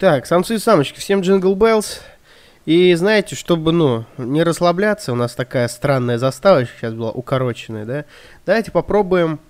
Так, 0.00 0.24
самцы 0.24 0.54
и 0.54 0.58
самочки, 0.58 0.98
всем 0.98 1.20
джингл 1.20 1.54
беллс. 1.54 2.00
И 2.64 2.94
знаете, 2.94 3.36
чтобы, 3.36 3.70
ну, 3.70 4.06
не 4.16 4.42
расслабляться, 4.42 5.12
у 5.12 5.14
нас 5.14 5.34
такая 5.34 5.68
странная 5.68 6.16
заставочка 6.16 6.74
сейчас 6.74 6.94
была, 6.94 7.10
укороченная, 7.10 7.84
да? 7.84 8.04
Давайте 8.46 8.70
попробуем. 8.70 9.40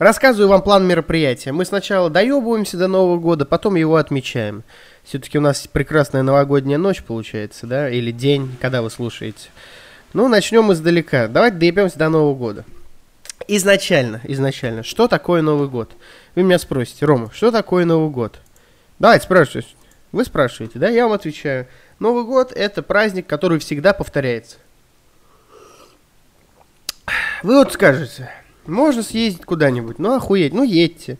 Рассказываю 0.00 0.48
вам 0.48 0.62
план 0.62 0.84
мероприятия. 0.84 1.52
Мы 1.52 1.64
сначала 1.64 2.10
доебываемся 2.10 2.76
до 2.76 2.88
Нового 2.88 3.20
года, 3.20 3.46
потом 3.46 3.76
его 3.76 3.94
отмечаем. 3.94 4.64
Все-таки 5.04 5.38
у 5.38 5.40
нас 5.40 5.68
прекрасная 5.68 6.24
новогодняя 6.24 6.76
ночь 6.78 7.04
получается, 7.04 7.68
да? 7.68 7.88
Или 7.88 8.10
день, 8.10 8.56
когда 8.60 8.82
вы 8.82 8.90
слушаете. 8.90 9.50
Ну, 10.12 10.26
начнем 10.26 10.72
издалека. 10.72 11.28
Давайте 11.28 11.56
доебемся 11.58 11.96
до 12.00 12.08
Нового 12.08 12.34
года. 12.34 12.64
Изначально, 13.46 14.20
изначально, 14.24 14.82
что 14.82 15.06
такое 15.06 15.40
Новый 15.40 15.68
год? 15.68 15.92
Вы 16.34 16.42
меня 16.42 16.58
спросите, 16.58 17.06
Рома, 17.06 17.30
что 17.32 17.52
такое 17.52 17.84
Новый 17.84 18.10
год? 18.10 18.40
Давайте 18.98 19.22
спрашивайте. 19.22 19.68
Вы 20.12 20.24
спрашиваете, 20.24 20.78
да? 20.78 20.88
Я 20.88 21.04
вам 21.04 21.12
отвечаю. 21.12 21.66
Новый 21.98 22.24
год– 22.24 22.52
это 22.54 22.82
праздник, 22.82 23.26
который 23.26 23.58
всегда 23.58 23.92
повторяется. 23.92 24.56
Вы 27.42 27.56
вот 27.56 27.72
скажете, 27.72 28.30
можно 28.66 29.02
съездить 29.02 29.44
куда-нибудь, 29.44 29.98
ну 29.98 30.14
охуеть, 30.14 30.52
ну 30.52 30.62
едьте. 30.62 31.18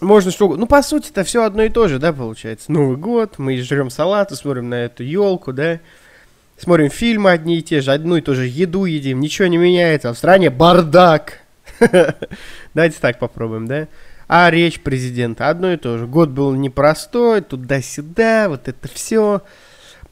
Можно 0.00 0.32
что 0.32 0.56
Ну, 0.56 0.66
по 0.66 0.82
сути, 0.82 1.10
это 1.10 1.22
все 1.22 1.44
одно 1.44 1.62
и 1.62 1.68
то 1.68 1.86
же, 1.86 2.00
да, 2.00 2.12
получается. 2.12 2.72
Новый 2.72 2.96
год, 2.96 3.38
мы 3.38 3.56
жрем 3.60 3.88
салаты, 3.88 4.34
смотрим 4.34 4.68
на 4.68 4.74
эту 4.74 5.04
елку, 5.04 5.52
да. 5.52 5.78
Смотрим 6.58 6.90
фильмы 6.90 7.30
одни 7.30 7.58
и 7.58 7.62
те 7.62 7.80
же, 7.80 7.92
одну 7.92 8.16
и 8.16 8.20
ту 8.20 8.34
же 8.34 8.46
еду 8.46 8.84
едим, 8.84 9.20
ничего 9.20 9.46
не 9.46 9.58
меняется, 9.58 10.10
а 10.10 10.12
в 10.12 10.18
стране 10.18 10.50
бардак. 10.50 11.40
Давайте 12.74 12.98
так 13.00 13.20
попробуем, 13.20 13.66
да? 13.68 13.86
А 14.28 14.50
речь 14.50 14.80
президента 14.80 15.48
одно 15.48 15.72
и 15.72 15.76
то 15.76 15.98
же. 15.98 16.06
Год 16.06 16.30
был 16.30 16.54
непростой, 16.54 17.40
туда-сюда, 17.40 18.48
вот 18.48 18.68
это 18.68 18.88
все. 18.88 19.42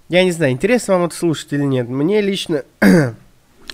Я 0.08 0.24
не 0.24 0.32
знаю, 0.32 0.52
интересно 0.52 0.94
вам 0.94 1.06
это 1.06 1.14
слушать 1.14 1.52
или 1.52 1.62
нет. 1.62 1.88
Мне 1.88 2.20
лично 2.20 2.64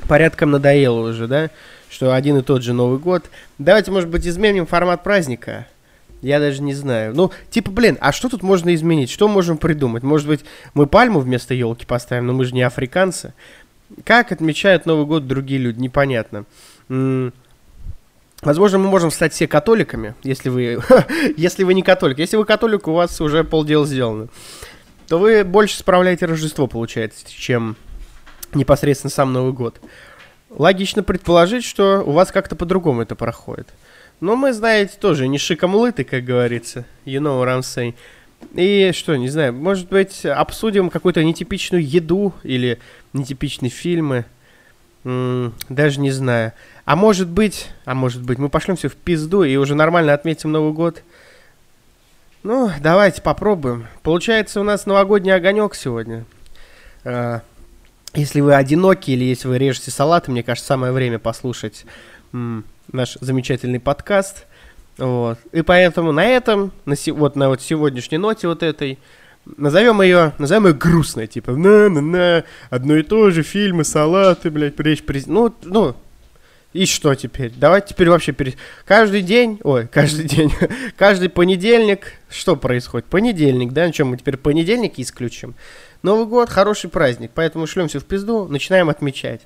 порядком 0.08 0.50
надоело 0.50 1.08
уже, 1.08 1.26
да, 1.26 1.50
что 1.88 2.14
один 2.14 2.38
и 2.38 2.42
тот 2.42 2.62
же 2.62 2.72
Новый 2.72 2.98
год. 2.98 3.24
Давайте, 3.58 3.90
может 3.90 4.08
быть, 4.08 4.26
изменим 4.26 4.66
формат 4.66 5.02
праздника. 5.02 5.66
Я 6.22 6.40
даже 6.40 6.62
не 6.62 6.74
знаю. 6.74 7.14
Ну, 7.14 7.30
типа, 7.50 7.70
блин, 7.70 7.98
а 8.00 8.12
что 8.12 8.28
тут 8.28 8.42
можно 8.42 8.74
изменить? 8.74 9.10
Что 9.10 9.28
можем 9.28 9.58
придумать? 9.58 10.02
Может 10.02 10.26
быть, 10.26 10.44
мы 10.74 10.86
пальму 10.86 11.20
вместо 11.20 11.54
елки 11.54 11.86
поставим, 11.86 12.26
но 12.26 12.32
мы 12.32 12.44
же 12.44 12.54
не 12.54 12.62
африканцы. 12.62 13.32
Как 14.04 14.32
отмечают 14.32 14.86
Новый 14.86 15.06
год 15.06 15.26
другие 15.26 15.60
люди, 15.60 15.78
непонятно. 15.78 16.44
Возможно, 18.42 18.78
мы 18.78 18.88
можем 18.88 19.10
стать 19.10 19.32
все 19.32 19.48
католиками, 19.48 20.14
если 20.22 20.48
вы, 20.48 20.80
если 21.36 21.64
вы 21.64 21.74
не 21.74 21.82
католик. 21.82 22.18
Если 22.18 22.36
вы 22.36 22.44
католик, 22.44 22.86
у 22.86 22.92
вас 22.92 23.20
уже 23.20 23.44
полдела 23.44 23.86
сделано. 23.86 24.28
То 25.08 25.18
вы 25.18 25.44
больше 25.44 25.78
справляете 25.78 26.26
Рождество, 26.26 26.66
получается, 26.66 27.24
чем 27.28 27.76
непосредственно 28.54 29.10
сам 29.10 29.32
Новый 29.32 29.52
год. 29.52 29.80
Логично 30.50 31.02
предположить, 31.02 31.64
что 31.64 32.02
у 32.04 32.12
вас 32.12 32.30
как-то 32.30 32.56
по-другому 32.56 33.02
это 33.02 33.14
проходит. 33.14 33.68
Но 34.20 34.36
мы, 34.36 34.52
знаете, 34.52 34.94
тоже 34.98 35.28
не 35.28 35.38
шиком 35.38 35.74
лыты, 35.74 36.04
как 36.04 36.24
говорится. 36.24 36.86
You 37.04 37.20
know 37.20 37.42
what 37.42 37.48
I'm 37.48 37.60
saying. 37.60 37.94
И 38.54 38.92
что, 38.94 39.16
не 39.16 39.28
знаю, 39.28 39.52
может 39.54 39.88
быть, 39.88 40.24
обсудим 40.24 40.90
какую-то 40.90 41.22
нетипичную 41.22 41.86
еду 41.86 42.32
или 42.42 42.78
нетипичные 43.12 43.70
фильмы. 43.70 44.24
Даже 45.68 46.00
не 46.00 46.10
знаю. 46.10 46.52
А 46.84 46.96
может 46.96 47.28
быть, 47.28 47.68
а 47.84 47.94
может 47.94 48.22
быть, 48.22 48.38
мы 48.38 48.48
пошлем 48.48 48.74
все 48.74 48.88
в 48.88 48.96
пизду 48.96 49.44
и 49.44 49.54
уже 49.54 49.76
нормально 49.76 50.12
отметим 50.12 50.50
Новый 50.50 50.72
год. 50.72 51.04
Ну, 52.42 52.72
давайте 52.80 53.22
попробуем. 53.22 53.86
Получается, 54.02 54.60
у 54.60 54.64
нас 54.64 54.84
новогодний 54.84 55.32
огонек 55.32 55.76
сегодня. 55.76 56.24
А, 57.04 57.42
если 58.14 58.40
вы 58.40 58.54
одиноки 58.54 59.12
или 59.12 59.22
если 59.22 59.46
вы 59.46 59.58
режете 59.58 59.92
салаты, 59.92 60.32
мне 60.32 60.42
кажется, 60.42 60.66
самое 60.66 60.92
время 60.92 61.20
послушать 61.20 61.84
наш 62.32 63.16
замечательный 63.20 63.78
подкаст. 63.78 64.46
Вот. 64.98 65.38
И 65.52 65.62
поэтому 65.62 66.10
на 66.10 66.24
этом, 66.24 66.72
на, 66.84 66.96
вот 67.12 67.36
на 67.36 67.48
вот 67.48 67.62
сегодняшней 67.62 68.18
ноте 68.18 68.48
вот 68.48 68.64
этой, 68.64 68.98
назовем 69.56 70.02
ее, 70.02 70.32
назовем 70.38 70.66
ее 70.66 70.74
грустной, 70.74 71.26
типа, 71.26 71.52
на-на-на, 71.52 72.44
одно 72.70 72.96
и 72.96 73.02
то 73.02 73.30
же, 73.30 73.42
фильмы, 73.42 73.84
салаты, 73.84 74.50
блядь, 74.50 74.78
речь 74.80 75.02
президента. 75.02 75.32
Ну, 75.32 75.54
ну, 75.64 75.96
и 76.72 76.84
что 76.84 77.14
теперь? 77.14 77.52
Давайте 77.56 77.94
теперь 77.94 78.10
вообще 78.10 78.32
пере... 78.32 78.54
Каждый 78.84 79.22
день, 79.22 79.58
ой, 79.62 79.86
каждый 79.86 80.24
день, 80.28 80.52
каждый 80.96 81.28
понедельник, 81.28 82.12
что 82.28 82.56
происходит? 82.56 83.06
Понедельник, 83.06 83.72
да, 83.72 83.86
на 83.86 83.92
чем 83.92 84.08
мы 84.08 84.18
теперь 84.18 84.36
понедельник 84.36 84.98
исключим? 84.98 85.54
Новый 86.02 86.26
год, 86.26 86.50
хороший 86.50 86.90
праздник, 86.90 87.30
поэтому 87.34 87.66
шлемся 87.66 87.98
в 87.98 88.04
пизду, 88.04 88.46
начинаем 88.46 88.90
отмечать. 88.90 89.42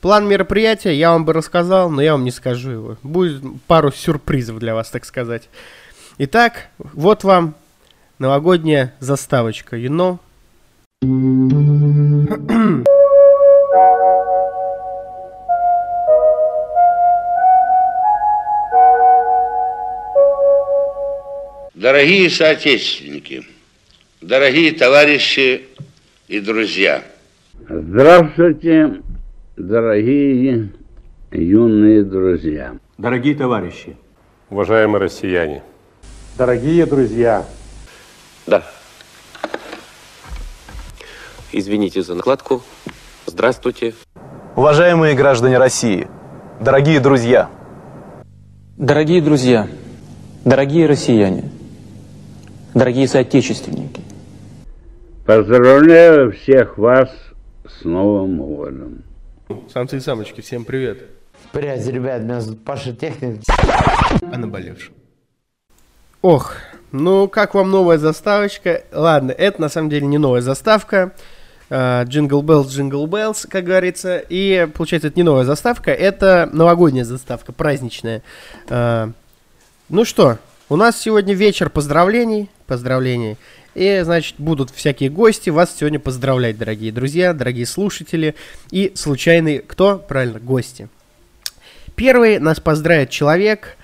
План 0.00 0.28
мероприятия 0.28 0.92
я 0.92 1.12
вам 1.12 1.24
бы 1.24 1.32
рассказал, 1.32 1.88
но 1.88 2.02
я 2.02 2.12
вам 2.12 2.24
не 2.24 2.30
скажу 2.30 2.70
его. 2.70 2.96
Будет 3.02 3.42
пару 3.66 3.90
сюрпризов 3.90 4.58
для 4.58 4.74
вас, 4.74 4.90
так 4.90 5.06
сказать. 5.06 5.48
Итак, 6.18 6.68
вот 6.76 7.24
вам 7.24 7.54
новогодняя 8.18 8.94
заставочка, 9.00 9.76
you 9.76 9.88
know? 9.88 10.18
Дорогие 21.74 22.30
соотечественники, 22.30 23.42
дорогие 24.22 24.72
товарищи 24.72 25.64
и 26.28 26.40
друзья. 26.40 27.04
Здравствуйте, 27.68 29.02
дорогие 29.56 30.70
юные 31.30 32.02
друзья. 32.04 32.76
Дорогие 32.96 33.34
товарищи. 33.34 33.96
Уважаемые 34.50 35.00
россияне. 35.02 35.62
Дорогие 36.38 36.86
друзья. 36.86 37.44
Да. 38.46 38.62
Извините 41.52 42.02
за 42.02 42.14
накладку. 42.14 42.62
Здравствуйте. 43.26 43.94
Уважаемые 44.56 45.14
граждане 45.14 45.58
России, 45.58 46.08
дорогие 46.60 47.00
друзья. 47.00 47.48
Дорогие 48.76 49.22
друзья, 49.22 49.68
дорогие 50.44 50.86
россияне, 50.86 51.50
дорогие 52.74 53.08
соотечественники. 53.08 54.02
Поздравляю 55.26 56.32
всех 56.32 56.76
вас 56.76 57.08
с 57.66 57.84
Новым 57.84 58.38
годом. 58.38 59.02
Самцы 59.72 59.96
и 59.96 60.00
самочки, 60.00 60.40
всем 60.40 60.64
привет. 60.64 61.04
Привет, 61.52 61.86
ребят, 61.86 62.22
меня 62.22 62.40
зовут 62.40 62.64
Паша 62.64 62.92
Техник. 62.92 63.40
О 64.20 64.38
наболевшем. 64.38 64.92
Ох, 66.20 66.56
ну 66.94 67.26
как 67.26 67.54
вам 67.54 67.70
новая 67.70 67.98
заставочка? 67.98 68.84
Ладно, 68.92 69.32
это 69.32 69.60
на 69.60 69.68
самом 69.68 69.90
деле 69.90 70.06
не 70.06 70.18
новая 70.18 70.40
заставка. 70.40 71.12
Jingle 71.68 72.40
Bells, 72.42 72.70
Jingle 72.72 73.06
Bells, 73.06 73.46
как 73.50 73.64
говорится. 73.64 74.18
И 74.28 74.68
получается, 74.74 75.08
это 75.08 75.18
не 75.18 75.24
новая 75.24 75.44
заставка, 75.44 75.90
это 75.90 76.48
новогодняя 76.52 77.04
заставка, 77.04 77.52
праздничная. 77.52 78.22
Э, 78.68 79.12
ну 79.88 80.04
что, 80.04 80.38
у 80.68 80.76
нас 80.76 81.00
сегодня 81.00 81.34
вечер 81.34 81.68
поздравлений. 81.68 82.48
Поздравлений. 82.66 83.38
И, 83.74 84.00
значит, 84.04 84.36
будут 84.38 84.70
всякие 84.70 85.10
гости 85.10 85.50
вас 85.50 85.74
сегодня 85.76 85.98
поздравлять, 85.98 86.56
дорогие 86.56 86.92
друзья, 86.92 87.34
дорогие 87.34 87.66
слушатели 87.66 88.36
и 88.70 88.92
случайные, 88.94 89.60
кто? 89.60 89.98
Правильно, 89.98 90.38
гости. 90.38 90.88
Первый 91.96 92.38
нас 92.38 92.60
поздравит 92.60 93.10
человек, 93.10 93.76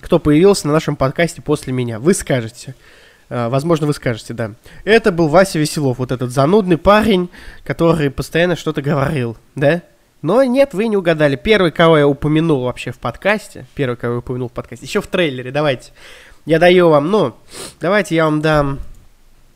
кто 0.00 0.18
появился 0.18 0.66
на 0.66 0.72
нашем 0.72 0.96
подкасте 0.96 1.40
после 1.40 1.72
меня. 1.72 2.00
Вы 2.00 2.14
скажете. 2.14 2.74
А, 3.30 3.48
возможно, 3.48 3.86
вы 3.86 3.94
скажете, 3.94 4.34
да. 4.34 4.52
Это 4.84 5.12
был 5.12 5.28
Вася 5.28 5.60
Веселов, 5.60 5.98
вот 5.98 6.10
этот 6.10 6.32
занудный 6.32 6.76
парень, 6.76 7.30
который 7.64 8.10
постоянно 8.10 8.56
что-то 8.56 8.82
говорил, 8.82 9.36
да? 9.54 9.82
Но 10.22 10.42
нет, 10.42 10.74
вы 10.74 10.88
не 10.88 10.96
угадали. 10.96 11.36
Первый, 11.36 11.70
кого 11.70 11.98
я 11.98 12.08
упомянул 12.08 12.64
вообще 12.64 12.90
в 12.90 12.98
подкасте, 12.98 13.66
первый, 13.74 13.96
кого 13.96 14.14
я 14.14 14.18
упомянул 14.18 14.48
в 14.48 14.52
подкасте, 14.52 14.86
еще 14.86 15.00
в 15.00 15.06
трейлере, 15.06 15.52
давайте. 15.52 15.92
Я 16.46 16.58
даю 16.58 16.88
вам, 16.88 17.10
ну, 17.10 17.34
давайте 17.80 18.16
я 18.16 18.24
вам 18.24 18.40
дам, 18.40 18.80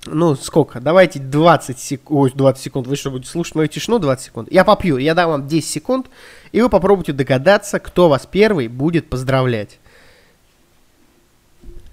ну, 0.07 0.37
сколько? 0.37 0.81
Давайте 0.81 1.19
20 1.19 1.79
секунд, 1.79 2.21
ой, 2.21 2.33
20 2.35 2.63
секунд, 2.63 2.87
вы 2.87 2.97
что, 2.97 3.11
будете 3.11 3.31
слушать 3.31 3.57
мою 3.57 3.69
тишину 3.69 3.99
20 3.99 4.25
секунд? 4.25 4.49
Я 4.53 4.65
попью, 4.65 4.97
я 4.99 5.15
дам 5.15 5.31
вам 5.31 5.49
10 5.49 5.69
секунд, 5.69 6.07
и 6.53 6.63
вы 6.63 6.69
попробуйте 6.69 7.13
догадаться, 7.13 7.79
кто 7.81 8.09
вас 8.09 8.27
первый 8.27 8.69
будет 8.69 9.11
поздравлять. 9.11 9.79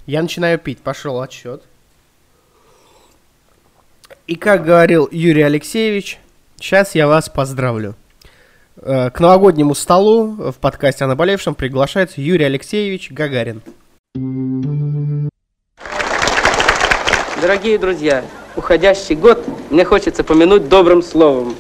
Я 0.05 0.21
начинаю 0.21 0.59
пить, 0.59 0.79
пошел 0.79 1.19
отсчет. 1.19 1.63
И 4.27 4.35
как 4.35 4.63
говорил 4.63 5.09
Юрий 5.11 5.41
Алексеевич, 5.41 6.19
сейчас 6.57 6.93
я 6.93 7.07
вас 7.07 7.27
поздравлю. 7.27 7.95
Э, 8.77 9.09
к 9.09 9.19
новогоднему 9.19 9.73
столу 9.73 10.51
в 10.51 10.55
подкасте 10.61 11.05
о 11.05 11.07
наболевшем 11.07 11.55
приглашается 11.55 12.21
Юрий 12.21 12.45
Алексеевич 12.45 13.09
Гагарин. 13.11 13.63
Дорогие 17.41 17.79
друзья, 17.79 18.23
уходящий 18.55 19.15
год 19.15 19.43
мне 19.71 19.85
хочется 19.85 20.23
помянуть 20.23 20.69
добрым 20.69 21.01
словом. 21.01 21.55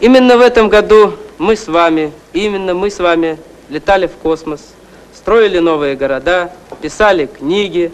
Именно 0.00 0.36
в 0.36 0.40
этом 0.40 0.68
году 0.68 1.14
мы 1.38 1.54
с 1.54 1.68
вами, 1.68 2.12
именно 2.32 2.74
мы 2.74 2.90
с 2.90 2.98
вами 2.98 3.38
летали 3.68 4.08
в 4.08 4.14
космос, 4.14 4.74
строили 5.14 5.60
новые 5.60 5.94
города, 5.94 6.52
писали 6.80 7.26
книги, 7.26 7.92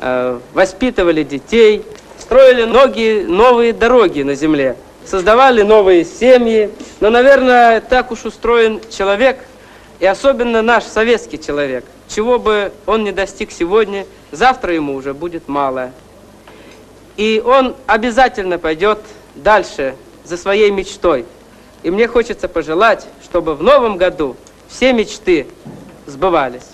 э, 0.00 0.38
воспитывали 0.52 1.22
детей, 1.22 1.84
строили 2.18 2.64
многие 2.64 3.24
новые 3.24 3.72
дороги 3.72 4.22
на 4.22 4.34
Земле, 4.34 4.76
создавали 5.04 5.62
новые 5.62 6.04
семьи. 6.04 6.70
Но, 7.00 7.10
наверное, 7.10 7.80
так 7.80 8.10
уж 8.10 8.24
устроен 8.24 8.80
человек, 8.90 9.38
и 10.00 10.06
особенно 10.06 10.62
наш 10.62 10.84
советский 10.84 11.38
человек. 11.38 11.84
Чего 12.08 12.38
бы 12.38 12.72
он 12.86 13.04
не 13.04 13.12
достиг 13.12 13.50
сегодня, 13.52 14.06
завтра 14.30 14.74
ему 14.74 14.94
уже 14.94 15.14
будет 15.14 15.48
мало. 15.48 15.90
И 17.16 17.42
он 17.44 17.76
обязательно 17.86 18.58
пойдет 18.58 18.98
дальше 19.34 19.94
за 20.24 20.36
своей 20.36 20.70
мечтой. 20.70 21.24
И 21.82 21.90
мне 21.90 22.06
хочется 22.06 22.48
пожелать, 22.48 23.06
чтобы 23.24 23.54
в 23.54 23.62
новом 23.62 23.96
году 23.96 24.36
все 24.68 24.92
мечты 24.92 25.46
сбывались. 26.06 26.71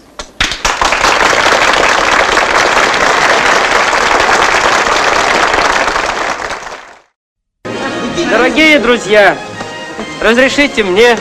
Дорогие 8.30 8.78
друзья, 8.78 9.38
разрешите 10.22 10.84
мне 10.84 11.16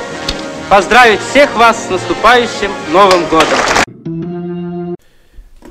поздравить 0.70 1.22
всех 1.22 1.56
вас 1.56 1.88
с 1.88 1.90
наступающим 1.90 2.70
Новым 2.92 3.26
годом. 3.30 4.96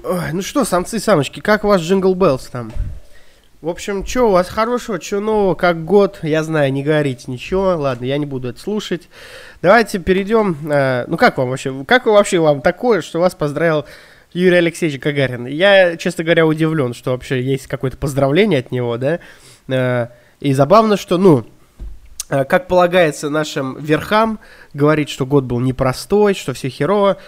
Ой, 0.02 0.32
ну 0.32 0.40
что, 0.40 0.64
самцы-самочки, 0.64 1.40
как 1.40 1.64
у 1.64 1.68
вас 1.68 1.82
Jingle 1.82 2.14
Bells 2.14 2.46
там? 2.46 2.72
В 3.60 3.68
общем, 3.68 4.06
что 4.06 4.28
у 4.28 4.30
вас 4.30 4.48
хорошего, 4.48 4.98
что 4.98 5.20
нового, 5.20 5.54
как 5.54 5.84
год, 5.84 6.20
я 6.22 6.42
знаю, 6.42 6.72
не 6.72 6.82
говорите 6.82 7.24
ничего, 7.26 7.76
ладно, 7.76 8.06
я 8.06 8.16
не 8.16 8.24
буду 8.24 8.48
это 8.48 8.58
слушать. 8.58 9.08
Давайте 9.60 9.98
перейдем, 9.98 10.56
э, 10.70 11.04
ну 11.06 11.18
как 11.18 11.36
вам 11.36 11.50
вообще, 11.50 11.84
как 11.86 12.06
вообще 12.06 12.38
вам 12.38 12.62
такое, 12.62 13.02
что 13.02 13.20
вас 13.20 13.34
поздравил 13.34 13.84
Юрий 14.32 14.56
Алексеевич 14.56 15.00
Гагарин? 15.00 15.44
Я, 15.44 15.98
честно 15.98 16.24
говоря, 16.24 16.46
удивлен, 16.46 16.94
что 16.94 17.10
вообще 17.10 17.42
есть 17.42 17.66
какое-то 17.66 17.98
поздравление 17.98 18.60
от 18.60 18.70
него, 18.70 18.96
да, 18.96 19.18
э, 19.68 20.06
и 20.40 20.52
забавно, 20.52 20.96
что, 20.96 21.18
ну, 21.18 21.46
э, 22.28 22.44
как 22.44 22.68
полагается 22.68 23.30
нашим 23.30 23.78
верхам, 23.78 24.38
говорить, 24.74 25.08
что 25.08 25.26
год 25.26 25.44
был 25.44 25.60
непростой, 25.60 26.34
что 26.34 26.52
все 26.52 26.68
херово, 26.68 27.18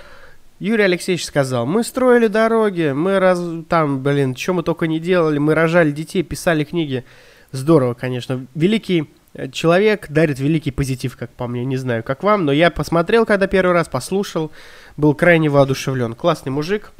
Юрий 0.58 0.84
Алексеевич 0.84 1.24
сказал, 1.24 1.66
мы 1.66 1.84
строили 1.84 2.26
дороги, 2.26 2.90
мы 2.92 3.20
раз, 3.20 3.40
там, 3.68 4.02
блин, 4.02 4.34
что 4.34 4.54
мы 4.54 4.62
только 4.64 4.88
не 4.88 4.98
делали, 4.98 5.38
мы 5.38 5.54
рожали 5.54 5.92
детей, 5.92 6.24
писали 6.24 6.64
книги. 6.64 7.04
Здорово, 7.52 7.94
конечно. 7.94 8.44
Великий 8.56 9.08
э, 9.34 9.48
человек 9.50 10.08
дарит 10.10 10.40
великий 10.40 10.72
позитив, 10.72 11.16
как 11.16 11.30
по 11.30 11.46
мне, 11.46 11.64
не 11.64 11.76
знаю, 11.76 12.02
как 12.02 12.24
вам, 12.24 12.44
но 12.44 12.52
я 12.52 12.70
посмотрел, 12.70 13.24
когда 13.24 13.46
первый 13.46 13.72
раз 13.72 13.88
послушал, 13.88 14.50
был 14.96 15.14
крайне 15.14 15.48
воодушевлен. 15.48 16.14
Классный 16.14 16.50
мужик. 16.50 16.92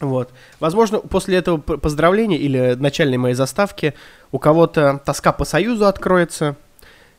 Вот. 0.00 0.30
Возможно, 0.60 0.98
после 0.98 1.36
этого 1.36 1.58
поздравления 1.58 2.38
или 2.38 2.74
начальной 2.78 3.16
моей 3.16 3.34
заставки 3.34 3.94
у 4.32 4.38
кого-то 4.38 5.00
тоска 5.04 5.32
по 5.32 5.44
Союзу 5.44 5.86
откроется, 5.86 6.56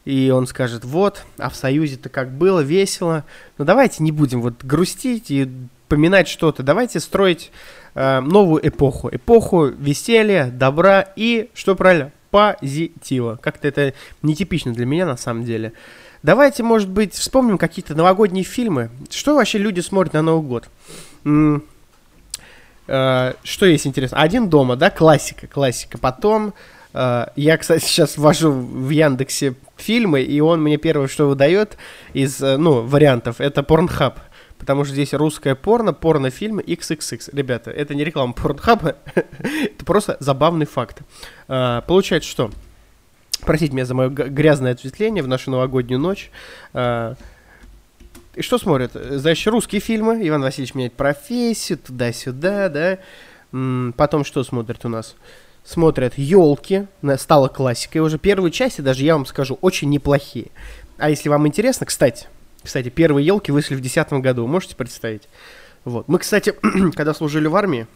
и 0.06 0.30
он 0.30 0.46
скажет, 0.46 0.86
вот, 0.86 1.24
а 1.38 1.50
в 1.50 1.56
Союзе-то 1.56 2.10
как 2.10 2.32
было, 2.32 2.60
весело. 2.60 3.26
Но 3.58 3.66
давайте 3.66 4.04
не 4.04 4.12
будем 4.12 4.42
вот 4.42 4.64
грустить 4.64 5.32
и 5.32 5.50
поминать 5.88 6.28
что-то. 6.28 6.62
Давайте 6.62 7.00
строить 7.00 7.52
э, 7.96 8.20
новую 8.20 8.68
эпоху. 8.68 9.10
Эпоху 9.12 9.66
веселья, 9.66 10.52
добра 10.52 11.08
и, 11.16 11.50
что 11.56 11.76
правильно, 11.76 12.12
позитива. 12.30 13.40
Как-то 13.42 13.68
это 13.68 13.94
нетипично 14.22 14.74
для 14.74 14.86
меня 14.86 15.06
на 15.06 15.18
самом 15.18 15.44
деле. 15.44 15.74
Давайте, 16.22 16.64
может 16.64 16.90
быть, 16.90 17.14
вспомним 17.14 17.58
какие-то 17.58 17.96
новогодние 17.96 18.44
фильмы. 18.44 18.90
Что 19.10 19.36
вообще 19.36 19.58
люди 19.58 19.80
смотрят 19.80 20.14
на 20.14 20.22
Новый 20.22 20.48
год? 20.48 20.70
Э, 22.88 23.34
что 23.44 23.66
есть 23.66 23.88
интересно? 23.88 24.20
Один 24.20 24.50
дома, 24.50 24.76
да, 24.76 24.90
классика, 24.90 25.48
классика. 25.48 25.98
Потом 25.98 26.54
э, 26.94 27.26
я, 27.36 27.58
кстати, 27.58 27.84
сейчас 27.84 28.18
ввожу 28.18 28.52
в 28.52 28.90
Яндексе 28.90 29.56
фильмы, 29.78 30.22
и 30.22 30.40
он 30.40 30.62
мне 30.62 30.78
первое, 30.78 31.08
что 31.08 31.28
выдает 31.28 31.78
из, 32.14 32.42
э, 32.42 32.58
ну, 32.58 32.82
вариантов, 32.82 33.42
это 33.42 33.62
Pornhub. 33.62 34.16
Потому 34.58 34.86
что 34.86 34.94
здесь 34.94 35.14
русское 35.14 35.54
порно, 35.54 35.94
порнофильмы 35.94 36.62
XXX. 36.62 37.30
Ребята, 37.34 37.72
это 37.72 37.94
не 37.94 38.04
реклама 38.04 38.34
Pornhub, 38.34 38.96
это 39.16 39.86
просто 39.86 40.18
забавный 40.20 40.66
факт. 40.66 41.02
Получается, 41.48 42.30
что... 42.30 42.52
Простите 43.42 43.74
меня 43.74 43.86
за 43.86 43.94
мое 43.94 44.10
грязное 44.10 44.72
ответвление 44.72 45.22
в 45.22 45.28
нашу 45.28 45.52
новогоднюю 45.52 46.00
ночь. 46.00 46.32
И 48.36 48.42
что 48.42 48.58
смотрят? 48.58 48.92
Значит, 48.94 49.48
русские 49.48 49.82
фильмы. 49.82 50.20
Иван 50.28 50.42
Васильевич 50.42 50.76
меняет 50.76 50.94
профессию, 50.94 51.78
туда-сюда, 51.78 52.70
да. 52.70 52.98
Потом 53.96 54.26
что 54.26 54.44
смотрят 54.44 54.84
у 54.86 54.90
нас? 54.90 55.16
смотрят 55.66 56.14
елки, 56.18 56.88
стала 57.18 57.50
классикой 57.50 58.02
уже. 58.02 58.18
Первые 58.18 58.52
части, 58.52 58.82
даже 58.82 59.04
я 59.04 59.16
вам 59.16 59.26
скажу, 59.26 59.58
очень 59.62 59.90
неплохие. 59.90 60.48
А 60.98 61.10
если 61.10 61.28
вам 61.28 61.46
интересно, 61.48 61.86
кстати, 61.86 62.28
кстати, 62.64 62.90
первые 62.90 63.26
елки 63.26 63.52
вышли 63.52 63.76
в 63.76 63.82
2010 63.82 64.22
году, 64.22 64.48
можете 64.48 64.76
представить? 64.76 65.24
Вот. 65.84 66.08
Мы, 66.08 66.20
кстати, 66.20 66.54
когда 66.96 67.14
служили 67.14 67.48
в 67.48 67.56
армии, 67.56 67.88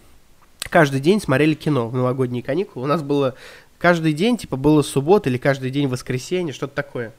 каждый 0.69 0.99
день 0.99 1.21
смотрели 1.21 1.53
кино 1.53 1.87
в 1.87 1.95
новогодние 1.95 2.43
каникулы. 2.43 2.85
У 2.85 2.87
нас 2.87 3.01
было 3.01 3.35
каждый 3.77 4.13
день, 4.13 4.37
типа, 4.37 4.57
было 4.57 4.81
суббота 4.81 5.29
или 5.29 5.37
каждый 5.37 5.69
день 5.69 5.87
воскресенье, 5.87 6.53
что-то 6.53 6.75
такое. 6.75 7.13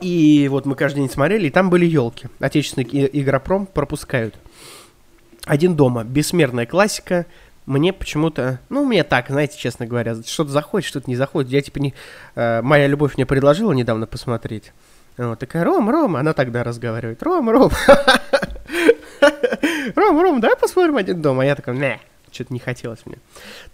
И 0.00 0.48
вот 0.50 0.66
мы 0.66 0.74
каждый 0.74 0.98
день 0.98 1.10
смотрели, 1.10 1.48
и 1.48 1.50
там 1.50 1.70
были 1.70 1.86
елки. 1.86 2.28
Отечественный 2.40 2.88
игропром 3.12 3.66
пропускают. 3.66 4.34
Один 5.44 5.76
дома. 5.76 6.04
Бессмертная 6.04 6.66
классика 6.66 7.26
мне 7.68 7.92
почему-то, 7.92 8.60
ну, 8.70 8.86
мне 8.86 9.04
так, 9.04 9.28
знаете, 9.28 9.58
честно 9.58 9.86
говоря, 9.86 10.16
что-то 10.24 10.50
заходит, 10.50 10.88
что-то 10.88 11.10
не 11.10 11.16
заходит. 11.16 11.50
Я, 11.50 11.60
типа, 11.60 11.78
не... 11.78 11.94
Э, 12.34 12.62
моя 12.62 12.86
любовь 12.86 13.16
мне 13.16 13.26
предложила 13.26 13.72
недавно 13.72 14.06
посмотреть. 14.06 14.72
Вот, 15.18 15.38
такая, 15.38 15.64
Ром, 15.64 15.90
Ром, 15.90 16.16
она 16.16 16.32
тогда 16.32 16.64
разговаривает, 16.64 17.22
Ром, 17.22 17.50
Ром, 17.50 17.70
Ром, 19.96 20.22
Ром, 20.22 20.40
давай 20.40 20.56
посмотрим 20.56 20.96
один 20.96 21.20
дом. 21.20 21.40
А 21.40 21.44
я 21.44 21.56
такой, 21.56 21.76
не, 21.76 22.00
что-то 22.32 22.52
не 22.52 22.60
хотелось 22.60 23.04
мне. 23.06 23.18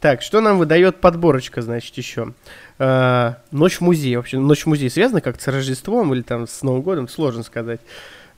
Так, 0.01 0.23
что 0.23 0.41
нам 0.41 0.58
выдает 0.58 1.01
подборочка, 1.01 1.63
значит, 1.63 1.96
еще? 1.96 2.34
Э, 2.79 3.34
ночь 3.51 3.77
в 3.77 3.81
музее. 3.81 4.19
Вообще, 4.19 4.39
ночь 4.39 4.63
в 4.63 4.67
музее 4.67 4.91
связана 4.91 5.20
как-то 5.20 5.43
с 5.43 5.49
Рождеством 5.49 6.13
или 6.15 6.23
там 6.23 6.46
с 6.46 6.63
Новым 6.63 6.82
годом, 6.82 7.08
сложно 7.08 7.43
сказать. 7.43 7.81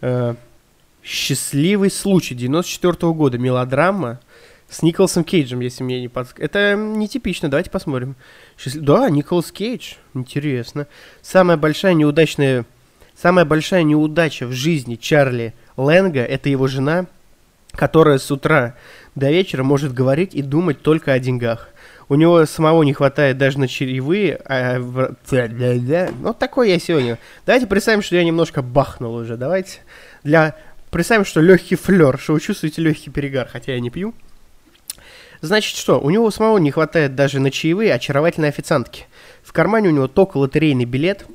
Э, 0.00 0.34
Счастливый 1.06 1.90
случай 1.92 2.34
94 2.34 2.94
-го 2.94 3.14
года, 3.14 3.38
мелодрама 3.38 4.18
с 4.68 4.82
Николасом 4.82 5.22
Кейджем, 5.22 5.60
если 5.60 5.84
мне 5.84 6.00
не 6.00 6.08
подсказывает. 6.08 6.50
Это 6.50 6.74
нетипично, 6.76 7.48
давайте 7.48 7.70
посмотрим. 7.70 8.16
Счастлив... 8.58 8.82
Да, 8.82 9.08
Николас 9.08 9.52
Кейдж, 9.52 9.94
интересно. 10.14 10.88
Самая 11.22 11.56
большая 11.56 11.94
неудачная... 11.94 12.64
Самая 13.16 13.44
большая 13.44 13.84
неудача 13.84 14.46
в 14.46 14.52
жизни 14.52 14.96
Чарли 14.96 15.54
Лэнга– 15.76 16.20
это 16.24 16.48
его 16.48 16.66
жена, 16.66 17.06
которая 17.76 18.18
с 18.18 18.30
утра 18.30 18.74
до 19.14 19.30
вечера 19.30 19.62
может 19.62 19.92
говорить 19.92 20.34
и 20.34 20.42
думать 20.42 20.82
только 20.82 21.12
о 21.12 21.18
деньгах. 21.18 21.68
У 22.08 22.14
него 22.14 22.46
самого 22.46 22.82
не 22.82 22.92
хватает 22.92 23.36
даже 23.36 23.58
на 23.58 23.68
чаевые. 23.68 24.40
А... 24.44 24.78
Вот 24.78 26.38
такой 26.38 26.70
я 26.70 26.78
сегодня. 26.78 27.18
Давайте 27.44 27.66
представим, 27.66 28.02
что 28.02 28.16
я 28.16 28.24
немножко 28.24 28.62
бахнул 28.62 29.14
уже. 29.14 29.36
Давайте 29.36 29.80
для... 30.22 30.56
Представим, 30.90 31.24
что 31.24 31.40
легкий 31.40 31.74
флер, 31.74 32.18
что 32.18 32.34
вы 32.34 32.40
чувствуете 32.40 32.80
легкий 32.80 33.10
перегар, 33.10 33.48
хотя 33.50 33.72
я 33.72 33.80
не 33.80 33.90
пью. 33.90 34.14
Значит 35.40 35.76
что, 35.76 36.00
у 36.00 36.10
него 36.10 36.30
самого 36.30 36.58
не 36.58 36.70
хватает 36.70 37.14
даже 37.14 37.40
на 37.40 37.50
чаевые 37.50 37.92
очаровательной 37.92 38.48
официантки. 38.48 39.06
В 39.42 39.52
кармане 39.52 39.88
у 39.88 39.92
него 39.92 40.08
только 40.08 40.38
лотерейный 40.38 40.84
билет, 40.84 41.26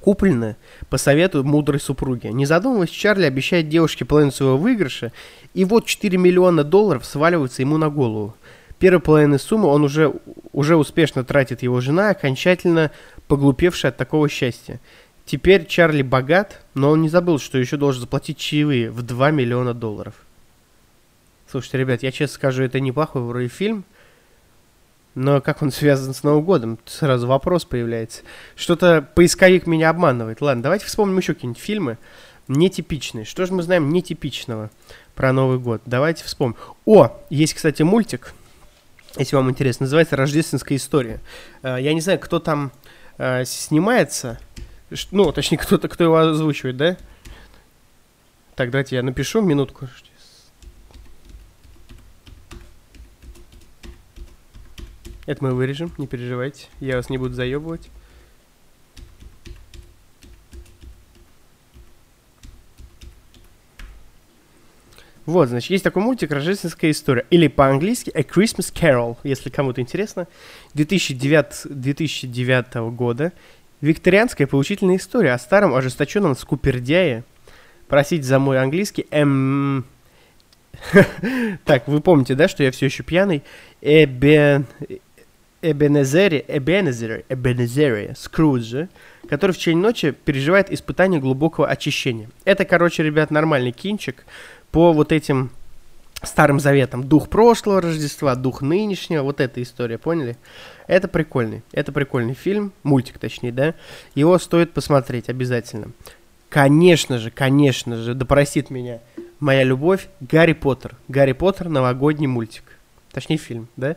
купленный 0.00 0.56
по 0.88 0.98
совету 0.98 1.44
мудрой 1.44 1.80
супруги. 1.80 2.28
Не 2.28 2.46
задумываясь, 2.46 2.90
Чарли 2.90 3.24
обещает 3.24 3.68
девушке 3.68 4.04
половину 4.04 4.32
своего 4.32 4.56
выигрыша, 4.56 5.12
и 5.54 5.64
вот 5.64 5.86
4 5.86 6.16
миллиона 6.16 6.64
долларов 6.64 7.04
сваливаются 7.04 7.62
ему 7.62 7.76
на 7.76 7.90
голову. 7.90 8.34
Первой 8.78 9.00
половины 9.00 9.38
суммы 9.38 9.68
он 9.68 9.84
уже, 9.84 10.12
уже 10.52 10.76
успешно 10.76 11.22
тратит 11.22 11.62
его 11.62 11.80
жена, 11.80 12.10
окончательно 12.10 12.90
поглупевшая 13.28 13.92
от 13.92 13.98
такого 13.98 14.28
счастья. 14.28 14.80
Теперь 15.26 15.66
Чарли 15.66 16.02
богат, 16.02 16.62
но 16.74 16.90
он 16.90 17.02
не 17.02 17.08
забыл, 17.08 17.38
что 17.38 17.58
еще 17.58 17.76
должен 17.76 18.00
заплатить 18.00 18.38
чаевые 18.38 18.90
в 18.90 19.02
2 19.02 19.30
миллиона 19.32 19.74
долларов. 19.74 20.14
Слушайте, 21.50 21.78
ребят, 21.78 22.02
я 22.02 22.10
честно 22.10 22.34
скажу, 22.34 22.62
это 22.62 22.80
неплохой 22.80 23.22
вроде 23.22 23.48
фильм, 23.48 23.84
но 25.20 25.42
как 25.42 25.60
он 25.60 25.70
связан 25.70 26.14
с 26.14 26.22
Новым 26.22 26.42
годом? 26.44 26.78
Сразу 26.86 27.26
вопрос 27.26 27.66
появляется. 27.66 28.22
Что-то 28.56 29.06
поисковик 29.14 29.66
меня 29.66 29.90
обманывает. 29.90 30.40
Ладно, 30.40 30.62
давайте 30.62 30.86
вспомним 30.86 31.18
еще 31.18 31.34
какие-нибудь 31.34 31.62
фильмы 31.62 31.98
нетипичные. 32.48 33.26
Что 33.26 33.44
же 33.44 33.52
мы 33.52 33.62
знаем 33.62 33.90
нетипичного 33.90 34.70
про 35.14 35.34
Новый 35.34 35.58
год? 35.58 35.82
Давайте 35.84 36.24
вспомним. 36.24 36.56
О, 36.86 37.12
есть, 37.28 37.52
кстати, 37.52 37.82
мультик. 37.82 38.32
если 39.18 39.36
вам 39.36 39.50
интересно, 39.50 39.84
называется 39.84 40.16
«Рождественская 40.16 40.78
история». 40.78 41.20
Э, 41.62 41.76
я 41.78 41.92
не 41.92 42.00
знаю, 42.00 42.18
кто 42.18 42.38
там 42.38 42.72
э, 43.18 43.44
снимается, 43.44 44.40
ну, 45.10 45.32
точнее, 45.32 45.58
кто-то, 45.58 45.88
кто 45.88 46.02
его 46.02 46.16
озвучивает, 46.16 46.78
да? 46.78 46.96
Так, 48.56 48.70
давайте 48.70 48.96
я 48.96 49.02
напишу 49.02 49.42
минутку. 49.42 49.86
Это 55.30 55.44
мы 55.44 55.54
вырежем, 55.54 55.92
не 55.96 56.08
переживайте. 56.08 56.66
Я 56.80 56.96
вас 56.96 57.08
не 57.08 57.16
буду 57.16 57.34
заебывать. 57.34 57.88
Вот, 65.26 65.48
значит, 65.48 65.70
есть 65.70 65.84
такой 65.84 66.02
мультик 66.02 66.32
«Рождественская 66.32 66.90
история». 66.90 67.26
Или 67.30 67.46
по-английски 67.46 68.10
«A 68.12 68.22
Christmas 68.22 68.74
Carol», 68.74 69.18
если 69.22 69.50
кому-то 69.50 69.80
интересно. 69.80 70.26
2009, 70.74 71.66
2009 71.66 72.90
года. 72.92 73.32
Викторианская 73.80 74.48
поучительная 74.48 74.96
история 74.96 75.34
о 75.34 75.38
старом 75.38 75.76
ожесточенном 75.76 76.34
скупердяе. 76.34 77.22
Простите 77.86 78.24
за 78.24 78.40
мой 78.40 78.60
английский. 78.60 79.06
Эм... 79.12 79.84
Так, 81.64 81.86
вы 81.86 82.00
помните, 82.00 82.34
да, 82.34 82.48
что 82.48 82.64
я 82.64 82.72
все 82.72 82.86
еще 82.86 83.04
пьяный? 83.04 83.44
Эбен... 83.80 84.66
Эбенезере, 85.62 86.44
Эбенезере, 86.48 87.24
Эбенезере, 87.28 88.14
Скруджа, 88.16 88.88
который 89.28 89.52
в 89.52 89.58
течение 89.58 89.82
ночи 89.82 90.12
переживает 90.12 90.72
испытание 90.72 91.20
глубокого 91.20 91.68
очищения. 91.68 92.30
Это, 92.44 92.64
короче, 92.64 93.02
ребят, 93.02 93.30
нормальный 93.30 93.72
кинчик 93.72 94.24
по 94.70 94.92
вот 94.92 95.12
этим 95.12 95.50
старым 96.22 96.60
заветам. 96.60 97.04
Дух 97.04 97.28
прошлого 97.28 97.80
Рождества, 97.80 98.34
дух 98.34 98.62
нынешнего, 98.62 99.22
вот 99.22 99.40
эта 99.40 99.62
история, 99.62 99.98
поняли? 99.98 100.36
Это 100.86 101.08
прикольный, 101.08 101.62
это 101.72 101.92
прикольный 101.92 102.34
фильм, 102.34 102.72
мультик 102.82 103.18
точнее, 103.18 103.52
да? 103.52 103.74
Его 104.14 104.38
стоит 104.38 104.72
посмотреть 104.72 105.28
обязательно. 105.28 105.92
Конечно 106.48 107.18
же, 107.18 107.30
конечно 107.30 107.96
же, 107.96 108.14
да 108.14 108.26
простит 108.26 108.70
меня 108.70 109.00
моя 109.38 109.62
любовь, 109.62 110.08
Гарри 110.20 110.52
Поттер. 110.52 110.96
Гарри 111.08 111.32
Поттер 111.32 111.68
новогодний 111.68 112.26
мультик. 112.26 112.64
Точнее 113.12 113.38
фильм, 113.38 113.68
да? 113.76 113.96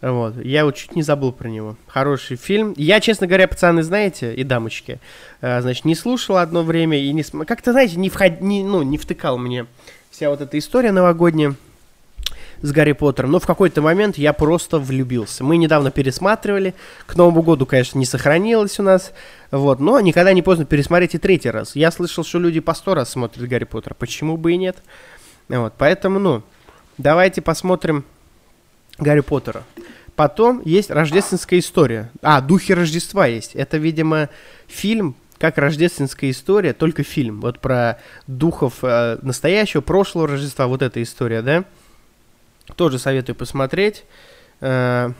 Вот. 0.00 0.42
Я 0.42 0.64
вот 0.64 0.76
чуть 0.76 0.96
не 0.96 1.02
забыл 1.02 1.32
про 1.32 1.48
него. 1.48 1.76
Хороший 1.86 2.36
фильм. 2.36 2.74
Я, 2.76 3.00
честно 3.00 3.26
говоря, 3.26 3.46
пацаны, 3.46 3.82
знаете, 3.82 4.34
и 4.34 4.44
дамочки, 4.44 4.98
э, 5.40 5.60
значит, 5.60 5.84
не 5.84 5.94
слушал 5.94 6.38
одно 6.38 6.62
время 6.62 6.98
и 6.98 7.12
не 7.12 7.22
как-то, 7.44 7.72
знаете, 7.72 7.96
не, 7.96 8.08
вход... 8.08 8.40
не, 8.40 8.64
ну, 8.64 8.82
не 8.82 8.96
втыкал 8.96 9.36
мне 9.36 9.66
вся 10.10 10.30
вот 10.30 10.40
эта 10.40 10.58
история 10.58 10.92
новогодняя 10.92 11.54
с 12.62 12.72
Гарри 12.72 12.92
Поттером. 12.92 13.30
Но 13.30 13.40
в 13.40 13.46
какой-то 13.46 13.82
момент 13.82 14.18
я 14.18 14.32
просто 14.32 14.78
влюбился. 14.78 15.44
Мы 15.44 15.56
недавно 15.56 15.90
пересматривали. 15.90 16.74
К 17.06 17.16
Новому 17.16 17.42
году, 17.42 17.66
конечно, 17.66 17.98
не 17.98 18.06
сохранилось 18.06 18.78
у 18.78 18.82
нас. 18.82 19.12
Вот. 19.50 19.80
Но 19.80 20.00
никогда 20.00 20.32
не 20.32 20.42
поздно 20.42 20.64
пересмотреть 20.64 21.14
и 21.14 21.18
третий 21.18 21.50
раз. 21.50 21.76
Я 21.76 21.90
слышал, 21.90 22.24
что 22.24 22.38
люди 22.38 22.60
по 22.60 22.74
сто 22.74 22.94
раз 22.94 23.10
смотрят 23.10 23.48
Гарри 23.48 23.64
Поттера. 23.64 23.94
Почему 23.94 24.36
бы 24.36 24.52
и 24.52 24.56
нет? 24.56 24.76
Вот. 25.48 25.74
Поэтому, 25.78 26.18
ну, 26.18 26.42
давайте 26.98 27.40
посмотрим 27.40 28.04
Гарри 29.00 29.20
Поттера. 29.20 29.64
Потом 30.16 30.60
есть 30.64 30.90
рождественская 30.90 31.60
история. 31.60 32.10
А, 32.20 32.40
Духи 32.40 32.74
Рождества 32.74 33.26
есть. 33.26 33.54
Это, 33.54 33.78
видимо, 33.78 34.28
фильм, 34.66 35.16
как 35.38 35.56
рождественская 35.56 36.30
история, 36.30 36.74
только 36.74 37.02
фильм. 37.02 37.40
Вот 37.40 37.60
про 37.60 37.98
духов 38.26 38.80
э, 38.82 39.18
настоящего, 39.22 39.80
прошлого 39.80 40.28
Рождества, 40.28 40.66
вот 40.66 40.82
эта 40.82 41.02
история, 41.02 41.40
да? 41.40 41.64
Тоже 42.76 42.98
советую 42.98 43.36
посмотреть. 43.36 44.04
Э, 44.60 45.12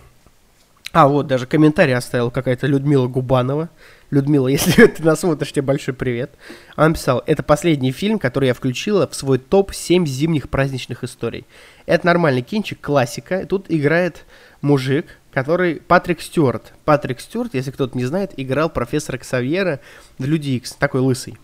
а, 0.93 1.07
вот, 1.07 1.27
даже 1.29 1.47
комментарий 1.47 1.95
оставила 1.95 2.31
какая-то 2.31 2.67
Людмила 2.67 3.07
Губанова. 3.07 3.71
Людмила, 4.11 4.49
если 4.49 4.87
ты 4.87 5.03
нас 5.05 5.21
смотришь, 5.21 5.53
тебе 5.53 5.63
большой 5.63 5.95
привет. 5.95 6.33
Она 6.75 6.89
написала, 6.89 7.23
это 7.27 7.43
последний 7.43 7.93
фильм, 7.93 8.19
который 8.19 8.49
я 8.49 8.55
включила 8.55 9.07
в 9.07 9.15
свой 9.15 9.39
топ 9.39 9.73
7 9.73 10.05
зимних 10.07 10.49
праздничных 10.49 11.05
историй. 11.05 11.47
Это 11.87 12.07
нормальный 12.07 12.43
кинчик, 12.43 12.81
классика. 12.81 13.47
Тут 13.47 13.67
играет 13.69 14.25
мужик, 14.63 15.07
который 15.33 15.77
Патрик 15.77 16.21
Стюарт. 16.21 16.73
Патрик 16.85 17.21
Стюарт, 17.21 17.55
если 17.55 17.71
кто-то 17.71 17.97
не 17.97 18.05
знает, 18.05 18.33
играл 18.37 18.69
профессора 18.69 19.19
Ксавьера 19.19 19.81
в 20.19 20.25
Люди 20.25 20.51
Икс, 20.51 20.73
такой 20.73 21.01
лысый. 21.01 21.39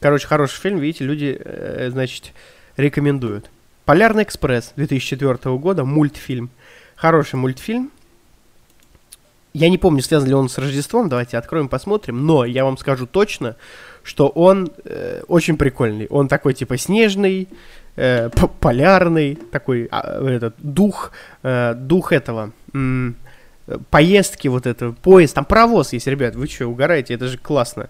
Короче, 0.00 0.28
хороший 0.28 0.60
фильм, 0.60 0.78
видите, 0.78 1.04
люди, 1.04 1.36
э, 1.44 1.88
значит, 1.90 2.32
рекомендуют. 2.76 3.50
Полярный 3.84 4.22
экспресс 4.22 4.72
2004 4.76 5.56
года, 5.56 5.84
мультфильм. 5.84 6.50
Хороший 6.94 7.36
мультфильм. 7.36 7.90
Я 9.58 9.68
не 9.70 9.78
помню, 9.78 10.02
связан 10.02 10.28
ли 10.28 10.34
он 10.34 10.48
с 10.48 10.56
Рождеством, 10.56 11.08
давайте 11.08 11.36
откроем, 11.36 11.68
посмотрим. 11.68 12.24
Но 12.24 12.44
я 12.44 12.64
вам 12.64 12.78
скажу 12.78 13.06
точно, 13.06 13.56
что 14.04 14.28
он 14.28 14.70
э, 14.84 15.22
очень 15.26 15.56
прикольный. 15.56 16.06
Он 16.10 16.28
такой 16.28 16.54
типа 16.54 16.78
снежный, 16.78 17.48
э, 17.96 18.30
полярный, 18.60 19.34
такой 19.34 19.88
а, 19.90 20.24
этот 20.24 20.54
дух, 20.58 21.10
э, 21.42 21.74
дух 21.74 22.12
этого 22.12 22.52
м- 22.72 23.16
поездки 23.90 24.46
вот 24.48 24.66
этого, 24.66 24.92
поезд, 24.92 25.34
там 25.34 25.44
паровоз 25.44 25.92
есть, 25.92 26.06
ребят, 26.06 26.36
вы 26.36 26.46
что, 26.46 26.68
угораете, 26.68 27.14
это 27.14 27.26
же 27.26 27.36
классно. 27.36 27.88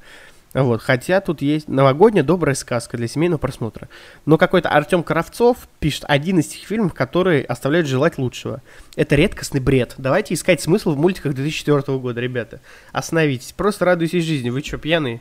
Вот, 0.55 0.81
хотя 0.81 1.21
тут 1.21 1.43
есть 1.43 1.69
новогодняя 1.69 2.25
добрая 2.25 2.55
сказка 2.55 2.97
для 2.97 3.07
семейного 3.07 3.39
просмотра. 3.39 3.89
Но 4.25 4.39
какой-то 4.39 4.71
Артем 4.71 5.03
Кравцов 5.03 5.69
пишет 5.79 6.05
один 6.09 6.39
из 6.39 6.49
тех 6.49 6.67
фильмов, 6.67 6.95
которые 6.95 7.45
оставляют 7.45 7.87
желать 7.87 8.19
лучшего. 8.19 8.63
Это 8.97 9.15
редкостный 9.15 9.61
бред. 9.61 9.95
Давайте 9.99 10.35
искать 10.35 10.61
смысл 10.61 10.93
в 10.95 10.99
мультиках 10.99 11.35
2004 11.35 11.99
года, 11.99 12.21
ребята. 12.21 12.61
Остановитесь, 12.93 13.53
просто 13.53 13.85
радуйтесь 13.85 14.25
жизни. 14.25 14.49
Вы 14.49 14.63
что, 14.63 14.79
пьяные? 14.79 15.21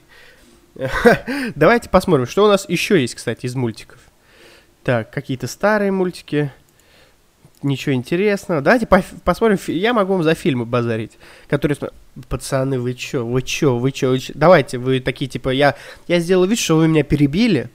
Давайте 1.56 1.90
посмотрим, 1.90 2.28
что 2.28 2.46
у 2.46 2.48
нас 2.48 2.68
еще 2.70 3.02
есть, 3.02 3.16
кстати, 3.16 3.48
из 3.48 3.56
мультиков. 3.56 4.00
Так, 4.84 5.12
какие-то 5.12 5.48
старые 5.48 5.92
мультики. 5.92 6.54
Ничего 7.64 7.96
интересного. 7.96 8.62
Давайте 8.62 8.86
по 8.86 9.04
посмотрим. 9.24 9.58
Я 9.68 9.94
могу 9.94 10.14
вам 10.14 10.24
за 10.24 10.36
фильмы 10.36 10.66
базарить. 10.66 11.18
Которые... 11.48 11.78
Пацаны, 12.30 12.80
вы 12.80 12.94
чё? 12.94 13.26
Вы 13.26 13.42
чё? 13.42 13.78
Вы 13.78 13.92
чё? 13.92 14.10
Вы 14.10 14.20
чё? 14.20 14.34
Давайте, 14.36 14.78
вы 14.78 15.00
такие, 15.00 15.28
типа, 15.28 15.50
я, 15.50 15.76
я 16.08 16.20
сделал 16.20 16.46
вид, 16.46 16.60
что 16.60 16.78
вы 16.78 16.88
меня 16.88 17.04
перебили. 17.04 17.70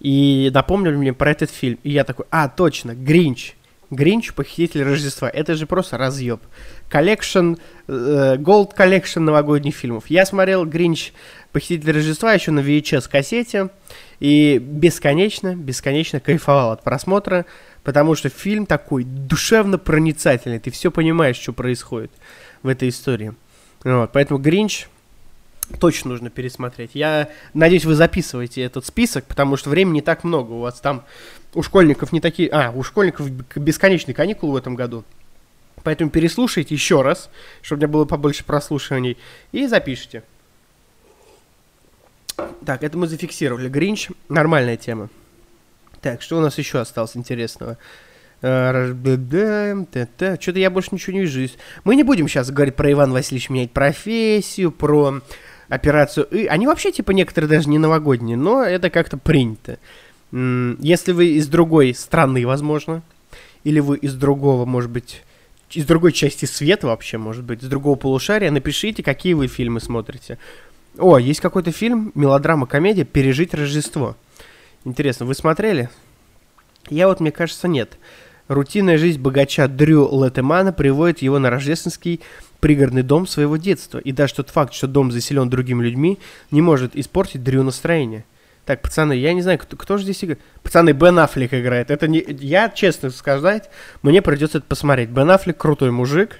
И 0.00 0.50
напомнили 0.52 0.96
мне 0.96 1.12
про 1.12 1.30
этот 1.30 1.50
фильм. 1.50 1.78
И 1.84 1.90
я 1.90 2.04
такой, 2.04 2.26
а, 2.30 2.48
точно, 2.48 2.94
Гринч. 2.94 3.54
Гринч, 3.90 4.32
Похититель 4.34 4.82
Рождества. 4.82 5.28
Это 5.28 5.54
же 5.54 5.66
просто 5.66 5.96
разъеб. 5.96 6.40
Collection, 6.88 7.54
э, 7.86 8.36
Gold 8.38 8.76
Collection 8.76 9.20
новогодних 9.20 9.74
фильмов. 9.76 10.04
Я 10.08 10.26
смотрел 10.26 10.64
Гринч, 10.64 11.12
Похититель 11.52 11.92
Рождества 11.92 12.32
еще 12.34 12.50
на 12.50 12.60
VHS-кассете. 12.60 13.70
И 14.18 14.58
бесконечно, 14.58 15.54
бесконечно 15.54 16.20
кайфовал 16.20 16.72
от 16.72 16.82
просмотра, 16.82 17.46
потому 17.86 18.16
что 18.16 18.28
фильм 18.30 18.66
такой 18.66 19.04
душевно 19.04 19.78
проницательный. 19.78 20.58
Ты 20.58 20.72
все 20.72 20.90
понимаешь, 20.90 21.36
что 21.36 21.52
происходит 21.52 22.10
в 22.64 22.68
этой 22.68 22.88
истории. 22.88 23.32
Вот, 23.84 24.10
поэтому 24.12 24.40
Гринч 24.40 24.88
точно 25.78 26.10
нужно 26.10 26.28
пересмотреть. 26.28 26.90
Я 26.94 27.28
надеюсь, 27.54 27.84
вы 27.84 27.94
записываете 27.94 28.62
этот 28.62 28.86
список, 28.86 29.26
потому 29.26 29.56
что 29.56 29.70
времени 29.70 30.00
так 30.00 30.24
много. 30.24 30.50
У 30.50 30.60
вас 30.62 30.80
там 30.80 31.04
у 31.54 31.62
школьников 31.62 32.10
не 32.10 32.20
такие... 32.20 32.48
А, 32.50 32.72
у 32.72 32.82
школьников 32.82 33.30
бесконечные 33.30 34.16
каникулы 34.16 34.54
в 34.54 34.56
этом 34.56 34.74
году. 34.74 35.04
Поэтому 35.84 36.10
переслушайте 36.10 36.74
еще 36.74 37.02
раз, 37.02 37.30
чтобы 37.62 37.78
у 37.78 37.82
меня 37.82 37.92
было 37.92 38.04
побольше 38.04 38.44
прослушиваний, 38.44 39.16
и 39.52 39.68
запишите. 39.68 40.24
Так, 42.34 42.82
это 42.82 42.98
мы 42.98 43.06
зафиксировали. 43.06 43.68
Гринч, 43.68 44.08
нормальная 44.28 44.76
тема. 44.76 45.08
Так, 46.06 46.22
что 46.22 46.38
у 46.38 46.40
нас 46.40 46.56
еще 46.56 46.78
осталось 46.78 47.16
интересного? 47.16 47.78
Что-то 48.38 48.88
я 50.54 50.70
больше 50.70 50.90
ничего 50.92 51.14
не 51.14 51.22
вижу. 51.22 51.48
Мы 51.82 51.96
не 51.96 52.04
будем 52.04 52.28
сейчас 52.28 52.48
говорить 52.52 52.76
про 52.76 52.92
Иван 52.92 53.10
Васильевич 53.10 53.50
менять 53.50 53.72
профессию, 53.72 54.70
про 54.70 55.20
операцию 55.68 56.28
И. 56.30 56.46
Они 56.46 56.68
вообще, 56.68 56.92
типа, 56.92 57.10
некоторые 57.10 57.50
даже 57.50 57.68
не 57.68 57.78
новогодние, 57.78 58.36
но 58.36 58.62
это 58.62 58.88
как-то 58.88 59.16
принято. 59.16 59.80
Если 60.30 61.10
вы 61.10 61.30
из 61.30 61.48
другой 61.48 61.92
страны, 61.92 62.46
возможно, 62.46 63.02
или 63.64 63.80
вы 63.80 63.96
из 63.96 64.14
другого, 64.14 64.64
может 64.64 64.92
быть, 64.92 65.24
из 65.72 65.86
другой 65.86 66.12
части 66.12 66.44
света 66.44 66.86
вообще, 66.86 67.18
может 67.18 67.42
быть, 67.42 67.64
из 67.64 67.68
другого 67.68 67.96
полушария, 67.96 68.52
напишите, 68.52 69.02
какие 69.02 69.32
вы 69.32 69.48
фильмы 69.48 69.80
смотрите. 69.80 70.38
О, 70.98 71.18
есть 71.18 71.40
какой-то 71.40 71.72
фильм, 71.72 72.12
мелодрама, 72.14 72.68
комедия 72.68 73.02
«Пережить 73.02 73.54
Рождество». 73.54 74.16
Интересно, 74.86 75.26
вы 75.26 75.34
смотрели? 75.34 75.90
Я 76.88 77.08
вот, 77.08 77.18
мне 77.18 77.32
кажется, 77.32 77.66
нет. 77.66 77.98
Рутинная 78.46 78.98
жизнь 78.98 79.20
богача 79.20 79.66
Дрю 79.66 80.08
Летемана 80.24 80.72
приводит 80.72 81.22
его 81.22 81.40
на 81.40 81.50
рождественский 81.50 82.20
пригородный 82.60 83.02
дом 83.02 83.26
своего 83.26 83.56
детства. 83.56 83.98
И 83.98 84.12
даже 84.12 84.34
тот 84.34 84.50
факт, 84.50 84.72
что 84.72 84.86
дом 84.86 85.10
заселен 85.10 85.50
другими 85.50 85.82
людьми, 85.82 86.20
не 86.52 86.62
может 86.62 86.94
испортить 86.94 87.42
Дрю 87.42 87.64
настроение. 87.64 88.24
Так, 88.64 88.80
пацаны, 88.80 89.14
я 89.14 89.34
не 89.34 89.42
знаю, 89.42 89.58
кто, 89.58 89.76
кто 89.76 89.96
же 89.96 90.04
здесь 90.04 90.22
играет. 90.22 90.40
Пацаны, 90.62 90.90
Бен 90.92 91.18
Аффлек 91.18 91.52
играет. 91.52 91.90
Это 91.90 92.06
не... 92.06 92.24
Я, 92.24 92.68
честно 92.68 93.10
сказать, 93.10 93.68
мне 94.02 94.22
придется 94.22 94.58
это 94.58 94.68
посмотреть. 94.68 95.08
Бен 95.08 95.28
Аффлек 95.28 95.56
крутой 95.56 95.90
мужик. 95.90 96.36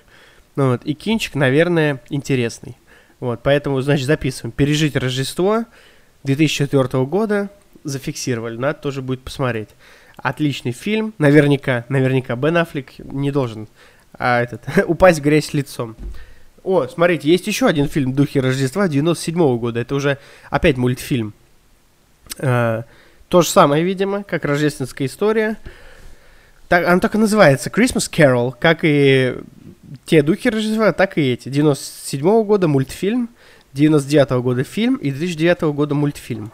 Ну, 0.55 0.71
вот, 0.71 0.85
и 0.85 0.95
кинчик, 0.95 1.35
наверное, 1.35 2.01
интересный. 2.11 2.77
Вот, 3.19 3.41
поэтому, 3.43 3.81
значит, 3.81 4.07
записываем. 4.07 4.53
Пережить 4.53 4.95
Рождество 4.95 5.65
2004 6.23 7.05
года. 7.07 7.51
Зафиксировали. 7.87 8.57
Надо 8.57 8.81
тоже 8.81 9.01
будет 9.01 9.23
посмотреть. 9.23 9.69
Отличный 10.17 10.73
фильм. 10.73 11.15
Наверняка, 11.19 11.85
наверняка 11.89 12.37
Бен 12.37 12.57
Аффлек 12.57 12.99
не 12.99 13.31
должен 13.31 13.69
а, 14.19 14.43
этот, 14.43 14.63
упасть 14.87 15.21
в 15.21 15.23
грязь 15.23 15.53
лицом. 15.55 15.97
О, 16.65 16.89
смотрите, 16.89 17.29
есть 17.31 17.47
еще 17.47 17.67
один 17.67 17.89
фильм 17.89 18.13
«Духи 18.13 18.41
Рождества» 18.41 18.89
97 18.89 19.39
-го 19.39 19.59
года. 19.59 19.81
Это 19.81 19.95
уже 19.95 20.19
опять 20.51 20.77
мультфильм. 20.77 21.33
Э, 22.39 22.83
то 23.29 23.43
же 23.43 23.49
самое, 23.49 23.85
видимо, 23.85 24.25
как 24.25 24.45
рождественская 24.45 25.07
история. 25.07 25.59
Так, 26.69 26.87
она 26.87 26.99
так 26.99 27.15
и 27.15 27.19
называется 27.19 27.71
Christmas 27.71 28.11
Carol, 28.11 28.53
как 28.59 28.81
и 28.83 29.37
те 30.07 30.23
духи 30.23 30.49
Рождества, 30.49 30.93
так 30.93 31.19
и 31.19 31.33
эти. 31.33 31.49
97 31.49 32.27
-го 32.27 32.45
года 32.45 32.67
мультфильм, 32.67 33.29
99 33.73 34.31
-го 34.33 34.43
года 34.43 34.65
фильм 34.65 34.97
и 34.97 35.11
2009 35.11 35.63
-го 35.63 35.73
года 35.73 35.95
мультфильм. 35.95 36.51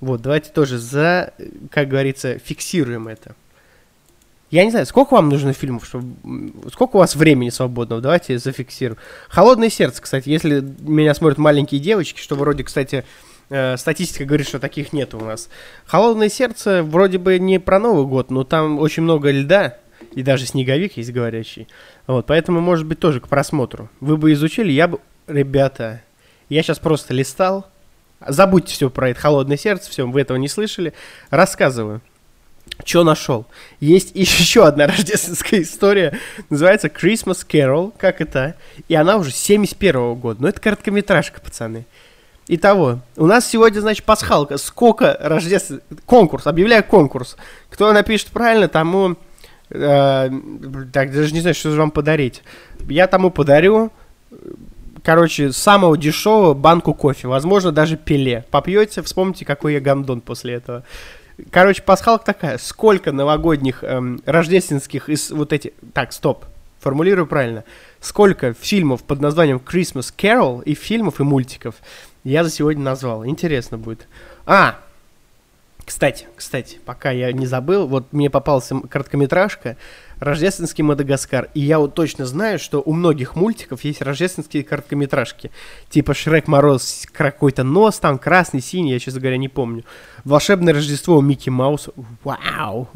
Вот, 0.00 0.22
давайте 0.22 0.50
тоже 0.50 0.78
за, 0.78 1.32
как 1.70 1.88
говорится, 1.88 2.38
фиксируем 2.38 3.08
это. 3.08 3.34
Я 4.50 4.64
не 4.64 4.70
знаю, 4.70 4.86
сколько 4.86 5.14
вам 5.14 5.28
нужно 5.28 5.52
фильмов, 5.52 5.84
чтобы... 5.84 6.14
Сколько 6.72 6.96
у 6.96 7.00
вас 7.00 7.16
времени 7.16 7.50
свободного? 7.50 8.00
Давайте 8.00 8.38
зафиксируем. 8.38 8.98
«Холодное 9.28 9.68
сердце», 9.68 10.00
кстати, 10.00 10.30
если 10.30 10.64
меня 10.80 11.12
смотрят 11.14 11.38
маленькие 11.38 11.80
девочки, 11.80 12.18
что 12.18 12.34
вроде, 12.34 12.64
кстати, 12.64 13.04
э, 13.50 13.76
статистика 13.76 14.24
говорит, 14.24 14.48
что 14.48 14.58
таких 14.58 14.94
нет 14.94 15.12
у 15.14 15.20
нас. 15.20 15.50
«Холодное 15.84 16.30
сердце» 16.30 16.82
вроде 16.82 17.18
бы 17.18 17.38
не 17.38 17.60
про 17.60 17.78
Новый 17.78 18.06
год, 18.06 18.30
но 18.30 18.44
там 18.44 18.78
очень 18.78 19.02
много 19.02 19.30
льда, 19.30 19.76
и 20.12 20.22
даже 20.22 20.46
снеговик 20.46 20.96
есть 20.96 21.12
говорящий. 21.12 21.68
Вот, 22.06 22.26
поэтому, 22.26 22.60
может 22.60 22.86
быть, 22.86 23.00
тоже 23.00 23.20
к 23.20 23.28
просмотру. 23.28 23.90
Вы 24.00 24.16
бы 24.16 24.32
изучили, 24.32 24.72
я 24.72 24.88
бы... 24.88 25.00
Ребята, 25.26 26.02
я 26.48 26.62
сейчас 26.62 26.78
просто 26.78 27.12
листал. 27.12 27.66
Забудьте 28.26 28.72
все 28.72 28.90
про 28.90 29.10
это 29.10 29.20
«Холодное 29.20 29.56
сердце», 29.56 29.90
все, 29.90 30.06
вы 30.06 30.20
этого 30.20 30.36
не 30.36 30.48
слышали. 30.48 30.92
Рассказываю. 31.30 32.00
Что 32.84 33.04
нашел? 33.04 33.46
Есть 33.80 34.12
еще 34.14 34.66
одна 34.66 34.86
рождественская 34.86 35.62
история. 35.62 36.18
Называется 36.50 36.88
Christmas 36.88 37.46
Carol, 37.46 37.92
как 37.96 38.20
это. 38.20 38.54
И 38.88 38.94
она 38.94 39.16
уже 39.16 39.30
71 39.30 39.94
-го 39.94 40.14
года. 40.16 40.42
Но 40.42 40.48
это 40.48 40.60
короткометражка, 40.60 41.40
пацаны. 41.40 41.86
Итого, 42.50 43.00
у 43.16 43.26
нас 43.26 43.46
сегодня, 43.46 43.80
значит, 43.80 44.04
пасхалка. 44.04 44.56
Сколько 44.56 45.16
рождественских... 45.20 45.86
Конкурс, 46.06 46.46
объявляю 46.46 46.82
конкурс. 46.82 47.36
Кто 47.68 47.92
напишет 47.92 48.28
правильно, 48.28 48.68
тому... 48.68 49.16
Э, 49.70 50.30
так, 50.92 51.12
даже 51.12 51.34
не 51.34 51.40
знаю, 51.40 51.54
что 51.54 51.70
же 51.70 51.78
вам 51.78 51.90
подарить. 51.90 52.42
Я 52.88 53.06
тому 53.06 53.30
подарю, 53.30 53.92
короче, 55.08 55.52
самого 55.52 55.96
дешевого 55.96 56.52
банку 56.52 56.92
кофе. 56.92 57.28
Возможно, 57.28 57.72
даже 57.72 57.96
пеле. 57.96 58.44
Попьете, 58.50 59.00
вспомните, 59.00 59.46
какой 59.46 59.72
я 59.72 59.80
гандон 59.80 60.20
после 60.20 60.52
этого. 60.52 60.84
Короче, 61.50 61.80
пасхалка 61.80 62.26
такая. 62.26 62.58
Сколько 62.58 63.10
новогодних 63.10 63.82
эм, 63.82 64.20
рождественских 64.26 65.08
из 65.08 65.30
вот 65.30 65.54
эти... 65.54 65.72
Так, 65.94 66.12
стоп. 66.12 66.44
Формулирую 66.80 67.26
правильно. 67.26 67.64
Сколько 68.02 68.52
фильмов 68.52 69.02
под 69.02 69.22
названием 69.22 69.62
Christmas 69.66 70.12
Carol 70.14 70.62
и 70.62 70.74
фильмов 70.74 71.20
и 71.20 71.22
мультиков 71.22 71.76
я 72.22 72.44
за 72.44 72.50
сегодня 72.50 72.82
назвал. 72.82 73.24
Интересно 73.24 73.78
будет. 73.78 74.06
А, 74.44 74.78
кстати, 75.86 76.26
кстати, 76.36 76.80
пока 76.84 77.12
я 77.12 77.32
не 77.32 77.46
забыл, 77.46 77.86
вот 77.86 78.12
мне 78.12 78.28
попался 78.28 78.78
короткометражка 78.80 79.78
«Рождественский 80.20 80.82
Мадагаскар». 80.84 81.48
И 81.54 81.60
я 81.60 81.78
вот 81.78 81.94
точно 81.94 82.26
знаю, 82.26 82.58
что 82.58 82.82
у 82.84 82.92
многих 82.92 83.36
мультиков 83.36 83.84
есть 83.84 84.02
рождественские 84.02 84.64
короткометражки. 84.64 85.50
Типа 85.90 86.14
«Шрек 86.14 86.48
Мороз», 86.48 87.06
какой-то 87.12 87.64
нос 87.64 87.98
там, 87.98 88.18
красный, 88.18 88.60
синий, 88.60 88.92
я, 88.92 88.98
честно 88.98 89.20
говоря, 89.20 89.36
не 89.36 89.48
помню. 89.48 89.84
«Волшебное 90.24 90.74
Рождество» 90.74 91.16
у 91.16 91.20
Микки 91.20 91.50
Мауса. 91.50 91.92
Вау! 92.24 92.88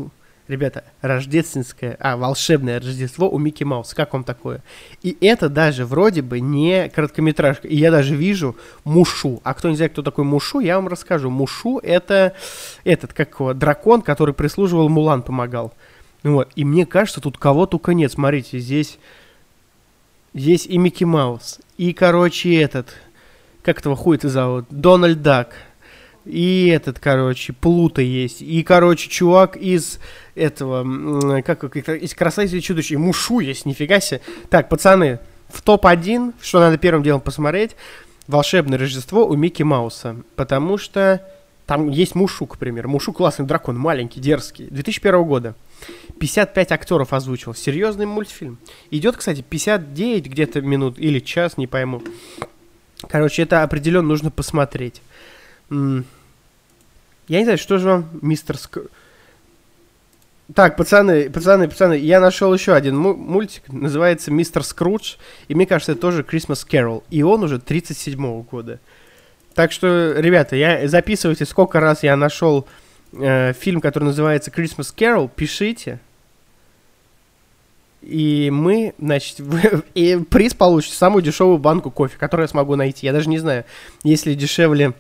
Ребята, 0.49 0.83
рождественское, 1.01 1.97
а, 2.01 2.17
волшебное 2.17 2.81
Рождество 2.81 3.31
у 3.31 3.39
Микки 3.39 3.63
Мауса. 3.63 3.95
Как 3.95 4.13
вам 4.13 4.25
такое? 4.25 4.63
И 5.01 5.17
это 5.21 5.49
даже 5.49 5.87
вроде 5.87 6.21
бы 6.21 6.41
не 6.41 6.89
короткометражка. 6.89 7.69
И 7.69 7.77
я 7.77 7.93
даже 7.93 8.17
вижу 8.17 8.57
Мушу. 8.83 9.41
А 9.45 9.55
кто 9.55 9.71
не 9.71 9.77
знает, 9.77 9.93
кто 9.93 10.03
такой 10.03 10.25
Мушу, 10.25 10.59
я 10.59 10.77
вам 10.77 10.89
расскажу. 10.89 11.31
Мушу 11.31 11.79
это 11.79 12.35
этот, 12.83 13.13
как 13.13 13.39
его, 13.39 13.55
дракон, 13.55 14.03
который 14.03 14.35
прислуживал 14.35 14.89
Мулан, 14.89 15.23
помогал. 15.23 15.73
Вот. 16.23 16.51
И 16.55 16.65
мне 16.65 16.87
кажется, 16.87 17.21
тут 17.21 17.39
кого 17.39 17.67
только 17.67 17.95
нет. 17.95 18.13
Смотрите, 18.13 18.59
здесь, 18.59 18.99
здесь 20.35 20.67
и 20.67 20.79
Микки 20.79 21.05
Маус, 21.05 21.61
и, 21.77 21.93
короче, 21.93 22.55
этот, 22.61 22.95
как 23.63 23.79
этого 23.81 23.97
хуя-то 23.97 24.29
зовут? 24.29 24.67
Дональд 24.71 25.23
Дак. 25.23 25.55
И 26.25 26.69
этот, 26.69 27.01
короче, 27.01 27.53
Плута 27.53 28.01
есть. 28.01 28.43
И, 28.43 28.63
короче, 28.63 29.09
чувак 29.09 29.57
из 29.57 29.99
этого, 30.37 31.43
как, 31.43 31.59
как 31.61 31.89
из 31.89 32.15
«Красавицы 32.15 32.59
и 32.59 32.63
чудовища». 32.63 32.95
И 32.95 32.97
Мушу 32.97 33.41
есть, 33.41 33.67
нифига 33.67 33.99
себе. 33.99 34.21
Так, 34.49 34.69
пацаны, 34.69 35.19
в 35.49 35.63
топ-1, 35.63 36.35
что 36.41 36.61
надо 36.61 36.79
первым 36.79 37.03
делом 37.03 37.21
посмотреть, 37.21 37.77
«Волшебное 38.29 38.79
Рождество» 38.79 39.27
у 39.27 39.35
Микки 39.35 39.65
Мауса. 39.65 40.17
Потому 40.37 40.79
что 40.79 41.27
там 41.67 41.89
есть 41.89 42.15
Мушу, 42.15 42.47
к 42.47 42.57
примеру. 42.57 42.89
Мушу 42.89 43.13
классный 43.13 43.47
дракон, 43.47 43.77
маленький, 43.77 44.21
дерзкий. 44.21 44.69
2001 44.71 45.25
года. 45.25 45.55
55 46.19 46.73
актеров 46.73 47.13
озвучил. 47.13 47.55
Серьезный 47.55 48.07
мультфильм. 48.07 48.59
Идет, 48.91 49.17
кстати, 49.17 49.43
59 49.43 50.27
где-то 50.27 50.61
минут 50.61 50.99
или 50.99 51.19
час, 51.19 51.57
не 51.57 51.67
пойму. 51.67 52.03
Короче, 53.09 53.43
это 53.43 53.63
определенно 53.63 54.09
нужно 54.09 54.31
посмотреть. 54.31 55.03
Я 55.71 56.05
не 57.29 57.45
знаю, 57.45 57.59
что 57.59 57.79
же 57.79 57.89
вам, 57.89 58.09
мистер 58.21 58.57
Ск... 58.57 58.79
Так, 60.55 60.77
пацаны, 60.77 61.31
пацаны, 61.31 61.69
пацаны, 61.69 61.95
я 61.95 62.21
нашел 62.21 62.53
еще 62.53 62.75
один 62.75 62.97
мультик, 62.97 63.63
называется 63.69 64.31
«Мистер 64.31 64.65
Скрудж», 64.65 65.15
и 65.49 65.55
мне 65.55 65.67
кажется, 65.67 65.93
это 65.93 66.01
тоже 66.01 66.23
«Christmas 66.23 66.67
Carol», 66.69 67.05
и 67.11 67.23
он 67.23 67.43
уже 67.45 67.57
37-го 67.57 68.43
года. 68.43 68.79
Так 69.55 69.73
что, 69.73 70.15
ребята, 70.19 70.57
я 70.57 70.87
записывайте, 70.89 71.47
сколько 71.47 71.81
раз 71.81 72.03
я 72.03 72.17
нашел 72.17 72.67
э, 73.13 73.53
фильм, 73.53 73.81
который 73.81 74.05
называется 74.05 74.51
«Christmas 74.51 74.95
Carol», 74.97 75.31
пишите, 75.35 76.01
и 78.03 78.51
мы, 78.53 78.95
значит, 78.99 79.41
и 79.95 80.19
приз 80.29 80.55
получите 80.55 80.97
самую 80.97 81.23
дешевую 81.23 81.59
банку 81.59 81.91
кофе, 81.91 82.17
которую 82.19 82.45
я 82.45 82.49
смогу 82.49 82.77
найти. 82.77 83.07
Я 83.07 83.13
даже 83.13 83.29
не 83.29 83.39
знаю, 83.39 83.65
если 84.03 84.35
дешевле 84.35 84.93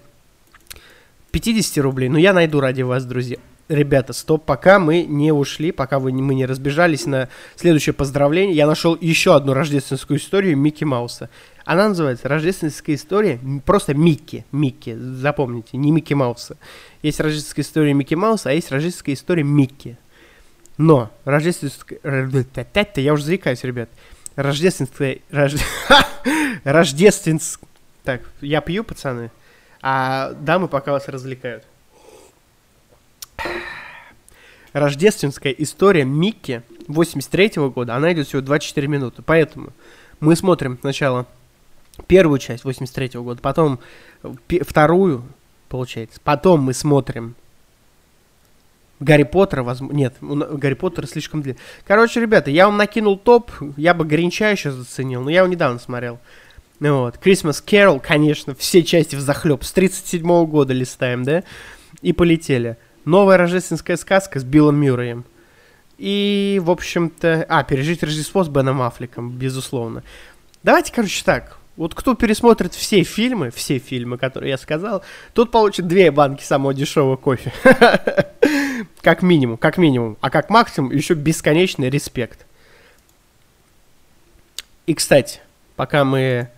50 1.33 1.83
рублей, 1.83 2.09
но 2.09 2.19
я 2.19 2.33
найду 2.33 2.61
ради 2.61 2.83
вас, 2.83 3.05
друзья. 3.05 3.39
Ребята, 3.69 4.13
стоп, 4.13 4.45
пока 4.45 4.79
мы 4.79 5.03
не 5.03 5.33
ушли, 5.33 5.73
пока 5.73 5.99
вы, 5.99 6.13
мы 6.13 6.35
не 6.35 6.47
разбежались 6.47 7.07
на 7.07 7.29
следующее 7.57 7.95
поздравление, 7.95 8.55
я 8.55 8.67
нашел 8.67 8.99
еще 9.01 9.35
одну 9.35 9.55
рождественскую 9.55 10.19
историю 10.19 10.57
Микки 10.59 10.85
Мауса. 10.85 11.31
Она 11.65 11.89
называется 11.89 12.29
«Рождественская 12.29 12.97
история», 12.97 13.39
просто 13.65 13.95
Микки, 13.95 14.45
Микки, 14.51 14.97
запомните, 14.97 15.77
не 15.77 15.91
Микки 15.93 16.13
Мауса. 16.13 16.57
Есть 17.03 17.21
рождественская 17.21 17.65
история 17.65 17.93
Микки 17.95 18.15
Мауса, 18.15 18.51
а 18.51 18.53
есть 18.53 18.71
рождественская 18.71 19.15
история 19.15 19.43
Микки. 19.43 19.99
Но 20.79 21.11
рождественская... 21.25 21.99
Опять-то 22.55 23.01
я 23.01 23.13
уже 23.13 23.25
заикаюсь, 23.25 23.63
ребят. 23.65 23.91
Рождественская... 24.37 25.19
Рожде... 25.31 25.63
Рождественская... 26.65 27.69
Так, 28.05 28.23
я 28.41 28.61
пью, 28.61 28.85
пацаны 28.85 29.31
а 29.83 30.33
дамы 30.35 30.69
пока 30.69 30.93
вас 30.93 31.09
развлекают. 31.09 31.65
Рождественская 34.73 35.53
история 35.53 36.05
Микки 36.05 36.63
83 36.89 37.47
-го 37.49 37.71
года, 37.71 37.97
она 37.97 38.13
идет 38.13 38.29
всего 38.29 38.41
24 38.41 38.89
минуты. 38.89 39.23
Поэтому 39.23 39.73
мы 40.21 40.35
смотрим 40.35 40.79
сначала 40.81 41.27
первую 42.07 42.39
часть 42.39 42.65
83 42.65 43.07
-го 43.09 43.23
года, 43.23 43.43
потом 43.43 43.81
вторую, 44.63 45.25
получается. 45.73 46.21
Потом 46.23 46.61
мы 46.61 46.75
смотрим 46.75 47.35
Гарри 49.01 49.23
Поттера, 49.23 49.63
возможно... 49.63 49.97
Нет, 49.97 50.15
Гарри 50.21 50.75
Поттер 50.75 51.07
слишком 51.07 51.41
длинный. 51.41 51.59
Короче, 51.87 52.21
ребята, 52.21 52.51
я 52.51 52.67
вам 52.67 52.77
накинул 52.77 53.17
топ. 53.17 53.51
Я 53.79 53.95
бы 53.95 54.05
Гринча 54.05 54.51
еще 54.51 54.71
заценил, 54.71 55.23
но 55.23 55.31
я 55.31 55.39
его 55.39 55.49
недавно 55.49 55.79
смотрел. 55.79 56.21
Ну 56.79 56.99
вот. 56.99 57.17
Christmas 57.25 57.65
Carol, 57.65 58.01
конечно, 58.01 58.55
все 58.55 58.83
части 58.83 59.17
в 59.17 59.21
захлеб. 59.21 59.65
С 59.65 59.73
37 59.73 60.23
-го 60.23 60.47
года 60.47 60.75
листаем, 60.75 61.25
да? 61.25 61.43
И 62.03 62.13
полетели. 62.13 62.77
Новая 63.07 63.39
рождественская 63.39 63.97
сказка 63.97 64.41
с 64.41 64.45
Биллом 64.45 64.77
Мюрреем. 64.77 65.25
И, 65.97 66.61
в 66.63 66.71
общем-то... 66.71 67.47
А, 67.49 67.65
пережить 67.65 68.03
Рождество 68.03 68.45
с 68.45 68.49
Беном 68.49 68.83
Аффлеком, 68.83 69.31
безусловно. 69.31 70.03
Давайте, 70.63 70.93
короче, 70.93 71.25
так. 71.25 71.57
Вот 71.77 71.95
кто 71.95 72.15
пересмотрит 72.15 72.75
все 72.75 73.03
фильмы, 73.03 73.51
все 73.51 73.79
фильмы, 73.79 74.19
которые 74.19 74.51
я 74.51 74.59
сказал, 74.59 75.03
тот 75.33 75.51
получит 75.51 75.87
две 75.87 76.11
банки 76.11 76.43
самого 76.43 76.75
дешевого 76.75 77.17
кофе. 77.17 77.53
Как 79.01 79.23
минимум, 79.23 79.57
как 79.57 79.79
минимум. 79.79 80.17
А 80.21 80.31
как 80.31 80.49
максимум 80.49 80.93
еще 80.93 81.15
бесконечный 81.15 81.91
респект. 81.91 82.47
И, 84.87 84.95
кстати, 84.95 85.41
пока 85.77 86.05
мы 86.05 86.51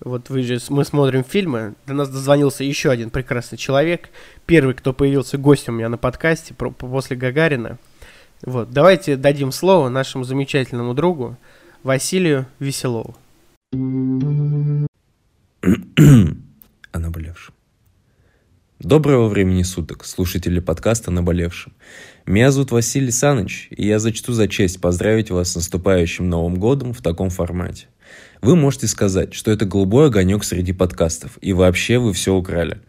вот 0.00 0.30
вы 0.30 0.42
же, 0.42 0.58
мы 0.70 0.84
смотрим 0.84 1.24
фильмы, 1.24 1.74
до 1.86 1.92
нас 1.92 2.08
дозвонился 2.08 2.64
еще 2.64 2.90
один 2.90 3.10
прекрасный 3.10 3.58
человек, 3.58 4.08
первый, 4.46 4.74
кто 4.74 4.92
появился 4.94 5.36
гостем 5.36 5.74
у 5.74 5.76
меня 5.76 5.90
на 5.90 5.98
подкасте 5.98 6.54
про, 6.54 6.70
после 6.70 7.16
Гагарина. 7.16 7.78
Вот, 8.42 8.70
давайте 8.70 9.16
дадим 9.16 9.52
слово 9.52 9.90
нашему 9.90 10.24
замечательному 10.24 10.94
другу 10.94 11.36
Василию 11.82 12.46
Веселову. 12.58 13.14
О 13.72 13.78
наболевшем. 16.98 17.54
Доброго 18.80 19.28
времени 19.28 19.62
суток, 19.62 20.04
слушатели 20.04 20.58
подкаста 20.58 21.12
«Наболевшим». 21.12 21.72
Меня 22.26 22.50
зовут 22.50 22.72
Василий 22.72 23.12
Саныч, 23.12 23.68
и 23.70 23.86
я 23.86 24.00
зачту 24.00 24.32
за 24.32 24.48
честь 24.48 24.80
поздравить 24.80 25.30
вас 25.30 25.52
с 25.52 25.54
наступающим 25.54 26.28
Новым 26.28 26.56
годом 26.56 26.92
в 26.92 27.00
таком 27.00 27.30
формате. 27.30 27.86
Вы 28.42 28.56
можете 28.56 28.88
сказать, 28.88 29.34
что 29.34 29.52
это 29.52 29.66
голубой 29.66 30.08
огонек 30.08 30.42
среди 30.42 30.72
подкастов, 30.72 31.38
и 31.40 31.52
вообще 31.52 31.98
вы 31.98 32.12
все 32.12 32.34
украли. 32.34 32.80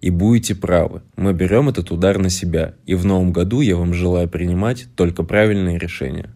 И 0.00 0.08
будете 0.08 0.54
правы, 0.54 1.02
мы 1.16 1.34
берем 1.34 1.68
этот 1.68 1.90
удар 1.90 2.16
на 2.16 2.30
себя, 2.30 2.76
и 2.86 2.94
в 2.94 3.04
новом 3.04 3.34
году 3.34 3.60
я 3.60 3.76
вам 3.76 3.92
желаю 3.92 4.26
принимать 4.26 4.86
только 4.96 5.22
правильные 5.22 5.76
решения. 5.76 6.34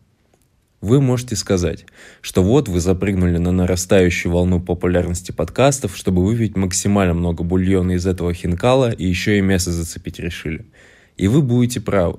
Вы 0.84 1.00
можете 1.00 1.34
сказать, 1.34 1.86
что 2.20 2.42
вот 2.42 2.68
вы 2.68 2.78
запрыгнули 2.78 3.38
на 3.38 3.52
нарастающую 3.52 4.30
волну 4.30 4.60
популярности 4.60 5.32
подкастов, 5.32 5.96
чтобы 5.96 6.22
выпить 6.22 6.58
максимально 6.58 7.14
много 7.14 7.42
бульона 7.42 7.92
из 7.92 8.06
этого 8.06 8.34
хинкала 8.34 8.90
и 8.90 9.06
еще 9.06 9.38
и 9.38 9.40
мясо 9.40 9.72
зацепить 9.72 10.18
решили. 10.18 10.66
И 11.16 11.26
вы 11.26 11.40
будете 11.40 11.80
правы. 11.80 12.18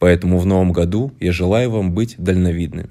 Поэтому 0.00 0.38
в 0.38 0.46
новом 0.46 0.72
году 0.72 1.12
я 1.20 1.30
желаю 1.30 1.70
вам 1.70 1.92
быть 1.94 2.16
дальновидными. 2.18 2.90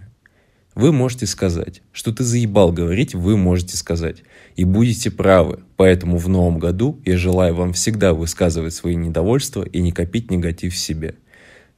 Вы 0.73 0.93
можете 0.93 1.25
сказать, 1.25 1.81
что 1.91 2.13
ты 2.13 2.23
заебал 2.23 2.71
говорить, 2.71 3.13
вы 3.13 3.35
можете 3.35 3.75
сказать. 3.75 4.23
И 4.55 4.63
будете 4.63 5.11
правы. 5.11 5.59
Поэтому 5.75 6.17
в 6.17 6.29
новом 6.29 6.59
году 6.59 6.97
я 7.03 7.17
желаю 7.17 7.55
вам 7.55 7.73
всегда 7.73 8.13
высказывать 8.13 8.73
свои 8.73 8.95
недовольства 8.95 9.63
и 9.63 9.81
не 9.81 9.91
копить 9.91 10.31
негатив 10.31 10.73
в 10.73 10.77
себе. 10.77 11.15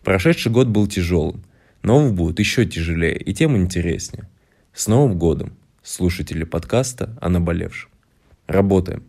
Прошедший 0.04 0.52
год 0.52 0.68
был 0.68 0.86
тяжелым. 0.86 1.44
Новый 1.84 2.12
будет 2.12 2.38
еще 2.38 2.66
тяжелее 2.66 3.18
и 3.18 3.34
тем 3.34 3.58
интереснее. 3.58 4.30
С 4.74 4.88
Новым 4.88 5.18
годом, 5.18 5.54
слушатели 5.82 6.44
подкаста 6.44 7.18
о 7.20 7.30
наболевшем. 7.30 7.90
Работаем. 8.46 9.04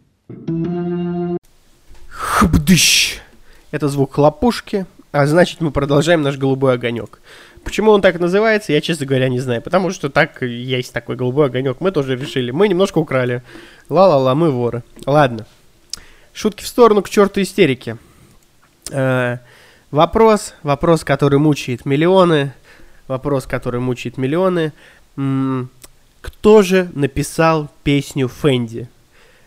Хбдыщ. 2.08 3.18
Это 3.72 3.88
звук 3.88 4.14
хлопушки, 4.14 4.86
а 5.12 5.26
значит 5.26 5.60
мы 5.60 5.70
продолжаем 5.70 6.22
наш 6.22 6.38
голубой 6.38 6.74
огонек. 6.74 7.20
Почему 7.62 7.90
он 7.90 8.00
так 8.00 8.18
называется, 8.18 8.72
я, 8.72 8.80
честно 8.80 9.04
говоря, 9.04 9.28
не 9.28 9.38
знаю. 9.38 9.60
Потому 9.60 9.90
что 9.90 10.08
так 10.08 10.40
есть 10.42 10.94
такой 10.94 11.16
голубой 11.16 11.46
огонек. 11.46 11.80
Мы 11.80 11.92
тоже 11.92 12.16
решили. 12.16 12.50
Мы 12.50 12.68
немножко 12.68 12.98
украли. 12.98 13.42
Ла-ла-ла, 13.90 14.34
мы 14.34 14.50
воры. 14.50 14.82
Ладно. 15.04 15.46
Шутки 16.32 16.64
в 16.64 16.66
сторону, 16.66 17.02
к 17.02 17.10
черту 17.10 17.42
истерики. 17.42 17.98
Э, 18.90 19.38
вопрос, 19.90 20.54
вопрос, 20.62 21.04
который 21.04 21.38
мучает 21.38 21.84
миллионы 21.84 22.52
вопрос, 23.08 23.46
который 23.46 23.80
мучает 23.80 24.18
миллионы. 24.18 24.72
Кто 26.20 26.62
же 26.62 26.90
написал 26.94 27.70
песню 27.82 28.28
Фэнди? 28.28 28.88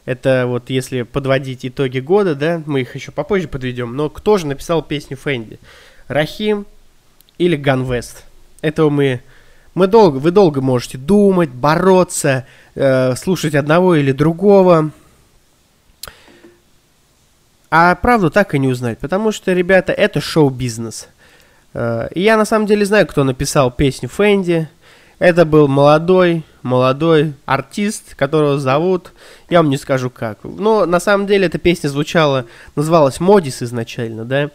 Это 0.05 0.45
вот 0.47 0.69
если 0.69 1.01
подводить 1.01 1.65
итоги 1.65 1.99
года, 1.99 2.35
да, 2.35 2.61
мы 2.65 2.81
их 2.81 2.95
еще 2.95 3.11
попозже 3.11 3.47
подведем, 3.47 3.95
но 3.95 4.09
кто 4.09 4.37
же 4.37 4.45
написал 4.45 4.83
песню 4.83 5.17
Фэнди? 5.17 5.59
Рахим 6.07 6.67
или 7.37 7.55
Ганвест? 7.55 8.23
Этого 8.61 8.89
мы... 8.89 9.21
Мы 9.73 9.87
долго, 9.87 10.17
вы 10.19 10.31
долго 10.31 10.61
можете 10.61 10.97
думать, 10.97 11.49
бороться, 11.49 12.47
э, 12.75 13.13
слушать 13.17 13.55
одного 13.55 13.95
или 13.95 14.13
другого. 14.13 14.91
А 17.69 17.95
правду 17.95 18.31
так 18.31 18.55
и 18.55 18.59
не 18.59 18.69
узнать, 18.69 18.99
потому 18.99 19.33
что, 19.33 19.51
ребята, 19.51 19.91
это 19.91 20.21
шоу-бизнес. 20.21 21.09
Э, 21.75 22.07
и 22.15 22.21
я 22.21 22.37
на 22.37 22.45
самом 22.45 22.65
деле 22.65 22.85
знаю, 22.85 23.05
кто 23.05 23.23
написал 23.23 23.69
песню 23.69 24.09
Фэнди. 24.09 24.67
Это 25.19 25.45
был 25.45 25.67
молодой, 25.67 26.43
молодой 26.61 27.33
артист, 27.45 28.15
которого 28.15 28.59
зовут, 28.59 29.13
я 29.49 29.59
вам 29.59 29.69
не 29.69 29.77
скажу 29.77 30.09
как. 30.09 30.39
Но 30.43 30.85
на 30.85 30.99
самом 30.99 31.25
деле 31.27 31.45
эта 31.45 31.57
песня 31.57 31.87
звучала, 31.87 32.45
называлась 32.75 33.19
Модис 33.19 33.61
изначально, 33.61 34.25
да. 34.25 34.49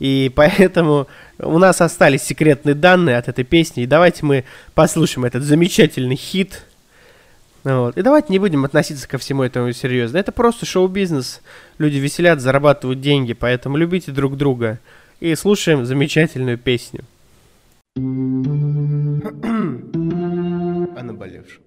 И 0.00 0.30
поэтому 0.34 1.06
у 1.38 1.58
нас 1.58 1.80
остались 1.80 2.22
секретные 2.22 2.74
данные 2.74 3.16
от 3.16 3.28
этой 3.28 3.44
песни. 3.44 3.84
И 3.84 3.86
давайте 3.86 4.24
мы 4.24 4.44
послушаем 4.74 5.24
этот 5.24 5.44
замечательный 5.44 6.16
хит. 6.16 6.64
Вот. 7.64 7.96
И 7.96 8.02
давайте 8.02 8.32
не 8.32 8.38
будем 8.38 8.64
относиться 8.64 9.08
ко 9.08 9.16
всему 9.18 9.44
этому 9.44 9.72
серьезно. 9.72 10.18
Это 10.18 10.32
просто 10.32 10.66
шоу-бизнес. 10.66 11.40
Люди 11.78 11.98
веселят, 11.98 12.40
зарабатывают 12.40 13.00
деньги, 13.00 13.32
поэтому 13.32 13.76
любите 13.76 14.10
друг 14.10 14.36
друга 14.36 14.80
и 15.22 15.34
слушаем 15.36 15.86
замечательную 15.86 16.58
песню. 16.58 17.04
О 17.96 18.00
наболевшем. 21.02 21.62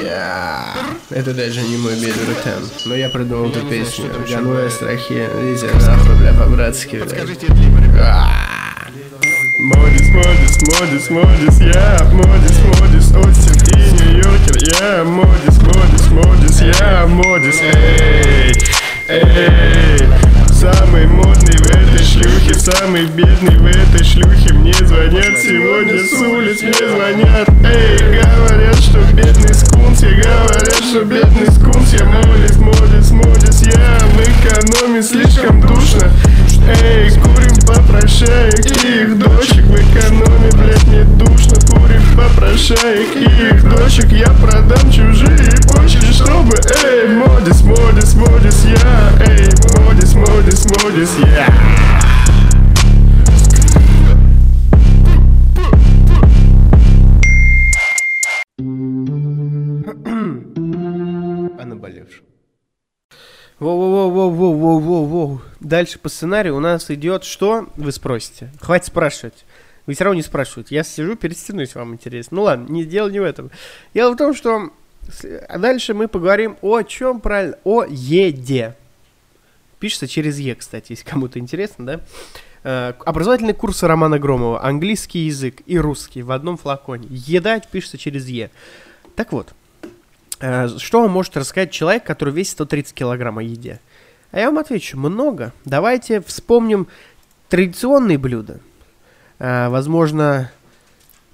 Я... 0.00 0.76
Это 1.10 1.34
даже 1.34 1.60
не 1.62 1.76
мой 1.78 1.94
бедный 1.94 2.36
там, 2.44 2.62
но 2.86 2.94
я 2.94 3.08
придумал 3.08 3.50
эту 3.50 3.66
песню. 3.68 4.12
Ганве 4.30 4.70
страхи, 4.70 5.28
видите, 5.42 5.66
нахуй, 5.84 6.14
бля, 6.18 6.32
по-братски, 6.34 7.02
бля. 7.02 8.28
Модис, 9.60 10.08
модис, 10.14 10.56
модис, 10.68 11.10
модис, 11.10 11.60
я, 11.74 11.98
модис, 12.12 12.60
модис, 12.78 13.10
Остин 13.16 13.56
и 13.76 13.78
Нью-Йоркер, 14.04 14.56
я, 14.80 15.02
модис, 15.02 15.58
модис, 15.62 16.06
модис, 16.12 16.60
я, 16.60 17.08
модис, 17.08 17.56
эй, 17.60 18.52
эй. 19.08 20.27
Самый 20.58 21.06
модный 21.06 21.56
в 21.56 21.66
этой 21.70 22.04
шлюхе, 22.04 22.52
самый 22.52 23.06
бедный 23.06 23.56
в 23.58 23.64
этой 23.64 24.04
шлюхе. 24.04 24.52
Мне 24.54 24.72
звонят 24.72 25.38
сегодня 25.38 26.00
с 26.00 26.12
улиц, 26.20 26.62
мне 26.62 26.72
звонят. 26.72 27.48
Эй, 27.64 27.98
говорят, 28.20 28.74
что 28.74 28.98
бедный 29.14 29.54
скунс, 29.54 30.02
я 30.02 30.10
говорят, 30.10 30.82
что 30.82 31.04
бедный 31.04 31.46
скунс. 31.52 31.92
Я 31.92 32.04
молис, 32.06 32.56
молис, 32.56 33.10
молис, 33.12 33.62
я 33.62 33.98
в 34.00 34.20
экономе 34.20 35.00
слишком 35.00 35.60
душно 35.60 36.10
Эй, 36.82 37.10
курим 37.12 37.56
попрошаек 37.66 38.66
их 38.66 39.18
дочек 39.18 39.64
В 39.64 39.74
экономе, 39.74 40.50
блядь, 40.52 40.84
мне 40.84 41.04
душно. 41.04 41.56
Курим 41.66 42.02
попрошаек 42.16 43.16
их 43.16 43.68
дочек 43.68 44.12
Я 44.12 44.28
продам 44.34 44.90
чужие 44.90 45.50
почки, 45.72 46.12
чтобы 46.12 46.56
Эй, 46.84 47.08
модис, 47.08 47.62
модис, 47.62 48.14
модис, 48.14 48.64
я 48.64 49.12
Эй, 49.26 49.48
модис, 49.84 50.14
модис, 50.14 50.66
модис, 50.66 51.10
я 51.36 51.48
Воу-воу-воу-воу-воу-воу-воу. 63.60 65.40
Дальше 65.60 65.98
по 65.98 66.08
сценарию 66.08 66.56
у 66.56 66.60
нас 66.60 66.90
идет 66.90 67.24
что? 67.24 67.68
Вы 67.76 67.90
спросите. 67.92 68.52
Хватит 68.60 68.86
спрашивать. 68.86 69.44
Вы 69.86 69.94
все 69.94 70.04
равно 70.04 70.16
не 70.16 70.22
спрашиваете. 70.22 70.74
Я 70.74 70.84
сижу 70.84 71.16
перед 71.16 71.36
вам 71.74 71.94
интересно. 71.94 72.36
Ну 72.36 72.42
ладно, 72.42 72.70
не 72.70 72.84
дело 72.84 73.08
не 73.08 73.18
в 73.18 73.24
этом. 73.24 73.50
Дело 73.94 74.12
в 74.12 74.16
том, 74.16 74.34
что 74.34 74.70
дальше 75.56 75.94
мы 75.94 76.06
поговорим 76.08 76.56
о 76.62 76.82
чем 76.82 77.20
правильно? 77.20 77.56
О 77.64 77.84
еде. 77.84 78.76
Пишется 79.80 80.06
через 80.06 80.38
Е, 80.38 80.54
кстати, 80.54 80.92
если 80.92 81.04
кому-то 81.04 81.38
интересно, 81.38 81.86
да? 81.86 82.00
Э, 82.64 82.92
образовательные 83.06 83.54
курсы 83.54 83.86
Романа 83.86 84.18
Громова. 84.18 84.62
Английский 84.62 85.20
язык 85.20 85.62
и 85.66 85.78
русский 85.78 86.22
в 86.22 86.32
одном 86.32 86.58
флаконе. 86.58 87.06
Еда 87.10 87.58
пишется 87.60 87.98
через 87.98 88.26
Е. 88.28 88.50
Так 89.16 89.32
вот, 89.32 89.54
что 90.40 91.02
вам 91.02 91.10
может 91.10 91.36
рассказать 91.36 91.70
человек, 91.70 92.04
который 92.04 92.32
весит 92.32 92.52
130 92.52 92.94
килограмм 92.94 93.38
о 93.38 93.42
еде? 93.42 93.80
А 94.30 94.38
я 94.38 94.46
вам 94.46 94.58
отвечу, 94.58 94.98
много. 94.98 95.52
Давайте 95.64 96.20
вспомним 96.20 96.86
традиционные 97.48 98.18
блюда. 98.18 98.60
Э, 99.38 99.68
возможно, 99.68 100.50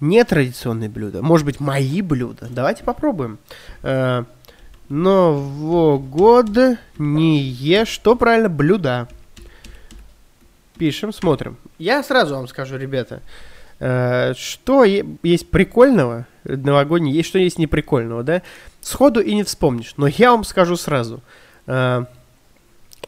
нетрадиционные 0.01 0.88
блюда. 0.88 1.23
Может 1.23 1.45
быть, 1.45 1.61
мои 1.61 2.03
блюда. 2.03 2.47
Давайте 2.51 2.85
попробуем. 2.85 3.38
Э, 3.83 4.25
Новогодние, 4.88 6.79
что 7.87 8.17
правильно, 8.17 8.49
блюда. 8.51 9.09
Пишем, 10.77 11.12
смотрим. 11.12 11.57
Я 11.79 12.03
сразу 12.03 12.35
вам 12.35 12.49
скажу, 12.49 12.77
ребята, 12.77 13.23
что 14.37 14.85
есть 14.85 15.51
прикольного 15.51 16.27
новогодний, 16.45 17.13
есть 17.13 17.29
что 17.29 17.39
есть 17.39 17.59
неприкольного, 17.59 18.23
да? 18.23 18.43
Сходу 18.81 19.21
и 19.21 19.35
не 19.35 19.45
вспомнишь. 19.45 19.95
Но 19.97 20.07
я 20.07 20.31
вам 20.31 20.45
скажу 20.45 20.77
сразу. 20.77 21.23
э, 21.67 22.05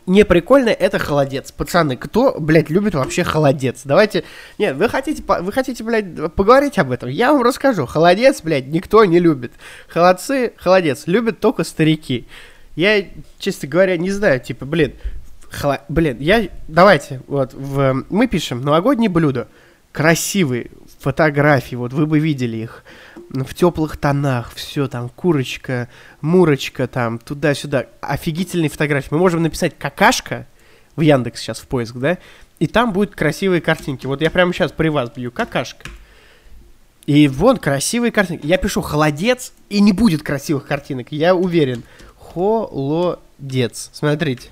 неприкольно 0.06 0.68
это 0.70 0.98
холодец. 0.98 1.52
Пацаны, 1.52 1.96
кто, 1.96 2.36
блядь, 2.38 2.70
любит 2.70 2.94
вообще 2.94 3.24
холодец? 3.24 3.82
Давайте... 3.84 4.24
Нет, 4.58 4.76
вы 4.76 4.88
хотите, 4.88 5.22
вы 5.26 5.52
хотите, 5.52 5.82
блядь, 5.84 6.32
поговорить 6.34 6.78
об 6.78 6.90
этом? 6.92 7.08
Я 7.08 7.32
вам 7.32 7.42
расскажу. 7.42 7.86
Холодец, 7.86 8.40
блядь, 8.42 8.66
никто 8.68 9.04
не 9.04 9.18
любит. 9.18 9.52
Холодцы, 9.88 10.52
холодец, 10.56 11.06
любят 11.06 11.40
только 11.40 11.64
старики. 11.64 12.26
Я, 12.76 13.04
честно 13.38 13.68
говоря, 13.68 13.96
не 13.96 14.10
знаю, 14.10 14.38
типа, 14.40 14.66
блин, 14.66 14.94
холо- 15.50 15.82
блин, 15.88 16.18
я... 16.20 16.48
Давайте, 16.68 17.22
вот, 17.26 17.54
в... 17.54 18.04
мы 18.08 18.26
пишем 18.28 18.62
новогодние 18.62 19.10
блюда. 19.10 19.48
Красивые 19.92 20.70
фотографии, 21.06 21.76
вот, 21.76 21.92
вы 21.92 22.04
бы 22.04 22.18
видели 22.18 22.56
их. 22.56 22.82
В 23.30 23.54
теплых 23.54 23.96
тонах, 23.96 24.52
все 24.52 24.88
там, 24.88 25.08
курочка, 25.08 25.88
мурочка 26.20 26.88
там, 26.88 27.20
туда-сюда. 27.20 27.86
Офигительные 28.00 28.68
фотографии. 28.68 29.10
Мы 29.12 29.18
можем 29.18 29.44
написать 29.44 29.78
какашка 29.78 30.48
в 30.96 31.02
Яндекс 31.02 31.40
сейчас 31.40 31.60
в 31.60 31.68
поиск, 31.68 31.94
да? 31.94 32.18
И 32.58 32.66
там 32.66 32.92
будут 32.92 33.14
красивые 33.14 33.60
картинки. 33.60 34.08
Вот 34.08 34.20
я 34.20 34.32
прямо 34.32 34.52
сейчас 34.52 34.72
при 34.72 34.88
вас 34.88 35.12
бью 35.14 35.30
какашка. 35.30 35.88
И 37.06 37.28
вон 37.28 37.58
красивые 37.58 38.10
картинки. 38.10 38.44
Я 38.44 38.56
пишу 38.56 38.80
холодец, 38.80 39.52
и 39.68 39.80
не 39.80 39.92
будет 39.92 40.24
красивых 40.24 40.66
картинок. 40.66 41.12
Я 41.12 41.36
уверен. 41.36 41.84
Холодец. 42.18 43.90
Смотрите. 43.92 44.48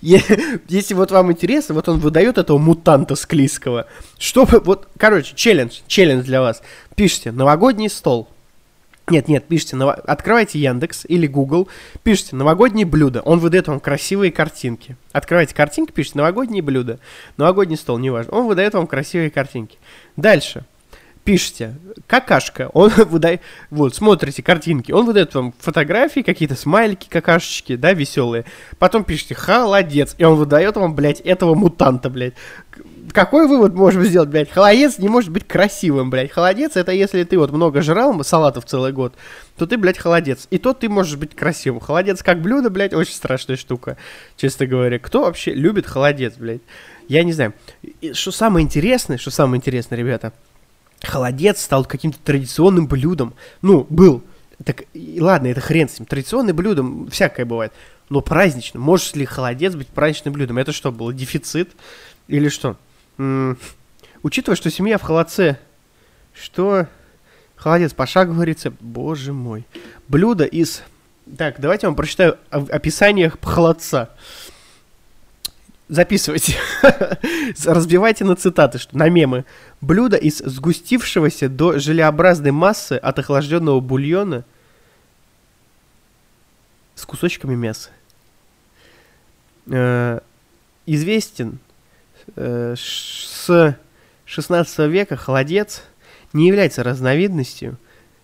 Если 0.00 0.94
вот 0.94 1.12
вам 1.12 1.30
интересно, 1.30 1.76
вот 1.76 1.88
он 1.88 2.00
выдает 2.00 2.36
этого 2.36 2.58
мутанта 2.58 3.14
склизкого. 3.14 3.86
Чтобы, 4.18 4.58
вот, 4.60 4.88
короче, 4.96 5.34
челлендж, 5.36 5.78
челлендж 5.86 6.24
для 6.24 6.40
вас. 6.40 6.62
Пишите 6.96 7.30
«Новогодний 7.30 7.88
стол». 7.88 8.28
Нет, 9.08 9.28
нет, 9.28 9.44
пишите, 9.46 9.76
ново- 9.76 9.94
открывайте 9.94 10.58
Яндекс 10.60 11.04
или 11.08 11.26
Google, 11.26 11.68
пишите 12.02 12.36
«Новогодние 12.36 12.86
блюда». 12.86 13.20
Он 13.20 13.40
выдает 13.40 13.68
вам 13.68 13.80
красивые 13.80 14.32
картинки. 14.32 14.96
Открывайте 15.12 15.54
картинки, 15.54 15.92
пишите 15.92 16.18
«Новогодние 16.18 16.62
блюда». 16.62 16.98
Новогодний 17.36 17.76
стол, 17.76 17.98
неважно. 17.98 18.32
Он 18.32 18.46
выдает 18.46 18.74
вам 18.74 18.86
красивые 18.86 19.30
картинки. 19.30 19.78
Дальше. 20.16 20.64
Пишите 21.24 21.76
какашка, 22.08 22.68
он 22.72 22.90
выдает, 22.96 23.42
вот, 23.70 23.94
смотрите 23.94 24.42
картинки, 24.42 24.90
он 24.90 25.06
выдает 25.06 25.34
вам 25.34 25.54
фотографии, 25.58 26.20
какие-то 26.20 26.56
смайлики, 26.56 27.08
какашечки, 27.08 27.76
да, 27.76 27.92
веселые. 27.92 28.44
Потом 28.78 29.04
пишите 29.04 29.34
холодец, 29.34 30.14
и 30.18 30.24
он 30.24 30.36
выдает 30.36 30.76
вам, 30.76 30.94
блядь, 30.94 31.20
этого 31.20 31.54
мутанта, 31.54 32.10
блядь. 32.10 32.34
Какой 33.12 33.46
вывод 33.46 33.74
можем 33.74 34.02
сделать, 34.04 34.30
блядь? 34.30 34.50
Холодец 34.50 34.98
не 34.98 35.08
может 35.08 35.30
быть 35.30 35.46
красивым, 35.46 36.10
блядь. 36.10 36.32
Холодец 36.32 36.76
это 36.76 36.92
если 36.92 37.22
ты 37.24 37.38
вот 37.38 37.52
много 37.52 37.82
жрал 37.82 38.24
салатов 38.24 38.64
целый 38.64 38.92
год, 38.92 39.14
то 39.56 39.66
ты, 39.66 39.76
блядь, 39.76 39.98
холодец. 39.98 40.46
И 40.50 40.58
то 40.58 40.72
ты 40.72 40.88
можешь 40.88 41.16
быть 41.16 41.36
красивым. 41.36 41.80
Холодец 41.80 42.22
как 42.22 42.40
блюдо, 42.40 42.70
блядь, 42.70 42.94
очень 42.94 43.14
страшная 43.14 43.56
штука, 43.56 43.96
честно 44.36 44.66
говоря. 44.66 44.98
Кто 44.98 45.22
вообще 45.22 45.52
любит 45.52 45.86
холодец, 45.86 46.34
блядь? 46.36 46.62
Я 47.08 47.22
не 47.22 47.32
знаю. 47.32 47.52
И 48.00 48.12
что 48.14 48.30
самое 48.30 48.64
интересное, 48.64 49.18
что 49.18 49.30
самое 49.30 49.58
интересное, 49.58 49.98
ребята, 49.98 50.32
холодец 51.06 51.62
стал 51.62 51.84
каким-то 51.84 52.18
традиционным 52.18 52.86
блюдом. 52.86 53.34
Ну, 53.60 53.86
был. 53.90 54.22
Так, 54.64 54.84
ладно, 55.18 55.48
это 55.48 55.60
хрен 55.60 55.88
с 55.88 55.98
ним. 55.98 56.06
Традиционным 56.06 56.54
блюдом 56.54 57.08
всякое 57.10 57.44
бывает. 57.44 57.72
Но 58.08 58.20
праздничным. 58.20 58.82
Может 58.82 59.16
ли 59.16 59.24
холодец 59.24 59.74
быть 59.74 59.88
праздничным 59.88 60.34
блюдом? 60.34 60.58
Это 60.58 60.72
что, 60.72 60.92
было 60.92 61.12
дефицит? 61.12 61.70
Или 62.28 62.48
что? 62.48 62.76
М, 63.18 63.58
Учитывая, 64.22 64.56
что 64.56 64.70
семья 64.70 64.98
в 64.98 65.02
холодце, 65.02 65.58
что 66.32 66.86
холодец 67.56 67.92
по 67.92 68.06
шагу 68.06 68.34
говорится, 68.34 68.72
боже 68.80 69.32
мой. 69.32 69.66
Блюдо 70.06 70.44
из... 70.44 70.82
Так, 71.36 71.56
давайте 71.58 71.86
я 71.86 71.88
вам 71.88 71.96
прочитаю 71.96 72.38
описание 72.50 73.32
холодца. 73.42 74.10
Записывайте. 75.92 76.56
Разбивайте 77.66 78.24
на 78.24 78.34
цитаты, 78.34 78.78
что 78.78 78.96
на 78.96 79.10
мемы. 79.10 79.44
Блюдо 79.82 80.16
из 80.16 80.38
сгустившегося 80.38 81.50
до 81.50 81.78
желеобразной 81.78 82.50
массы 82.50 82.94
от 82.94 83.18
охлажденного 83.18 83.78
бульона 83.80 84.46
с 86.94 87.04
кусочками 87.04 87.54
мяса. 87.54 87.90
Э, 89.66 90.20
известен 90.86 91.58
э, 92.36 92.74
с 92.74 93.76
16 94.24 94.78
века 94.90 95.18
холодец 95.18 95.82
не 96.32 96.46
является 96.46 96.82
разновидностью 96.82 97.76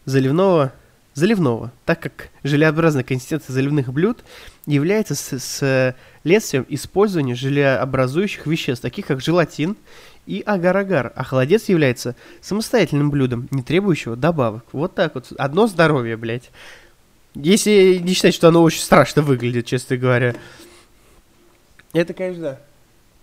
заливного, 0.06 0.72
заливного, 1.18 1.72
так 1.84 2.00
как 2.00 2.30
желеобразная 2.42 3.04
консистенция 3.04 3.52
заливных 3.52 3.92
блюд 3.92 4.24
является 4.66 5.14
с, 5.14 5.38
с 5.38 5.94
следствием 6.22 6.66
использования 6.68 7.34
желеобразующих 7.34 8.46
веществ, 8.46 8.82
таких 8.82 9.06
как 9.06 9.20
желатин 9.20 9.76
и 10.26 10.42
агар-агар, 10.44 11.12
а 11.14 11.24
холодец 11.24 11.68
является 11.68 12.14
самостоятельным 12.42 13.10
блюдом, 13.10 13.48
не 13.50 13.62
требующего 13.62 14.14
добавок. 14.14 14.64
Вот 14.72 14.94
так 14.94 15.14
вот. 15.14 15.32
Одно 15.38 15.66
здоровье, 15.66 16.16
блядь. 16.16 16.50
Если 17.34 17.98
не 18.02 18.12
считать, 18.12 18.34
что 18.34 18.48
оно 18.48 18.62
очень 18.62 18.82
страшно 18.82 19.22
выглядит, 19.22 19.66
честно 19.66 19.96
говоря. 19.96 20.34
Это, 21.94 22.12
конечно, 22.12 22.42
да. 22.42 22.60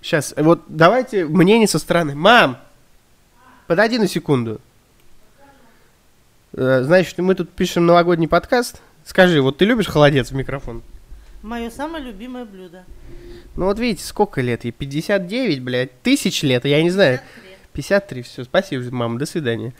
Сейчас, 0.01 0.33
вот 0.37 0.63
давайте 0.67 1.25
мнение 1.25 1.67
со 1.67 1.79
стороны. 1.79 2.15
Мам! 2.15 2.57
Подойди 3.67 3.97
на 3.99 4.07
секунду. 4.07 4.59
Э, 6.55 6.83
Значит, 6.83 7.17
мы 7.17 7.35
тут 7.35 7.49
пишем 7.51 7.85
новогодний 7.85 8.27
подкаст. 8.27 8.81
Скажи, 9.03 9.41
вот 9.41 9.57
ты 9.57 9.65
любишь 9.65 9.87
холодец 9.87 10.31
в 10.31 10.35
микрофон? 10.35 10.83
Мое 11.41 11.69
самое 11.69 12.03
любимое 12.03 12.45
блюдо. 12.45 12.85
Ну 13.55 13.65
вот 13.65 13.77
видите, 13.77 14.03
сколько 14.05 14.41
лет 14.41 14.63
ей? 14.63 14.71
59, 14.71 15.61
блядь, 15.61 16.01
тысяч 16.01 16.43
лет, 16.43 16.65
я 16.65 16.81
не 16.81 16.89
знаю. 16.89 17.19
53, 17.73 18.21
все, 18.21 18.43
спасибо, 18.45 18.83
мама, 18.95 19.19
до 19.19 19.25
свидания. 19.25 19.73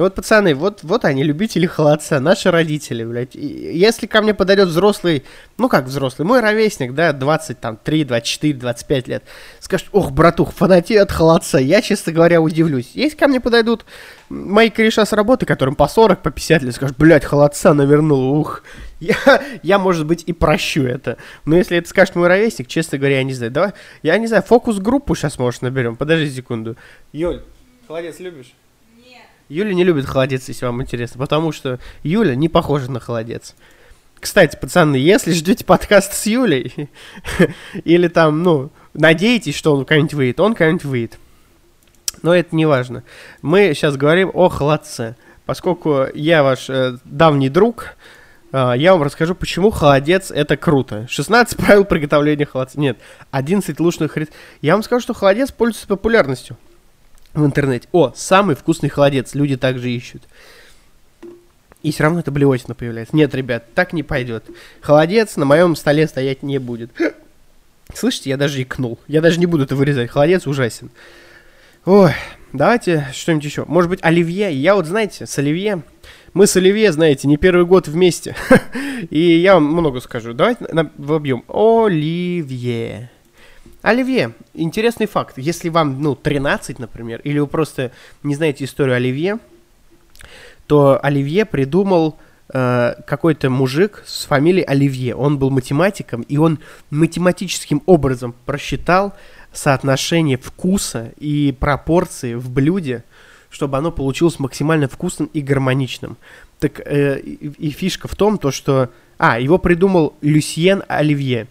Вот, 0.00 0.14
пацаны, 0.14 0.54
вот, 0.54 0.82
вот 0.82 1.04
они, 1.04 1.22
любители 1.22 1.66
холодца, 1.66 2.20
наши 2.20 2.50
родители, 2.50 3.04
блядь. 3.04 3.34
Если 3.34 4.06
ко 4.06 4.22
мне 4.22 4.32
подойдет 4.32 4.68
взрослый, 4.68 5.24
ну 5.58 5.68
как 5.68 5.84
взрослый, 5.84 6.26
мой 6.26 6.40
ровесник, 6.40 6.94
да, 6.94 7.12
20, 7.12 7.60
там, 7.60 7.76
3, 7.76 8.04
24, 8.04 8.54
25 8.54 9.08
лет, 9.08 9.24
скажет, 9.58 9.88
ох, 9.92 10.10
братух, 10.10 10.54
фанати 10.54 10.94
от 10.96 11.12
холодца, 11.12 11.58
я, 11.58 11.82
честно 11.82 12.14
говоря, 12.14 12.40
удивлюсь. 12.40 12.92
Если 12.94 13.14
ко 13.14 13.28
мне 13.28 13.40
подойдут 13.40 13.84
мои 14.30 14.70
кореша 14.70 15.04
с 15.04 15.12
работы, 15.12 15.44
которым 15.44 15.74
по 15.74 15.86
40, 15.86 16.22
по 16.22 16.30
50 16.30 16.62
лет, 16.62 16.74
скажут, 16.74 16.96
блядь, 16.96 17.26
холодца 17.26 17.74
навернул, 17.74 18.38
ух, 18.38 18.62
я, 19.00 19.42
я, 19.62 19.78
может 19.78 20.06
быть, 20.06 20.24
и 20.26 20.32
прощу 20.32 20.84
это. 20.84 21.18
Но 21.44 21.56
если 21.56 21.76
это 21.76 21.90
скажет 21.90 22.16
мой 22.16 22.28
ровесник, 22.28 22.68
честно 22.68 22.96
говоря, 22.96 23.18
я 23.18 23.24
не 23.24 23.34
знаю. 23.34 23.52
Давай, 23.52 23.72
я 24.02 24.16
не 24.16 24.28
знаю, 24.28 24.42
фокус-группу 24.44 25.14
сейчас, 25.14 25.38
может, 25.38 25.60
наберем. 25.60 25.96
Подожди 25.96 26.30
секунду. 26.30 26.76
Юль, 27.12 27.42
холодец 27.86 28.18
любишь? 28.18 28.54
Юля 29.50 29.74
не 29.74 29.82
любит 29.82 30.06
холодец, 30.06 30.46
если 30.46 30.64
вам 30.64 30.80
интересно, 30.80 31.18
потому 31.18 31.50
что 31.50 31.80
Юля 32.04 32.36
не 32.36 32.48
похожа 32.48 32.88
на 32.88 33.00
холодец. 33.00 33.56
Кстати, 34.20 34.56
пацаны, 34.56 34.94
если 34.94 35.32
ждете 35.32 35.64
подкаст 35.64 36.14
с 36.14 36.26
Юлей, 36.26 36.88
или 37.84 38.06
там, 38.06 38.44
ну, 38.44 38.70
надеетесь, 38.94 39.56
что 39.56 39.74
он 39.74 39.84
когда-нибудь 39.84 40.14
выйдет, 40.14 40.40
он 40.40 40.54
когда-нибудь 40.54 40.84
выйдет. 40.84 41.18
Но 42.22 42.32
это 42.32 42.54
не 42.54 42.64
важно. 42.64 43.02
Мы 43.42 43.72
сейчас 43.74 43.96
говорим 43.96 44.30
о 44.32 44.48
холодце. 44.50 45.16
Поскольку 45.46 46.06
я 46.14 46.44
ваш 46.44 46.70
э, 46.70 46.98
давний 47.04 47.48
друг, 47.48 47.96
э, 48.52 48.74
я 48.76 48.92
вам 48.92 49.02
расскажу, 49.02 49.34
почему 49.34 49.70
холодец 49.70 50.30
это 50.30 50.56
круто. 50.56 51.08
16 51.08 51.56
правил 51.56 51.84
приготовления 51.84 52.46
холодца. 52.46 52.78
Нет, 52.78 52.98
11 53.32 53.80
лучших 53.80 54.16
рецептов. 54.16 54.38
Я 54.62 54.74
вам 54.74 54.84
скажу, 54.84 55.00
что 55.00 55.14
холодец 55.14 55.50
пользуется 55.50 55.88
популярностью 55.88 56.56
в 57.34 57.44
интернете. 57.44 57.88
О, 57.92 58.12
самый 58.14 58.56
вкусный 58.56 58.88
холодец. 58.88 59.34
Люди 59.34 59.56
также 59.56 59.90
ищут. 59.90 60.22
И 61.82 61.92
все 61.92 62.02
равно 62.02 62.20
это 62.20 62.30
блевотина 62.30 62.74
появляется. 62.74 63.16
Нет, 63.16 63.34
ребят, 63.34 63.72
так 63.74 63.92
не 63.92 64.02
пойдет. 64.02 64.44
Холодец 64.80 65.36
на 65.36 65.46
моем 65.46 65.76
столе 65.76 66.06
стоять 66.06 66.42
не 66.42 66.58
будет. 66.58 66.90
Слышите, 67.94 68.30
я 68.30 68.36
даже 68.36 68.62
икнул. 68.62 68.98
Я 69.08 69.20
даже 69.20 69.40
не 69.40 69.46
буду 69.46 69.64
это 69.64 69.76
вырезать. 69.76 70.10
Холодец 70.10 70.46
ужасен. 70.46 70.90
Ой, 71.86 72.12
давайте 72.52 73.06
что-нибудь 73.12 73.44
еще. 73.44 73.64
Может 73.64 73.88
быть, 73.88 74.00
оливье. 74.02 74.52
Я 74.52 74.74
вот, 74.74 74.86
знаете, 74.86 75.26
с 75.26 75.38
оливье... 75.38 75.82
Мы 76.32 76.46
с 76.46 76.54
оливье, 76.54 76.92
знаете, 76.92 77.26
не 77.26 77.38
первый 77.38 77.66
год 77.66 77.88
вместе. 77.88 78.36
И 79.10 79.18
я 79.18 79.54
вам 79.54 79.64
много 79.64 80.00
скажу. 80.00 80.32
Давайте 80.32 80.64
на- 80.72 80.92
вобьем. 80.96 81.44
Оливье. 81.48 83.10
Оливье. 83.82 84.32
Интересный 84.54 85.06
факт. 85.06 85.38
Если 85.38 85.68
вам, 85.68 86.02
ну, 86.02 86.14
13, 86.14 86.78
например, 86.78 87.20
или 87.24 87.38
вы 87.38 87.46
просто 87.46 87.92
не 88.22 88.34
знаете 88.34 88.64
историю 88.64 88.96
Оливье, 88.96 89.38
то 90.66 91.00
Оливье 91.02 91.46
придумал 91.46 92.18
э, 92.52 92.94
какой-то 93.06 93.48
мужик 93.48 94.02
с 94.06 94.26
фамилией 94.26 94.64
Оливье. 94.64 95.14
Он 95.14 95.38
был 95.38 95.50
математиком, 95.50 96.22
и 96.22 96.36
он 96.36 96.58
математическим 96.90 97.82
образом 97.86 98.34
просчитал 98.44 99.14
соотношение 99.52 100.36
вкуса 100.36 101.12
и 101.18 101.56
пропорции 101.58 102.34
в 102.34 102.50
блюде, 102.50 103.02
чтобы 103.50 103.78
оно 103.78 103.90
получилось 103.90 104.38
максимально 104.38 104.88
вкусным 104.88 105.28
и 105.32 105.40
гармоничным. 105.40 106.18
Так 106.58 106.80
э, 106.80 107.18
и, 107.18 107.48
и 107.48 107.70
фишка 107.70 108.08
в 108.08 108.14
том, 108.14 108.38
то 108.38 108.50
что... 108.50 108.90
А, 109.18 109.38
его 109.38 109.58
придумал 109.58 110.14
Люсьен 110.22 110.82
Оливье. 110.88 111.46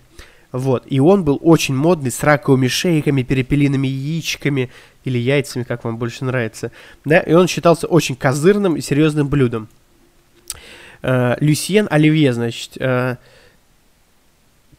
Вот, 0.52 0.84
и 0.88 1.00
он 1.00 1.24
был 1.24 1.40
очень 1.42 1.76
модный, 1.76 2.12
с 2.12 2.24
раковыми 2.24 2.68
шейками, 2.68 3.22
перепелиными 3.22 3.88
яичками 3.88 4.72
или 5.04 5.20
яйцами, 5.20 5.64
как 5.64 5.84
вам 5.84 5.98
больше 5.98 6.26
нравится. 6.26 6.72
Да, 7.06 7.20
и 7.20 7.34
он 7.34 7.48
считался 7.48 7.86
очень 7.86 8.16
козырным 8.16 8.76
и 8.76 8.82
серьезным 8.82 9.28
блюдом. 9.28 9.68
Э, 11.04 11.36
Люсьен 11.40 11.88
Оливье, 11.92 12.34
значит, 12.34 12.78
э, 12.78 13.18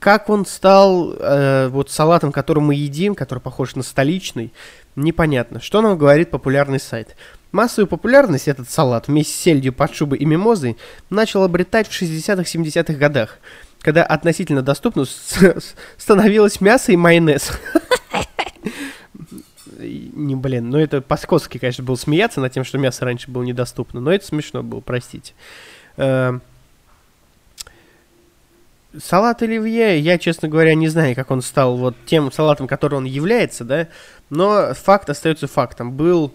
как 0.01 0.29
он 0.29 0.45
стал 0.45 1.13
э, 1.13 1.69
вот 1.69 1.91
салатом, 1.91 2.33
который 2.33 2.63
мы 2.63 2.75
едим, 2.75 3.15
который 3.15 3.39
похож 3.39 3.77
на 3.77 3.85
столичный, 3.85 4.53
непонятно. 4.97 5.61
Что 5.61 5.83
нам 5.83 5.97
говорит 5.97 6.31
популярный 6.31 6.81
сайт? 6.81 7.17
Массовую 7.53 7.87
популярность 7.87 8.49
этот 8.49 8.69
салат 8.71 9.09
вместе 9.09 9.35
с 9.35 9.37
сельдью, 9.37 9.73
подшубой 9.73 10.19
и 10.19 10.25
мимозой 10.25 10.77
начал 11.11 11.45
обретать 11.45 11.89
в 11.89 12.03
60-70-х 12.03 12.95
годах 12.95 13.39
когда 13.81 14.05
относительно 14.05 14.63
доступно 14.63 15.05
становилось 15.97 16.61
мясо 16.61 16.93
и 16.93 16.97
майонез. 16.97 17.53
Не, 19.79 20.37
блин, 20.37 20.69
ну 20.69 20.79
это 20.79 21.01
по-скотски, 21.01 21.59
конечно, 21.59 21.83
было 21.83 21.97
смеяться 21.97 22.41
над 22.41 22.53
тем, 22.53 22.65
что 22.65 22.77
мясо 22.77 23.05
раньше 23.05 23.31
было 23.31 23.43
недоступно, 23.43 24.01
но 24.01 24.13
это 24.13 24.27
смешно 24.27 24.63
было, 24.63 24.81
простите. 24.81 25.33
Эм, 25.97 26.43
салат 29.03 29.43
оливье, 29.43 29.99
я, 29.99 30.19
честно 30.19 30.49
говоря, 30.49 30.75
не 30.75 30.89
знаю, 30.89 31.15
как 31.15 31.31
он 31.31 31.41
стал 31.41 31.77
вот 31.79 31.97
тем 32.05 32.31
салатом, 32.31 32.67
который 32.67 32.97
он 32.97 33.05
является, 33.05 33.65
да, 33.65 33.89
но 34.29 34.75
факт 34.75 35.09
остается 35.09 35.47
фактом. 35.47 35.93
Был 35.93 36.33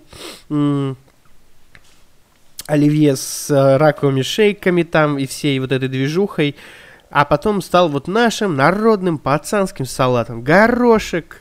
оливье 2.65 3.15
с 3.15 3.51
э, 3.51 3.77
раковыми 3.77 4.23
шейками 4.23 4.83
там 4.83 5.19
и 5.19 5.27
всей 5.27 5.59
вот 5.59 5.71
этой 5.71 5.87
движухой, 5.87 6.55
а 7.15 7.23
потом 7.23 7.61
стал 7.61 7.87
вот 7.87 8.09
нашим 8.09 8.57
народным 8.57 9.19
пацанским 9.19 9.85
салатом. 9.85 10.41
Горошек, 10.41 11.37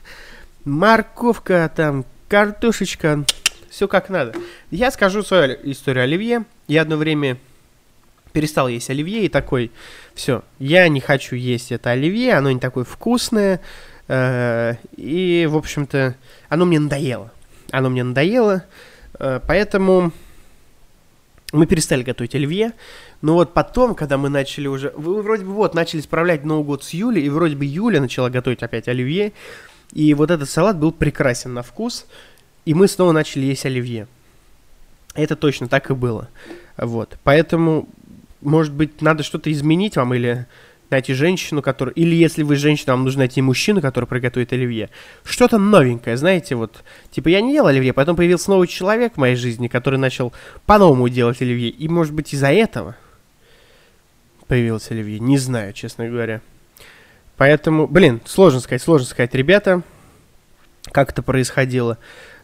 морковка, 0.64 1.68
там, 1.74 2.04
картошечка, 2.28 3.24
все 3.70 3.88
как 3.88 4.08
надо. 4.08 4.34
Я 4.70 4.92
скажу 4.92 5.24
свою 5.24 5.56
историю 5.64 6.04
оливье. 6.04 6.44
Я 6.68 6.82
одно 6.82 6.94
время 6.96 7.38
перестал 8.32 8.68
есть 8.68 8.88
оливье 8.88 9.24
и 9.24 9.28
такой, 9.28 9.72
все, 10.14 10.44
я 10.60 10.86
не 10.86 11.00
хочу 11.00 11.34
есть 11.34 11.72
это 11.72 11.90
оливье, 11.90 12.34
оно 12.34 12.52
не 12.52 12.60
такое 12.60 12.84
вкусное. 12.84 13.60
Э, 14.06 14.74
и, 14.96 15.48
в 15.50 15.56
общем-то, 15.56 16.14
оно 16.50 16.66
мне 16.66 16.78
надоело. 16.78 17.32
Оно 17.72 17.90
мне 17.90 18.04
надоело, 18.04 18.62
э, 19.18 19.40
поэтому 19.44 20.12
мы 21.54 21.66
перестали 21.66 22.02
готовить 22.02 22.34
оливье. 22.34 22.72
Но 23.22 23.34
вот 23.34 23.54
потом, 23.54 23.94
когда 23.94 24.18
мы 24.18 24.28
начали 24.28 24.66
уже... 24.66 24.92
Вы 24.96 25.22
вроде 25.22 25.44
бы 25.44 25.52
вот 25.52 25.74
начали 25.74 26.00
справлять 26.00 26.44
Новый 26.44 26.64
год 26.64 26.82
с 26.82 26.90
Юли, 26.90 27.20
и 27.20 27.28
вроде 27.28 27.54
бы 27.54 27.64
Юля 27.64 28.00
начала 28.00 28.28
готовить 28.28 28.62
опять 28.62 28.88
оливье. 28.88 29.32
И 29.92 30.12
вот 30.14 30.30
этот 30.30 30.50
салат 30.50 30.78
был 30.78 30.90
прекрасен 30.90 31.54
на 31.54 31.62
вкус. 31.62 32.06
И 32.64 32.74
мы 32.74 32.88
снова 32.88 33.12
начали 33.12 33.44
есть 33.44 33.64
оливье. 33.64 34.08
Это 35.14 35.36
точно 35.36 35.68
так 35.68 35.90
и 35.90 35.94
было. 35.94 36.28
Вот. 36.76 37.16
Поэтому, 37.22 37.88
может 38.40 38.72
быть, 38.72 39.00
надо 39.00 39.22
что-то 39.22 39.52
изменить 39.52 39.96
вам 39.96 40.12
или 40.12 40.46
найти 40.90 41.14
женщину, 41.14 41.62
которая... 41.62 41.94
Или 41.94 42.14
если 42.14 42.42
вы 42.42 42.56
женщина, 42.56 42.92
вам 42.92 43.04
нужно 43.04 43.20
найти 43.20 43.42
мужчину, 43.42 43.80
который 43.80 44.06
приготовит 44.06 44.52
оливье. 44.52 44.90
Что-то 45.24 45.58
новенькое, 45.58 46.16
знаете, 46.16 46.54
вот... 46.54 46.84
Типа, 47.10 47.28
я 47.28 47.40
не 47.40 47.54
ел 47.54 47.66
оливье, 47.66 47.92
потом 47.92 48.16
появился 48.16 48.50
новый 48.50 48.68
человек 48.68 49.14
в 49.14 49.16
моей 49.18 49.36
жизни, 49.36 49.68
который 49.68 49.98
начал 49.98 50.32
по-новому 50.66 51.08
делать 51.08 51.40
оливье. 51.42 51.68
И, 51.68 51.88
может 51.88 52.14
быть, 52.14 52.32
из-за 52.34 52.52
этого 52.52 52.96
появилось 54.46 54.90
оливье. 54.90 55.18
Не 55.18 55.38
знаю, 55.38 55.72
честно 55.72 56.08
говоря. 56.08 56.40
Поэтому, 57.36 57.86
блин, 57.86 58.20
сложно 58.24 58.60
сказать, 58.60 58.82
сложно 58.82 59.06
сказать, 59.06 59.34
ребята, 59.34 59.82
как 60.92 61.10
это 61.10 61.22
происходило. 61.22 61.98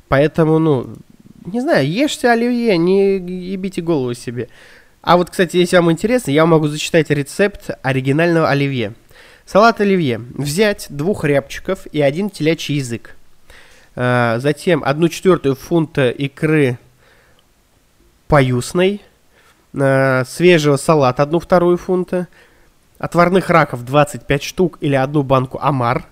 Поэтому, 0.08 0.58
ну, 0.58 0.96
не 1.44 1.60
знаю, 1.60 1.88
ешьте 1.88 2.28
оливье, 2.28 2.76
не 2.76 3.16
ебите 3.16 3.80
голову 3.82 4.14
себе. 4.14 4.48
А 5.02 5.16
вот, 5.16 5.30
кстати, 5.30 5.56
если 5.56 5.76
вам 5.76 5.90
интересно, 5.90 6.30
я 6.30 6.44
могу 6.46 6.68
зачитать 6.68 7.10
рецепт 7.10 7.70
оригинального 7.82 8.48
оливье. 8.48 8.94
Салат 9.46 9.80
оливье. 9.80 10.20
Взять 10.34 10.86
двух 10.90 11.24
рябчиков 11.24 11.86
и 11.86 12.00
один 12.00 12.30
телячий 12.30 12.76
язык. 12.76 13.16
А, 13.96 14.38
затем 14.38 14.82
одну 14.84 15.08
четвертую 15.08 15.56
фунта 15.56 16.10
икры 16.10 16.78
паюсной, 18.28 19.02
э, 19.74 20.24
свежего 20.24 20.76
салата 20.76 21.24
одну 21.24 21.40
вторую 21.40 21.76
фунта, 21.76 22.28
отварных 22.98 23.50
раков 23.50 23.84
25 23.84 24.42
штук 24.42 24.78
или 24.80 24.94
одну 24.94 25.24
банку 25.24 25.58
омар, 25.60 26.04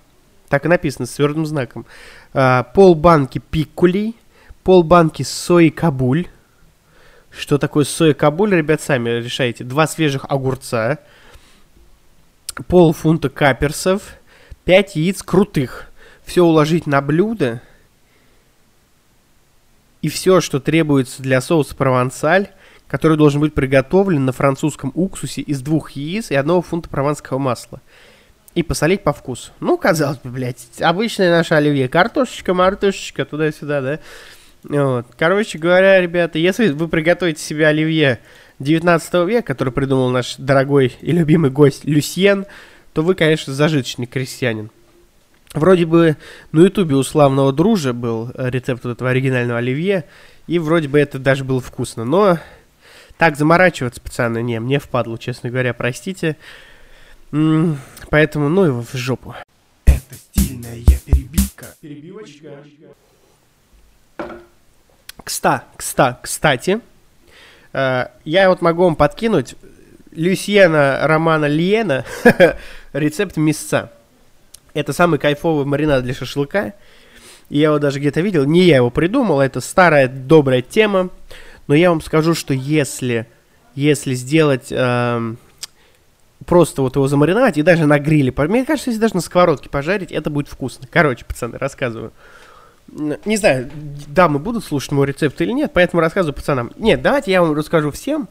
так 0.48 0.64
и 0.64 0.68
написано 0.68 1.06
с 1.06 1.10
твердым 1.10 1.46
знаком, 1.46 1.86
э, 2.34 2.64
пол 2.74 2.96
банки 2.96 3.38
пиккулей, 3.38 4.16
пол 4.64 4.82
банки 4.82 5.22
сои 5.22 5.68
кабуль, 5.68 6.26
что 7.30 7.58
такое 7.58 7.84
соя 7.84 8.14
кабуль, 8.14 8.54
ребят, 8.54 8.80
сами 8.80 9.10
решайте, 9.10 9.64
два 9.64 9.86
свежих 9.86 10.26
огурца, 10.28 10.98
пол 12.66 12.92
фунта 12.92 13.28
каперсов, 13.28 14.02
5 14.64 14.96
яиц 14.96 15.22
крутых, 15.22 15.86
все 16.24 16.44
уложить 16.44 16.86
на 16.86 17.00
блюдо, 17.00 17.62
и 20.02 20.08
все, 20.08 20.40
что 20.40 20.60
требуется 20.60 21.22
для 21.22 21.40
соуса 21.40 21.74
провансаль, 21.74 22.48
который 22.86 23.16
должен 23.16 23.40
быть 23.40 23.54
приготовлен 23.54 24.24
на 24.24 24.32
французском 24.32 24.92
уксусе 24.94 25.42
из 25.42 25.60
двух 25.60 25.92
яиц 25.92 26.30
и 26.30 26.34
одного 26.34 26.62
фунта 26.62 26.88
прованского 26.88 27.38
масла. 27.38 27.80
И 28.54 28.62
посолить 28.62 29.02
по 29.02 29.12
вкусу. 29.12 29.52
Ну, 29.60 29.76
казалось 29.76 30.18
бы, 30.18 30.30
блядь, 30.30 30.66
обычная 30.80 31.30
наша 31.30 31.58
оливье. 31.58 31.88
Картошечка, 31.88 32.54
мартышечка, 32.54 33.24
туда-сюда, 33.24 33.80
да? 33.80 34.00
Вот. 34.64 35.06
Короче 35.16 35.58
говоря, 35.58 36.00
ребята, 36.00 36.38
если 36.38 36.68
вы 36.68 36.88
приготовите 36.88 37.42
себе 37.42 37.66
оливье 37.66 38.18
19 38.58 39.14
века, 39.26 39.46
который 39.46 39.72
придумал 39.72 40.10
наш 40.10 40.36
дорогой 40.36 40.96
и 41.00 41.12
любимый 41.12 41.50
гость 41.50 41.84
Люсьен, 41.84 42.46
то 42.92 43.02
вы, 43.02 43.14
конечно, 43.14 43.52
зажиточный 43.52 44.06
крестьянин. 44.06 44.70
Вроде 45.54 45.86
бы 45.86 46.16
на 46.52 46.62
ютубе 46.62 46.96
у 46.96 47.02
славного 47.02 47.52
дружа 47.52 47.92
был 47.92 48.30
рецепт 48.34 48.84
вот 48.84 48.92
этого 48.92 49.10
оригинального 49.10 49.58
оливье, 49.58 50.04
и 50.46 50.58
вроде 50.58 50.88
бы 50.88 50.98
это 50.98 51.18
даже 51.18 51.44
было 51.44 51.60
вкусно, 51.60 52.04
но 52.04 52.38
так 53.16 53.36
заморачиваться, 53.36 54.00
пацаны, 54.00 54.42
не, 54.42 54.60
мне 54.60 54.78
впадло, 54.78 55.18
честно 55.18 55.50
говоря, 55.50 55.72
простите. 55.74 56.36
М 57.32 57.72
-м, 57.72 57.76
поэтому, 58.10 58.48
ну 58.48 58.64
его 58.64 58.82
в 58.82 58.94
жопу. 58.94 59.34
Это 59.86 60.14
стильная 60.14 60.78
перебивка. 61.04 61.66
Перебивочка. 61.80 62.64
Кста, 65.28 65.64
кста, 65.76 66.18
кстати, 66.22 66.80
э, 67.74 68.06
я 68.24 68.48
вот 68.48 68.62
могу 68.62 68.84
вам 68.84 68.96
подкинуть 68.96 69.56
Люсьена 70.10 71.00
Романа 71.02 71.44
Лиена 71.44 72.06
рецепт 72.94 73.36
мясца. 73.36 73.92
Это 74.72 74.94
самый 74.94 75.18
кайфовый 75.18 75.66
маринад 75.66 76.02
для 76.02 76.14
шашлыка. 76.14 76.72
Я 77.50 77.66
его 77.66 77.78
даже 77.78 78.00
где-то 78.00 78.22
видел. 78.22 78.46
Не 78.46 78.62
я 78.62 78.76
его 78.76 78.88
придумал, 78.88 79.42
это 79.42 79.60
старая 79.60 80.08
добрая 80.08 80.62
тема. 80.62 81.10
Но 81.66 81.74
я 81.74 81.90
вам 81.90 82.00
скажу, 82.00 82.32
что 82.32 82.54
если, 82.54 83.26
если 83.74 84.14
сделать 84.14 84.68
э, 84.70 85.34
просто 86.46 86.80
вот 86.80 86.96
его 86.96 87.06
замариновать 87.06 87.58
и 87.58 87.62
даже 87.62 87.84
на 87.84 87.98
гриле, 87.98 88.32
мне 88.34 88.64
кажется, 88.64 88.88
если 88.88 89.02
даже 89.02 89.16
на 89.16 89.20
сковородке 89.20 89.68
пожарить, 89.68 90.10
это 90.10 90.30
будет 90.30 90.48
вкусно. 90.48 90.88
Короче, 90.90 91.26
пацаны, 91.26 91.58
рассказываю. 91.58 92.12
Не 92.90 93.36
знаю, 93.36 93.70
дамы 94.06 94.38
будут 94.38 94.64
слушать 94.64 94.92
мой 94.92 95.06
рецепт 95.06 95.40
или 95.40 95.52
нет, 95.52 95.72
поэтому 95.74 96.00
рассказываю 96.00 96.34
пацанам. 96.34 96.72
Нет, 96.78 97.02
давайте 97.02 97.30
я 97.30 97.42
вам 97.42 97.54
расскажу 97.54 97.90
всем, 97.90 98.28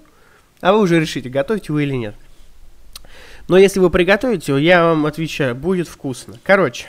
а 0.61 0.73
вы 0.73 0.79
уже 0.79 0.99
решите, 0.99 1.29
готовите 1.29 1.71
вы 1.71 1.83
или 1.83 1.93
нет. 1.93 2.15
Но 3.47 3.57
если 3.57 3.79
вы 3.79 3.89
приготовите 3.89 4.57
я 4.59 4.83
вам 4.83 5.05
отвечаю, 5.05 5.55
будет 5.55 5.87
вкусно. 5.87 6.39
Короче, 6.43 6.87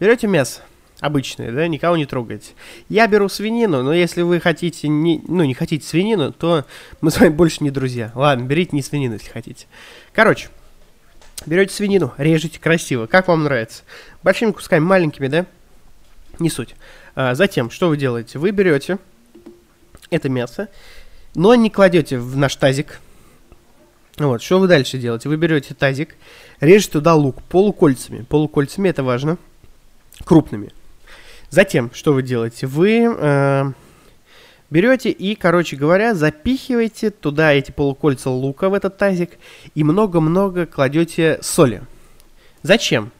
берете 0.00 0.26
мясо, 0.26 0.60
обычные, 1.00 1.52
да, 1.52 1.68
никого 1.68 1.96
не 1.96 2.04
трогайте. 2.04 2.52
Я 2.88 3.06
беру 3.06 3.28
свинину, 3.28 3.82
но 3.82 3.94
если 3.94 4.22
вы 4.22 4.40
хотите, 4.40 4.88
не, 4.88 5.22
ну, 5.28 5.44
не 5.44 5.54
хотите 5.54 5.86
свинину, 5.86 6.32
то 6.32 6.64
мы 7.00 7.10
с 7.10 7.18
вами 7.18 7.30
больше 7.30 7.62
не 7.62 7.70
друзья. 7.70 8.10
Ладно, 8.14 8.44
берите 8.44 8.74
не 8.74 8.82
свинину, 8.82 9.14
если 9.14 9.30
хотите. 9.30 9.66
Короче, 10.12 10.48
берете 11.46 11.72
свинину, 11.72 12.12
режете 12.18 12.58
красиво, 12.58 13.06
как 13.06 13.28
вам 13.28 13.44
нравится. 13.44 13.84
Большими 14.22 14.50
кусками, 14.50 14.82
маленькими, 14.82 15.28
да? 15.28 15.46
Не 16.38 16.50
суть. 16.50 16.74
А, 17.14 17.34
затем, 17.34 17.70
что 17.70 17.88
вы 17.88 17.96
делаете? 17.96 18.38
Вы 18.38 18.50
берете 18.50 18.98
это 20.10 20.28
мясо, 20.28 20.68
но 21.34 21.54
не 21.54 21.70
кладете 21.70 22.18
в 22.18 22.36
наш 22.36 22.56
тазик. 22.56 23.00
Вот, 24.16 24.42
что 24.42 24.60
вы 24.60 24.68
дальше 24.68 24.98
делаете? 24.98 25.28
Вы 25.28 25.36
берете 25.36 25.74
тазик, 25.74 26.16
режете 26.60 26.92
туда 26.92 27.14
лук 27.14 27.42
полукольцами. 27.42 28.22
Полукольцами 28.22 28.88
это 28.88 29.02
важно. 29.02 29.38
Крупными. 30.24 30.70
Затем, 31.50 31.90
что 31.92 32.12
вы 32.12 32.22
делаете? 32.22 32.66
Вы 32.66 33.04
э, 33.04 33.72
Берете 34.74 35.10
и, 35.10 35.36
короче 35.36 35.76
говоря, 35.76 36.14
запихиваете 36.14 37.10
туда 37.10 37.52
эти 37.52 37.70
полукольца 37.70 38.30
лука 38.30 38.68
в 38.68 38.74
этот 38.74 38.96
тазик 38.96 39.38
и 39.76 39.84
много-много 39.84 40.66
кладете 40.66 41.38
соли. 41.42 41.82
Зачем? 42.62 43.12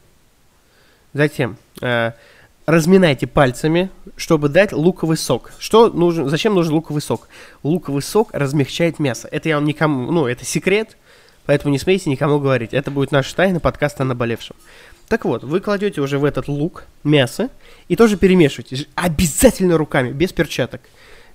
Затем 1.13 1.57
э, 1.81 2.11
разминайте 2.67 3.27
пальцами, 3.27 3.91
чтобы 4.17 4.49
дать 4.49 4.73
луковый 4.73 5.17
сок. 5.17 5.53
Что 5.59 5.89
нужен? 5.89 6.29
Зачем 6.29 6.55
нужен 6.55 6.75
луковый 6.75 7.03
сок? 7.03 7.29
Луковый 7.63 8.03
сок 8.03 8.31
размягчает 8.33 8.99
мясо. 8.99 9.29
Это 9.31 9.49
я 9.49 9.57
вам 9.57 9.65
никому, 9.65 10.11
ну, 10.11 10.27
это 10.27 10.45
секрет, 10.45 10.97
поэтому 11.47 11.73
не 11.73 11.79
смейте 11.79 12.11
никому 12.11 12.39
говорить. 12.39 12.73
Это 12.73 12.91
будет 12.91 13.13
наша 13.13 13.35
тайна 13.35 13.61
подкаста 13.61 14.03
о 14.03 14.07
наболевшем. 14.07 14.57
Так 15.09 15.27
вот, 15.27 15.45
вы 15.45 15.61
кладете 15.61 16.01
уже 16.01 16.19
в 16.19 16.25
этот 16.25 16.49
лук 16.49 16.87
мясо 17.03 17.51
и 17.89 17.97
тоже 17.97 18.17
перемешиваете. 18.17 18.87
Обязательно 18.95 19.77
руками, 19.77 20.13
без 20.13 20.33
перчаток. 20.33 20.81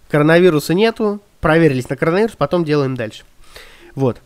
Коронавируса 0.09 0.73
нету, 0.73 1.21
проверились 1.39 1.87
на 1.89 1.95
коронавирус, 1.95 2.35
потом 2.35 2.65
делаем 2.65 2.95
дальше. 2.95 3.23
Вот. 3.93 4.17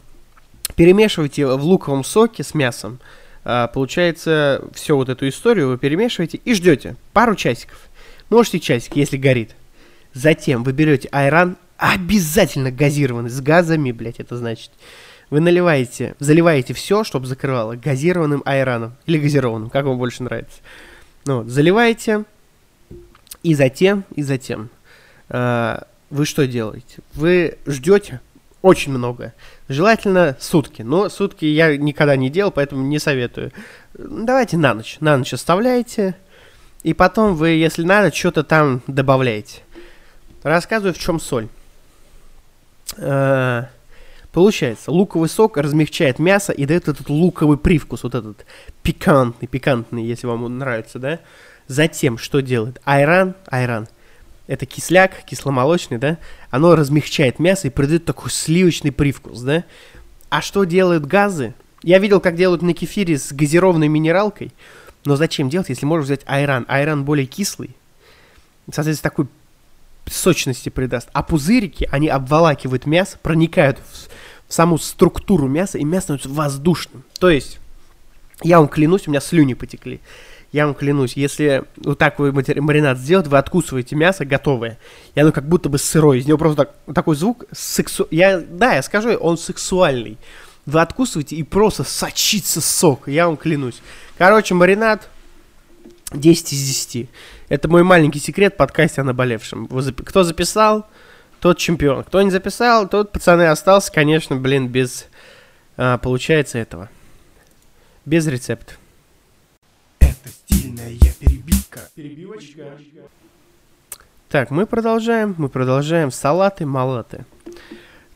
Перемешивайте 0.76 1.46
в 1.46 1.64
луковом 1.64 2.06
соке 2.06 2.44
с 2.44 2.54
мясом. 2.54 3.00
А, 3.46 3.68
получается, 3.68 4.64
всю 4.74 4.96
вот 4.96 5.10
эту 5.10 5.28
историю 5.28 5.70
вы 5.70 5.78
перемешиваете 5.78 6.40
и 6.44 6.54
ждете 6.54 6.96
пару 7.12 7.36
часиков. 7.36 7.78
Можете 8.30 8.60
часик, 8.60 8.96
если 8.96 9.18
горит. 9.18 9.56
Затем 10.14 10.64
вы 10.64 10.72
берете 10.72 11.10
айран, 11.12 11.58
обязательно 11.78 12.72
газированный, 12.72 13.30
с 13.30 13.42
газами, 13.42 13.92
блядь, 13.92 14.20
это 14.20 14.38
значит. 14.38 14.72
Вы 15.30 15.40
наливаете, 15.40 16.16
заливаете 16.20 16.74
все, 16.74 17.04
чтобы 17.04 17.26
закрывало, 17.26 17.76
газированным 17.76 18.44
айраном. 18.46 18.96
Или 19.06 19.20
газированным, 19.20 19.70
как 19.70 19.86
вам 19.86 19.98
больше 19.98 20.24
нравится. 20.24 20.60
Ну, 21.26 21.40
вот, 21.40 21.48
заливаете, 21.48 22.26
и 23.42 23.56
затем, 23.56 24.06
и 24.16 24.22
затем. 24.22 24.70
э, 25.30 25.80
вы 26.10 26.26
что 26.26 26.46
делаете? 26.46 27.00
Вы 27.14 27.58
ждете 27.66 28.22
очень 28.62 28.92
много. 28.92 29.34
Желательно 29.70 30.36
сутки. 30.40 30.82
Но 30.82 31.10
сутки 31.10 31.46
я 31.46 31.78
никогда 31.78 32.16
не 32.16 32.30
делал, 32.30 32.52
поэтому 32.52 32.84
не 32.84 33.00
советую. 33.00 33.52
Давайте 33.94 34.58
на 34.58 34.74
ночь. 34.74 34.98
На 35.00 35.18
ночь 35.18 35.34
оставляете. 35.34 36.16
И 36.84 36.94
потом 36.94 37.36
вы, 37.36 37.50
если 37.50 37.84
надо, 37.84 38.14
что-то 38.14 38.44
там 38.44 38.82
добавляете. 38.88 39.62
Рассказываю, 40.44 40.94
в 40.94 41.00
чем 41.00 41.20
соль. 41.20 41.48
Э, 42.98 43.66
Получается, 44.34 44.92
луковый 44.92 45.30
сок 45.30 45.58
размягчает 45.58 46.18
мясо 46.18 46.52
и 46.52 46.66
дает 46.66 46.88
этот 46.88 47.08
луковый 47.08 47.56
привкус, 47.56 48.02
вот 48.02 48.16
этот 48.16 48.48
пикантный, 48.82 49.48
пикантный, 49.48 50.04
если 50.04 50.26
вам 50.26 50.44
он 50.44 50.58
нравится, 50.58 50.98
да? 50.98 51.20
Затем, 51.68 52.18
что 52.18 52.42
делает? 52.42 52.82
Айран, 52.84 53.36
айран, 53.46 53.88
это 54.48 54.66
кисляк, 54.66 55.24
кисломолочный, 55.26 55.98
да? 55.98 56.18
Оно 56.50 56.76
размягчает 56.76 57.40
мясо 57.40 57.68
и 57.68 57.72
придает 57.72 58.06
такой 58.06 58.30
сливочный 58.30 58.92
привкус, 58.92 59.42
да? 59.42 59.64
А 60.30 60.42
что 60.42 60.64
делают 60.64 61.06
газы? 61.06 61.54
Я 61.82 62.00
видел, 62.00 62.20
как 62.20 62.36
делают 62.36 62.62
на 62.62 62.74
кефире 62.74 63.18
с 63.18 63.32
газированной 63.32 63.88
минералкой, 63.88 64.52
но 65.06 65.16
зачем 65.16 65.50
делать, 65.50 65.70
если 65.70 65.86
можно 65.86 66.06
взять 66.06 66.22
айран? 66.26 66.66
Айран 66.68 67.04
более 67.04 67.26
кислый, 67.26 67.76
соответственно, 68.72 69.10
такой 69.10 69.28
сочности 70.06 70.70
придаст. 70.70 71.10
А 71.14 71.24
пузырики, 71.24 71.88
они 71.92 72.08
обволакивают 72.08 72.86
мясо, 72.86 73.18
проникают 73.22 73.80
в, 73.80 74.10
в 74.50 74.54
саму 74.54 74.78
структуру 74.78 75.48
мяса, 75.48 75.78
и 75.78 75.84
мясо 75.84 76.04
становится 76.04 76.30
воздушным. 76.30 77.04
То 77.20 77.30
есть, 77.30 77.60
я 78.42 78.60
вам 78.60 78.68
клянусь, 78.68 79.08
у 79.08 79.12
меня 79.12 79.22
слюни 79.22 79.54
потекли. 79.54 80.00
Я 80.54 80.68
вам 80.68 80.76
клянусь, 80.76 81.14
если 81.18 81.64
вот 81.78 81.98
так 81.98 82.20
вы 82.20 82.32
маринад 82.32 83.00
сделать, 83.00 83.26
вы 83.26 83.40
откусываете 83.40 83.96
мясо 83.96 84.24
готовое, 84.24 84.78
и 85.16 85.20
оно 85.20 85.32
как 85.32 85.50
будто 85.50 85.68
бы 85.68 85.80
сырое, 85.80 86.20
из 86.20 86.28
него 86.28 86.38
просто 86.38 86.66
так- 86.66 86.94
такой 86.94 87.16
звук 87.16 87.46
сексу... 87.52 88.08
Я, 88.12 88.40
да, 88.40 88.76
я 88.76 88.84
скажу, 88.84 89.16
он 89.16 89.40
сексуальный. 89.40 90.20
Вы 90.68 90.80
откусываете 90.80 91.38
и 91.38 91.44
просто 91.44 91.84
сочится 91.84 92.62
сок, 92.62 93.08
я 93.08 93.26
вам 93.26 93.36
клянусь. 93.36 93.82
Короче, 94.16 94.54
маринад 94.54 95.10
10 96.14 96.54
из 96.54 96.68
10. 96.68 97.10
Это 97.50 97.68
мой 97.68 97.82
маленький 97.82 98.20
секрет 98.20 98.56
подкасте 98.56 99.02
о 99.02 99.04
наболевшем. 99.04 99.68
Кто 100.06 100.24
записал, 100.24 100.88
тот 101.40 101.58
чемпион. 101.58 102.04
Кто 102.04 102.22
не 102.22 102.30
записал, 102.30 102.88
тот, 102.88 103.12
пацаны, 103.12 103.48
остался, 103.48 103.92
конечно, 103.92 104.36
блин, 104.36 104.68
без, 104.68 105.08
а, 105.78 105.98
получается, 105.98 106.60
этого. 106.60 106.90
Без 108.06 108.28
рецепта. 108.28 108.76
Перебивочка. 112.04 112.78
Так, 114.28 114.52
мы 114.52 114.66
продолжаем, 114.66 115.36
мы 115.38 115.48
продолжаем. 115.48 116.12
Салаты, 116.12 116.66
малаты. 116.66 117.24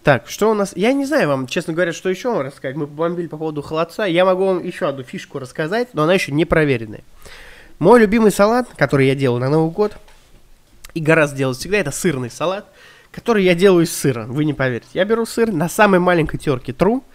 Так, 0.04 0.28
что 0.28 0.52
у 0.52 0.54
нас... 0.54 0.74
Я 0.76 0.92
не 0.92 1.06
знаю 1.06 1.30
вам, 1.30 1.48
честно 1.48 1.72
говоря, 1.72 1.94
что 1.94 2.10
еще 2.10 2.34
вам 2.34 2.42
рассказать. 2.42 2.76
Мы 2.76 2.86
побомбили 2.86 3.28
по 3.28 3.38
поводу 3.38 3.62
холодца. 3.62 4.04
Я 4.04 4.26
могу 4.26 4.46
вам 4.46 4.62
еще 4.62 4.90
одну 4.90 5.04
фишку 5.04 5.40
рассказать, 5.40 5.94
но 5.94 6.04
она 6.04 6.16
еще 6.16 6.34
не 6.34 6.44
проверенная. 6.44 7.06
Мой 7.80 8.02
любимый 8.02 8.32
салат, 8.32 8.68
который 8.76 9.08
я 9.08 9.16
делаю 9.16 9.40
на 9.40 9.48
Новый 9.48 9.72
год, 9.72 9.98
и 10.94 11.00
гораздо 11.00 11.38
делать 11.38 11.58
всегда, 11.58 11.78
это 11.78 11.92
сырный 11.92 12.30
салат, 12.30 12.66
который 13.12 13.46
я 13.46 13.56
делаю 13.56 13.86
из 13.86 13.96
сыра. 13.96 14.26
Вы 14.26 14.44
не 14.44 14.54
поверите. 14.54 14.90
Я 14.96 15.06
беру 15.06 15.26
сыр 15.26 15.50
на 15.54 15.70
самой 15.70 16.02
маленькой 16.02 16.40
терке 16.40 16.74
тру, 16.74 17.06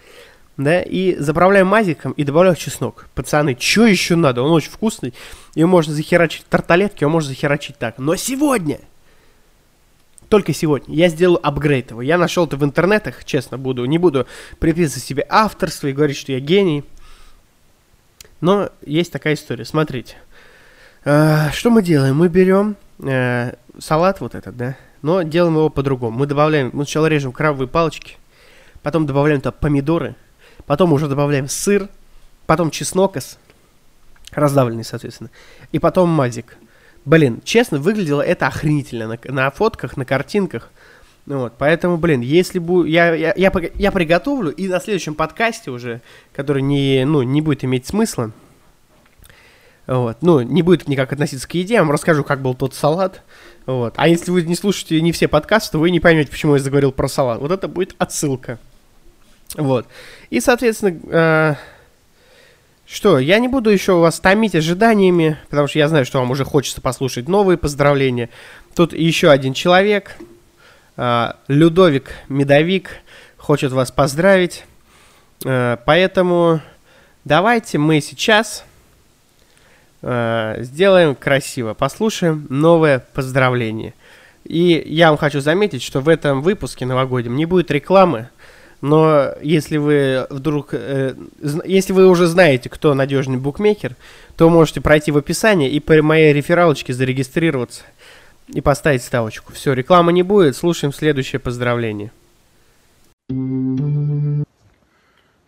да, 0.57 0.81
и 0.81 1.15
заправляю 1.15 1.65
мазиком 1.65 2.11
и 2.13 2.23
добавляю 2.23 2.55
чеснок. 2.55 3.07
Пацаны, 3.15 3.57
что 3.59 3.85
еще 3.85 4.15
надо? 4.15 4.41
Он 4.43 4.51
очень 4.51 4.71
вкусный. 4.71 5.13
Его 5.55 5.67
можно 5.67 5.93
захерачить 5.93 6.43
в 6.43 6.45
тарталетке, 6.45 7.05
его 7.05 7.11
можно 7.11 7.29
захерачить 7.29 7.77
так. 7.77 7.97
Но 7.97 8.15
сегодня, 8.15 8.79
только 10.29 10.53
сегодня, 10.53 10.95
я 10.95 11.09
сделаю 11.09 11.45
апгрейд 11.45 11.91
его. 11.91 12.01
Я 12.01 12.17
нашел 12.17 12.45
это 12.45 12.57
в 12.57 12.63
интернетах, 12.63 13.25
честно 13.25 13.57
буду. 13.57 13.85
Не 13.85 13.97
буду 13.97 14.27
приписывать 14.59 15.03
себе 15.03 15.25
авторство 15.29 15.87
и 15.87 15.93
говорить, 15.93 16.17
что 16.17 16.31
я 16.31 16.39
гений. 16.39 16.83
Но 18.41 18.69
есть 18.85 19.11
такая 19.11 19.35
история. 19.35 19.65
Смотрите. 19.65 20.17
Э, 21.05 21.49
Что 21.51 21.69
мы 21.69 21.81
делаем? 21.81 22.15
Мы 22.17 22.29
берем 22.29 22.75
э, 22.99 23.53
салат 23.79 24.21
вот 24.21 24.35
этот, 24.35 24.55
да, 24.55 24.77
но 25.01 25.23
делаем 25.23 25.55
его 25.55 25.69
по-другому. 25.69 26.17
Мы 26.17 26.27
добавляем, 26.27 26.69
мы 26.73 26.85
сначала 26.85 27.07
режем 27.07 27.31
крабовые 27.31 27.67
палочки, 27.67 28.17
потом 28.81 29.05
добавляем 29.05 29.41
туда 29.41 29.51
помидоры, 29.51 30.15
потом 30.65 30.93
уже 30.93 31.07
добавляем 31.07 31.47
сыр, 31.47 31.89
потом 32.45 32.71
чеснокос, 32.71 33.37
раздавленный, 34.31 34.83
соответственно, 34.83 35.29
и 35.71 35.79
потом 35.79 36.09
мазик. 36.09 36.57
Блин, 37.05 37.41
честно, 37.43 37.79
выглядело 37.79 38.21
это 38.21 38.47
охренительно 38.47 39.07
на, 39.07 39.31
на 39.31 39.51
фотках, 39.51 39.97
на 39.97 40.05
картинках. 40.05 40.71
Ну 41.25 41.39
вот, 41.39 41.53
поэтому, 41.57 41.97
блин, 41.97 42.21
если 42.21 42.59
бы 42.59 42.87
я, 42.87 43.13
я, 43.13 43.33
я, 43.35 43.51
я 43.75 43.91
приготовлю, 43.91 44.51
и 44.51 44.67
на 44.67 44.79
следующем 44.79 45.15
подкасте 45.15 45.71
уже, 45.71 46.01
который 46.33 46.61
не, 46.61 47.05
ну, 47.05 47.21
не 47.23 47.41
будет 47.41 47.63
иметь 47.63 47.87
смысла, 47.87 48.31
вот. 49.85 50.17
Ну, 50.21 50.41
не 50.41 50.61
будет 50.61 50.87
никак 50.87 51.11
относиться 51.11 51.47
к 51.47 51.53
еде, 51.53 51.75
я 51.75 51.81
вам 51.81 51.91
расскажу, 51.91 52.23
как 52.23 52.41
был 52.41 52.55
тот 52.55 52.73
салат. 52.73 53.21
Вот. 53.65 53.93
А 53.97 54.07
если 54.07 54.31
вы 54.31 54.43
не 54.43 54.55
слушаете 54.55 55.01
не 55.01 55.11
все 55.11 55.27
подкасты, 55.27 55.73
то 55.73 55.79
вы 55.79 55.91
не 55.91 55.99
поймете, 55.99 56.31
почему 56.31 56.55
я 56.55 56.61
заговорил 56.61 56.91
про 56.91 57.07
салат. 57.07 57.39
Вот 57.39 57.51
это 57.51 57.67
будет 57.67 57.95
отсылка. 57.97 58.59
Вот. 59.55 59.87
И, 60.29 60.39
соответственно, 60.39 60.99
э, 61.09 61.55
что, 62.87 63.19
я 63.19 63.39
не 63.39 63.47
буду 63.47 63.69
еще 63.69 63.93
вас 63.93 64.19
томить 64.19 64.55
ожиданиями, 64.55 65.37
потому 65.49 65.67
что 65.67 65.79
я 65.79 65.87
знаю, 65.87 66.05
что 66.05 66.19
вам 66.19 66.31
уже 66.31 66.43
хочется 66.43 66.81
послушать 66.81 67.27
новые 67.27 67.57
поздравления. 67.57 68.29
Тут 68.75 68.93
еще 68.93 69.29
один 69.29 69.53
человек, 69.53 70.15
э, 70.97 71.31
Людовик 71.47 72.11
Медовик, 72.29 72.89
хочет 73.37 73.71
вас 73.71 73.91
поздравить. 73.91 74.65
Э, 75.45 75.77
поэтому 75.85 76.61
давайте 77.25 77.77
мы 77.77 78.01
сейчас 78.01 78.65
сделаем 80.05 81.15
красиво, 81.15 81.73
послушаем 81.73 82.45
новое 82.49 82.99
поздравление. 83.13 83.93
И 84.43 84.83
я 84.85 85.07
вам 85.07 85.17
хочу 85.17 85.39
заметить, 85.39 85.81
что 85.81 86.01
в 86.01 86.09
этом 86.09 86.41
выпуске 86.41 86.85
новогоднем 86.85 87.37
не 87.37 87.45
будет 87.45 87.71
рекламы, 87.71 88.27
но 88.83 89.33
если 89.41 89.77
вы 89.77 90.27
вдруг, 90.29 90.73
э, 90.73 91.15
если 91.63 91.93
вы 91.93 92.05
уже 92.09 92.27
знаете, 92.27 92.69
кто 92.69 92.93
надежный 92.93 93.37
букмекер, 93.37 93.95
то 94.35 94.49
можете 94.49 94.81
пройти 94.81 95.09
в 95.09 95.15
описание 95.15 95.71
и 95.71 95.79
по 95.79 96.01
моей 96.01 96.33
рефералочке 96.33 96.91
зарегистрироваться 96.91 97.83
и 98.49 98.59
поставить 98.59 99.01
ставочку. 99.01 99.53
Все, 99.53 99.71
рекламы 99.71 100.11
не 100.11 100.21
будет, 100.21 100.57
слушаем 100.57 100.91
следующее 100.91 101.39
поздравление. 101.39 102.11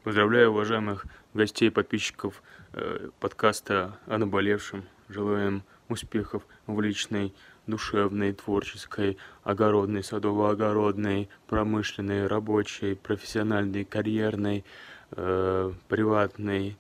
Поздравляю 0.06 0.52
уважаемых 0.52 1.06
гостей 1.34 1.70
подписчиков 1.70 2.42
э, 2.72 3.10
подкаста 3.20 3.98
о 4.08 4.18
наболевшем. 4.18 4.86
Желаем 5.10 5.64
успехов 5.90 6.44
в 6.68 6.80
личной, 6.80 7.34
душевной, 7.68 8.34
творческой, 8.34 9.18
огородной, 9.44 10.04
садово-огородной, 10.04 11.30
промышленной, 11.48 12.28
рабочей, 12.28 12.96
профессиональной, 12.96 13.86
карьерной, 13.86 14.64
э, 15.12 15.72
приватной, 15.88 16.78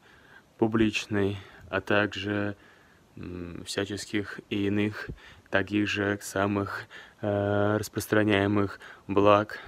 публичной, 0.57 1.37
а 1.69 1.81
также 1.81 2.55
м, 3.17 3.63
всяческих 3.65 4.39
и 4.49 4.67
иных 4.67 5.09
таких 5.49 5.87
же 5.87 6.19
самых 6.21 6.83
э, 7.21 7.77
распространяемых 7.77 8.79
благ. 9.07 9.59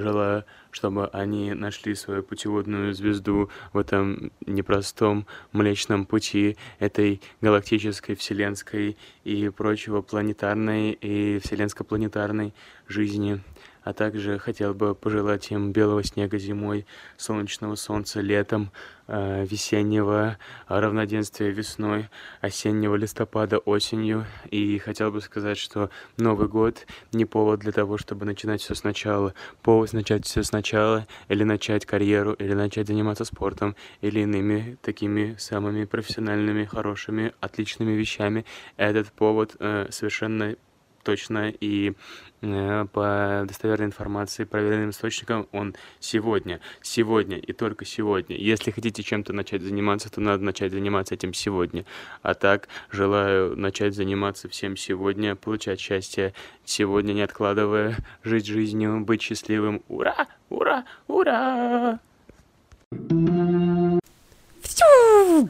Желаю, 0.00 0.44
чтобы 0.70 1.06
они 1.08 1.52
нашли 1.54 1.94
свою 1.94 2.22
путеводную 2.22 2.94
звезду 2.94 3.50
в 3.72 3.78
этом 3.78 4.32
непростом 4.46 5.26
Млечном 5.52 6.06
Пути 6.06 6.56
этой 6.78 7.20
галактической, 7.40 8.14
вселенской 8.14 8.96
и 9.24 9.48
прочего 9.48 10.02
планетарной 10.02 10.92
и 10.92 11.38
вселенско-планетарной 11.38 12.54
жизни. 12.88 13.40
А 13.84 13.92
также 13.92 14.38
хотел 14.38 14.74
бы 14.74 14.94
пожелать 14.94 15.50
им 15.50 15.72
белого 15.72 16.04
снега 16.04 16.38
зимой, 16.38 16.86
солнечного 17.16 17.74
солнца 17.74 18.20
летом, 18.20 18.70
весеннего 19.12 20.38
равноденствия 20.68 21.50
весной, 21.50 22.08
осеннего 22.40 22.96
листопада 22.96 23.58
осенью. 23.58 24.26
И 24.50 24.78
хотел 24.78 25.12
бы 25.12 25.20
сказать, 25.20 25.58
что 25.58 25.90
Новый 26.16 26.48
год 26.48 26.86
не 27.12 27.24
повод 27.24 27.60
для 27.60 27.72
того, 27.72 27.98
чтобы 27.98 28.24
начинать 28.24 28.62
все 28.62 28.74
сначала. 28.74 29.34
Повод 29.62 29.92
начать 29.92 30.26
все 30.26 30.42
сначала, 30.42 31.06
или 31.28 31.44
начать 31.44 31.84
карьеру, 31.86 32.32
или 32.32 32.54
начать 32.54 32.86
заниматься 32.86 33.24
спортом, 33.24 33.76
или 34.00 34.20
иными 34.20 34.78
такими 34.82 35.36
самыми 35.38 35.84
профессиональными, 35.84 36.64
хорошими, 36.64 37.32
отличными 37.40 37.92
вещами. 37.92 38.44
Этот 38.76 39.12
повод 39.12 39.56
э, 39.58 39.88
совершенно 39.90 40.56
точно 41.02 41.50
и 41.50 41.92
э, 42.40 42.86
по 42.92 43.44
достоверной 43.46 43.86
информации, 43.86 44.44
проверенным 44.44 44.90
источникам, 44.90 45.48
он 45.52 45.74
сегодня, 46.00 46.60
сегодня 46.80 47.38
и 47.38 47.52
только 47.52 47.84
сегодня. 47.84 48.36
Если 48.36 48.70
хотите 48.70 49.02
чем-то 49.02 49.32
начать 49.32 49.62
заниматься, 49.62 50.10
то 50.10 50.20
надо 50.20 50.44
начать 50.44 50.72
заниматься 50.72 51.14
этим 51.14 51.34
сегодня. 51.34 51.84
А 52.22 52.34
так, 52.34 52.68
желаю 52.90 53.56
начать 53.56 53.94
заниматься 53.94 54.48
всем 54.48 54.76
сегодня, 54.76 55.36
получать 55.36 55.80
счастье 55.80 56.34
сегодня, 56.64 57.12
не 57.12 57.22
откладывая, 57.22 57.96
жить 58.22 58.46
жизнью, 58.46 59.00
быть 59.00 59.22
счастливым. 59.22 59.82
Ура! 59.88 60.26
Ура! 60.48 60.84
Ура! 61.08 61.98
Всю! 64.62 65.48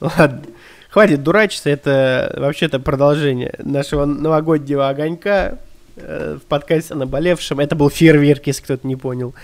Ладно, 0.00 0.42
хватит 0.90 1.22
дурачиться, 1.22 1.70
это 1.70 2.34
вообще-то 2.36 2.80
продолжение 2.80 3.54
нашего 3.58 4.04
новогоднего 4.04 4.88
огонька 4.88 5.58
э, 5.96 6.38
в 6.42 6.46
подкасте 6.46 6.94
о 6.94 6.96
наболевшем. 6.96 7.60
Это 7.60 7.76
был 7.76 7.88
фейерверк, 7.88 8.46
если 8.46 8.62
кто-то 8.62 8.86
не 8.86 8.96
понял. 8.96 9.34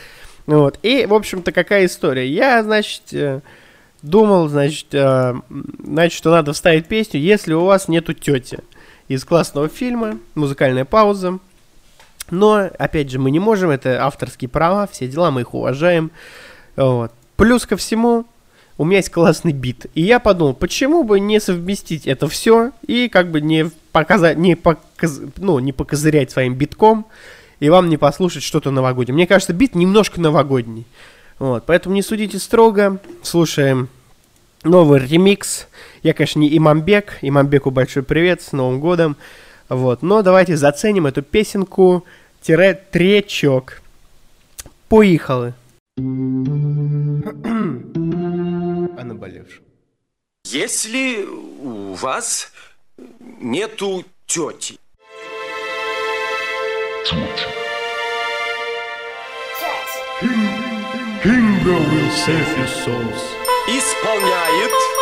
Вот. 0.46 0.78
И, 0.82 1.06
в 1.06 1.14
общем-то, 1.14 1.52
какая 1.52 1.86
история? 1.86 2.26
Я, 2.26 2.62
значит, 2.62 3.02
э, 3.12 3.40
думал, 4.02 4.48
значит, 4.48 4.86
э, 4.92 5.34
значит, 5.84 6.16
что 6.16 6.30
надо 6.30 6.52
вставить 6.52 6.86
песню, 6.86 7.20
если 7.20 7.52
у 7.52 7.64
вас 7.64 7.86
нету 7.88 8.14
тети. 8.14 8.58
Из 9.08 9.24
классного 9.24 9.68
фильма, 9.68 10.18
музыкальная 10.34 10.84
пауза. 10.84 11.38
Но, 12.30 12.68
опять 12.78 13.10
же, 13.10 13.18
мы 13.18 13.30
не 13.30 13.38
можем, 13.38 13.70
это 13.70 14.04
авторские 14.04 14.48
права, 14.48 14.86
все 14.86 15.06
дела, 15.06 15.30
мы 15.30 15.42
их 15.42 15.54
уважаем. 15.54 16.10
Вот. 16.76 17.12
Плюс 17.38 17.66
ко 17.66 17.76
всему, 17.76 18.26
у 18.78 18.84
меня 18.84 18.96
есть 18.96 19.10
классный 19.10 19.52
бит. 19.52 19.86
И 19.94 20.02
я 20.02 20.18
подумал, 20.18 20.54
почему 20.54 21.04
бы 21.04 21.20
не 21.20 21.40
совместить 21.40 22.04
это 22.08 22.26
все 22.26 22.72
и 22.84 23.08
как 23.08 23.30
бы 23.30 23.40
не 23.40 23.70
показать, 23.92 24.36
не, 24.38 24.56
показ, 24.56 25.20
ну, 25.36 25.60
не 25.60 25.72
покозырять 25.72 26.32
своим 26.32 26.56
битком 26.56 27.06
и 27.60 27.70
вам 27.70 27.90
не 27.90 27.96
послушать 27.96 28.42
что-то 28.42 28.72
новогоднее. 28.72 29.14
Мне 29.14 29.28
кажется, 29.28 29.52
бит 29.52 29.76
немножко 29.76 30.20
новогодний. 30.20 30.84
Вот, 31.38 31.62
поэтому 31.64 31.94
не 31.94 32.02
судите 32.02 32.40
строго. 32.40 32.98
Слушаем 33.22 33.88
новый 34.64 34.98
ремикс. 34.98 35.68
Я, 36.02 36.14
конечно, 36.14 36.40
не 36.40 36.56
Имамбек. 36.58 37.18
Имамбеку 37.22 37.70
большой 37.70 38.02
привет, 38.02 38.42
с 38.42 38.50
Новым 38.50 38.80
годом. 38.80 39.16
Вот, 39.68 40.02
но 40.02 40.22
давайте 40.22 40.56
заценим 40.56 41.06
эту 41.06 41.22
песенку. 41.22 42.04
Тире 42.42 42.74
тречок. 42.90 43.80
Поехали. 44.88 45.54
О 45.98 46.00
наболевшем. 49.04 49.64
Если 50.44 51.24
у 51.24 51.94
вас 51.94 52.52
нету 53.40 54.04
тети. 54.26 54.78
Souls. 62.84 63.22
Исполняет, 63.68 64.97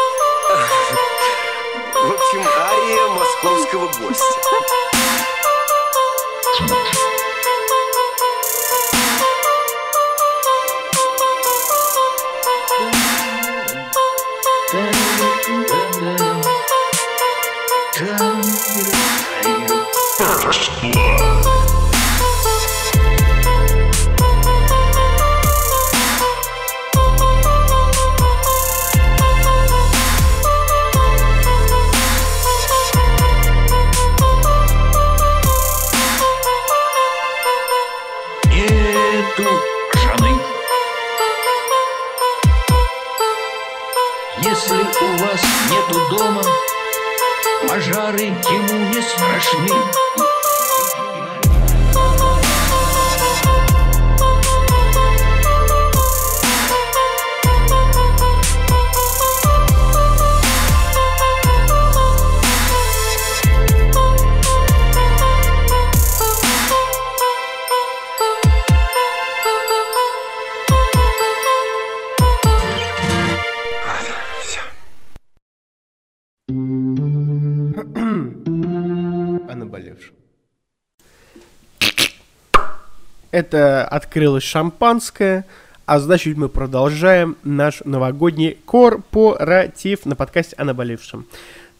Это 83.37 83.85
открылось 83.85 84.45
шампанское, 84.45 85.45
а 85.85 85.99
значит 85.99 86.39
мы 86.39 86.49
продолжаем 86.49 87.37
наш 87.45 87.83
новогодний 87.85 88.57
корпоратив 88.65 90.07
на 90.07 90.17
подкасте 90.17 90.57
о 90.57 90.65
наболевшем. 90.65 91.27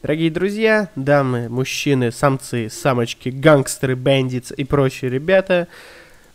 Дорогие 0.03 0.31
друзья, 0.31 0.91
дамы, 0.97 1.49
мужчины, 1.49 2.13
самцы, 2.13 2.69
самочки, 2.69 3.31
гангстеры, 3.31 3.97
бандитс 3.97 4.53
и 4.55 4.65
прочие 4.65 5.11
ребята, 5.11 5.67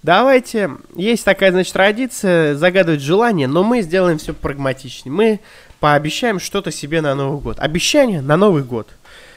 давайте, 0.02 0.72
есть 0.96 1.24
такая, 1.24 1.52
значит, 1.52 1.74
традиция 1.74 2.56
загадывать 2.56 3.02
желание, 3.02 3.48
но 3.48 3.64
мы 3.64 3.84
сделаем 3.84 4.18
все 4.18 4.34
прагматичнее. 4.34 5.14
Мы 5.14 5.40
пообещаем 5.80 6.40
что-то 6.40 6.72
себе 6.72 7.00
на 7.02 7.14
Новый 7.14 7.40
год. 7.42 7.60
Обещание 7.60 8.22
на 8.22 8.38
Новый 8.38 8.64
год. 8.64 8.88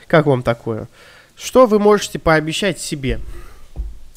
Как 0.07 0.25
вам 0.25 0.43
такое? 0.43 0.89
Что 1.37 1.67
вы 1.67 1.79
можете 1.79 2.19
пообещать 2.19 2.81
себе? 2.81 3.21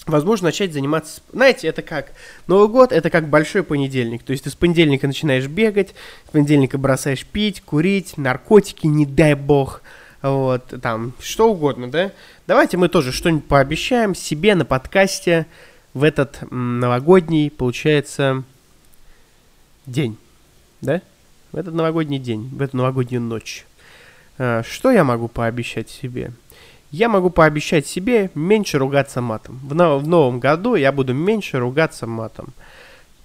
Возможно, 0.07 0.45
начать 0.45 0.73
заниматься... 0.73 1.21
Знаете, 1.31 1.67
это 1.67 1.81
как... 1.81 2.11
Новый 2.47 2.67
год— 2.69 2.91
это 2.93 3.09
как 3.09 3.29
большой 3.29 3.63
понедельник. 3.63 4.23
То 4.23 4.31
есть 4.31 4.43
ты 4.43 4.49
с 4.49 4.55
понедельника 4.55 5.07
начинаешь 5.07 5.47
бегать, 5.47 5.93
с 6.27 6.31
понедельника 6.31 6.77
бросаешь 6.77 7.25
пить, 7.25 7.61
курить, 7.61 8.17
наркотики, 8.17 8.87
не 8.87 9.05
дай 9.05 9.33
бог. 9.33 9.81
Вот, 10.21 10.73
там, 10.81 11.13
что 11.19 11.51
угодно, 11.51 11.89
да? 11.89 12.11
Давайте 12.47 12.77
мы 12.77 12.89
тоже 12.89 13.11
что-нибудь 13.11 13.45
пообещаем 13.45 14.15
себе 14.15 14.55
на 14.55 14.65
подкасте 14.65 15.45
в 15.93 16.03
этот 16.03 16.39
новогодний, 16.51 17.51
получается, 17.51 18.43
день. 19.85 20.17
Да? 20.81 21.01
В 21.51 21.57
этот 21.57 21.73
новогодний 21.73 22.19
день, 22.19 22.49
в 22.51 22.61
эту 22.61 22.77
новогоднюю 22.77 23.21
ночь. 23.21 23.65
А, 24.37 24.63
Что 24.63 24.91
я 24.91 25.03
могу 25.03 25.27
пообещать 25.27 25.89
себе? 25.89 26.31
Я 26.91 27.09
могу 27.09 27.29
пообещать 27.29 27.85
себе 27.85 28.31
меньше 28.33 28.77
ругаться 28.77 29.21
матом. 29.21 29.59
В, 29.63 29.75
но- 29.75 29.99
в 29.99 30.07
новом 30.07 30.39
году 30.39 30.75
я 30.75 30.91
буду 30.91 31.13
меньше 31.13 31.59
ругаться 31.59 32.07
матом. 32.07 32.53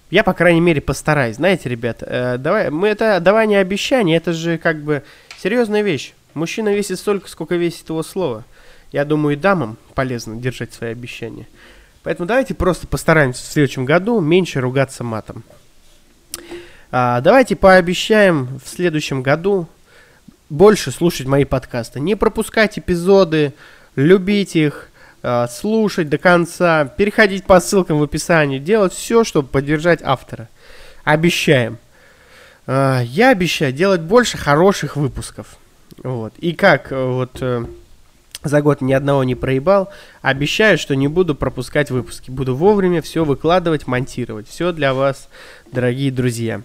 Я, 0.09 0.23
по 0.23 0.33
крайней 0.33 0.59
мере, 0.59 0.81
постараюсь. 0.81 1.37
Знаете, 1.37 1.69
ребят, 1.69 1.99
э, 2.01 2.37
давай, 2.37 2.69
мы 2.69 2.89
это 2.89 3.19
давание 3.19 3.59
обещаний, 3.59 4.15
это 4.15 4.33
же 4.33 4.57
как 4.57 4.83
бы 4.83 5.03
серьезная 5.39 5.81
вещь. 5.81 6.13
Мужчина 6.33 6.73
весит 6.73 6.99
столько, 6.99 7.29
сколько 7.29 7.55
весит 7.55 7.89
его 7.89 8.03
слово. 8.03 8.43
Я 8.91 9.05
думаю, 9.05 9.35
и 9.35 9.39
дамам 9.39 9.77
полезно 9.95 10.35
держать 10.35 10.73
свои 10.73 10.91
обещания. 10.91 11.47
Поэтому 12.03 12.27
давайте 12.27 12.53
просто 12.53 12.85
постараемся 12.85 13.43
в 13.43 13.47
следующем 13.47 13.85
году 13.85 14.19
меньше 14.19 14.59
ругаться 14.59 15.03
матом. 15.03 15.43
А, 16.91 17.21
давайте 17.21 17.55
пообещаем 17.55 18.59
в 18.63 18.67
следующем 18.69 19.23
году 19.23 19.67
больше 20.53 20.91
слушать 20.91 21.25
мои 21.25 21.45
подкасты. 21.45 21.99
Не 21.99 22.15
пропускать 22.15 22.77
эпизоды, 22.77 23.53
любить 23.95 24.55
их, 24.55 24.89
а, 25.23 25.47
слушать 25.47 26.09
до 26.09 26.19
конца, 26.19 26.85
переходить 26.85 27.45
по 27.45 27.59
ссылкам 27.59 27.99
в 27.99 28.03
описании, 28.03 28.59
делать 28.59 28.93
все, 28.93 29.23
чтобы 29.23 29.47
поддержать 29.47 30.01
автора. 30.03 30.47
Обещаем. 31.03 31.79
А, 32.67 33.01
я 33.01 33.29
обещаю 33.29 33.73
делать 33.73 34.01
больше 34.01 34.37
хороших 34.37 34.95
выпусков. 34.95 35.57
Вот. 36.03 36.33
И 36.37 36.53
как 36.53 36.91
э, 36.91 37.03
вот 37.03 37.37
э, 37.41 37.65
за 38.43 38.61
год 38.61 38.81
ни 38.81 38.93
одного 38.93 39.23
не 39.23 39.35
проебал, 39.35 39.89
обещаю, 40.21 40.77
что 40.77 40.95
не 40.95 41.07
буду 41.07 41.33
пропускать 41.33 41.91
выпуски. 41.91 42.29
Буду 42.29 42.55
вовремя 42.55 43.01
все 43.01 43.23
выкладывать, 43.25 43.87
монтировать. 43.87 44.47
Все 44.47 44.71
для 44.71 44.93
вас, 44.93 45.29
дорогие 45.71 46.11
друзья. 46.11 46.61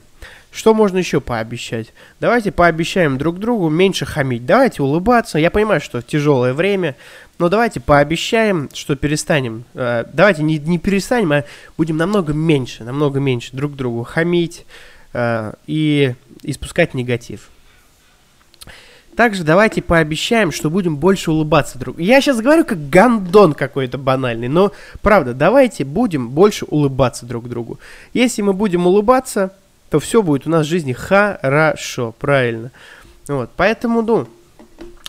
Что 0.51 0.75
можно 0.75 0.99
еще 0.99 1.21
пообещать? 1.21 1.93
Давайте 2.21 2.53
пообещаем 2.53 3.19
друг 3.19 3.39
другу 3.39 3.69
меньше 3.69 4.07
хамить. 4.07 4.47
Давайте 4.47 4.83
улыбаться. 4.83 5.39
Я 5.39 5.51
понимаю, 5.51 5.81
что 5.81 6.01
тяжелое 6.01 6.55
время, 6.55 6.97
но 7.39 7.49
давайте 7.49 7.81
пообещаем, 7.81 8.71
что 8.73 8.97
перестанем. 8.97 9.65
Э, 9.75 10.05
давайте 10.13 10.43
не, 10.43 10.59
не 10.59 10.79
перестанем, 10.79 11.33
а 11.33 11.45
будем 11.77 11.97
намного 11.99 12.33
меньше, 12.33 12.85
намного 12.85 13.21
меньше 13.21 13.55
друг 13.55 13.77
другу 13.77 14.05
хамить 14.05 14.65
э, 15.13 15.53
и 15.67 16.15
испускать 16.43 16.95
негатив. 16.95 17.51
Также 19.19 19.43
давайте 19.43 19.83
пообещаем, 19.83 20.53
что 20.53 20.71
будем 20.71 20.97
больше 20.97 21.33
улыбаться 21.33 21.77
друг. 21.77 21.99
Я 21.99 22.21
сейчас 22.21 22.41
говорю 22.41 22.65
как 22.65 22.89
гандон 22.89 23.53
какой-то 23.53 23.99
банальный, 23.99 24.47
но 24.47 24.71
правда, 25.03 25.35
давайте 25.35 25.85
будем 25.85 26.29
больше 26.29 26.67
улыбаться 26.67 27.27
друг 27.27 27.49
другу. 27.49 27.81
Если 28.15 28.43
мы 28.43 28.53
будем 28.53 28.87
улыбаться, 28.87 29.53
то 29.91 30.01
все 30.01 30.23
будет 30.23 30.47
у 30.47 30.51
нас 30.51 30.67
в 30.67 30.69
жизни 30.69 30.93
хорошо, 30.93 32.15
правильно. 32.19 32.71
Вот, 33.27 33.51
поэтому, 33.57 34.03
ну, 34.03 34.29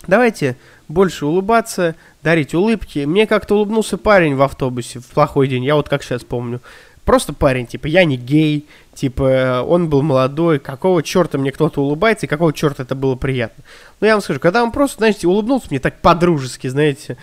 давайте 0.07 0.57
больше 0.87 1.25
улыбаться, 1.25 1.95
дарить 2.23 2.53
улыбки. 2.53 3.05
Мне 3.05 3.27
как-то 3.27 3.55
улыбнулся 3.55 3.97
парень 3.97 4.35
в 4.35 4.41
автобусе 4.41 4.99
в 4.99 5.05
плохой 5.07 5.47
день, 5.47 5.63
я 5.63 5.75
вот 5.75 5.89
как 5.89 6.03
сейчас 6.03 6.23
помню. 6.23 6.61
Просто 7.05 7.33
парень, 7.33 7.65
типа, 7.65 7.87
я 7.87 8.03
не 8.03 8.17
гей, 8.17 8.67
типа, 8.93 9.65
он 9.67 9.89
был 9.89 10.01
молодой, 10.03 10.59
какого 10.59 11.01
черта 11.01 11.37
мне 11.37 11.51
кто-то 11.51 11.81
улыбается, 11.81 12.25
и 12.25 12.29
какого 12.29 12.53
черта 12.53 12.83
это 12.83 12.93
было 12.93 13.15
приятно. 13.15 13.63
Ну, 13.99 14.07
я 14.07 14.13
вам 14.13 14.21
скажу, 14.21 14.39
когда 14.39 14.61
он 14.63 14.71
просто, 14.71 14.97
знаете, 14.97 15.27
улыбнулся 15.27 15.67
мне 15.71 15.79
так 15.79 16.01
по-дружески, 16.01 16.67
знаете, 16.67 17.17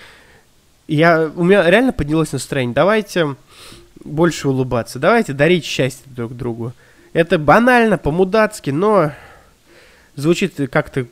я, 0.89 1.31
у 1.35 1.45
меня 1.45 1.69
реально 1.69 1.93
поднялось 1.93 2.33
настроение. 2.33 2.75
Давайте 2.75 3.37
больше 4.05 4.49
улыбаться, 4.49 4.99
давайте 4.99 5.33
дарить 5.33 5.65
счастье 5.65 6.05
друг 6.07 6.37
другу. 6.37 6.73
Это 7.17 7.39
банально, 7.39 7.97
по-мудацки, 7.97 8.69
но 8.69 9.13
звучит 10.17 10.53
как-то 10.71 11.07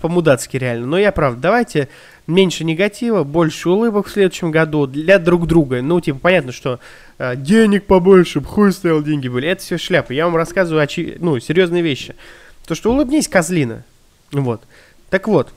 по-мудацки 0.00 0.56
реально. 0.56 0.86
Но 0.86 0.98
я 1.00 1.10
прав, 1.10 1.40
давайте 1.40 1.88
меньше 2.28 2.62
негатива, 2.62 3.24
больше 3.24 3.68
улыбок 3.70 4.06
в 4.06 4.12
следующем 4.12 4.52
году 4.52 4.86
для 4.86 5.18
друг 5.18 5.48
друга. 5.48 5.82
Ну, 5.82 6.00
типа, 6.00 6.20
понятно, 6.20 6.52
что 6.52 6.78
э, 7.18 7.34
денег 7.34 7.86
побольше, 7.86 8.40
хуй 8.40 8.70
стоял, 8.70 9.02
деньги 9.02 9.26
были. 9.26 9.48
Это 9.48 9.62
все 9.62 9.78
шляпа. 9.78 10.12
Я 10.12 10.26
вам 10.26 10.36
рассказываю, 10.36 10.80
очи... 10.80 11.16
ну, 11.18 11.40
серьезные 11.40 11.82
вещи. 11.82 12.14
То, 12.64 12.76
что 12.76 12.92
улыбнись, 12.92 13.26
козлина. 13.26 13.82
Вот. 14.30 14.62
Так 15.10 15.26
вот, 15.26 15.52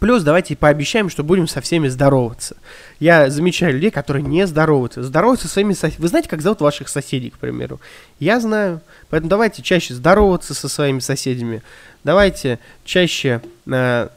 Плюс 0.00 0.22
давайте 0.22 0.56
пообещаем, 0.56 1.08
что 1.08 1.22
будем 1.22 1.46
со 1.46 1.60
всеми 1.60 1.88
здороваться. 1.88 2.56
Я 3.00 3.30
замечаю 3.30 3.74
людей, 3.74 3.90
которые 3.90 4.24
не 4.24 4.46
здороваются. 4.46 5.02
Здороваются 5.02 5.46
со 5.46 5.54
своими 5.54 5.72
соседями. 5.72 6.02
Вы 6.02 6.08
знаете, 6.08 6.28
как 6.28 6.42
зовут 6.42 6.60
ваших 6.60 6.88
соседей, 6.88 7.30
к 7.30 7.38
примеру? 7.38 7.80
Я 8.18 8.40
знаю. 8.40 8.82
Поэтому 9.08 9.30
давайте 9.30 9.62
чаще 9.62 9.94
здороваться 9.94 10.54
со 10.54 10.68
своими 10.68 10.98
соседями. 10.98 11.62
Давайте 12.04 12.58
чаще 12.84 13.40
э, 13.66 14.08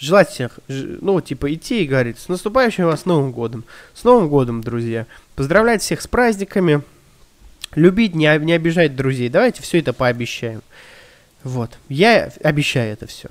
желать 0.00 0.30
всех, 0.30 0.58
ну, 0.68 1.20
типа, 1.20 1.52
идти 1.54 1.84
и 1.84 1.86
говорить, 1.86 2.18
с 2.18 2.28
наступающим 2.28 2.86
вас 2.86 3.06
Новым 3.06 3.32
годом. 3.32 3.64
С 3.94 4.04
Новым 4.04 4.28
годом, 4.28 4.62
друзья. 4.62 5.06
Поздравлять 5.36 5.82
всех 5.82 6.00
с 6.00 6.08
праздниками. 6.08 6.82
Любить, 7.74 8.14
не, 8.14 8.36
не 8.38 8.52
обижать 8.52 8.96
друзей. 8.96 9.28
Давайте 9.28 9.62
все 9.62 9.78
это 9.78 9.92
пообещаем. 9.92 10.62
Вот. 11.44 11.70
Я 11.88 12.32
обещаю 12.42 12.92
это 12.92 13.06
все. 13.06 13.28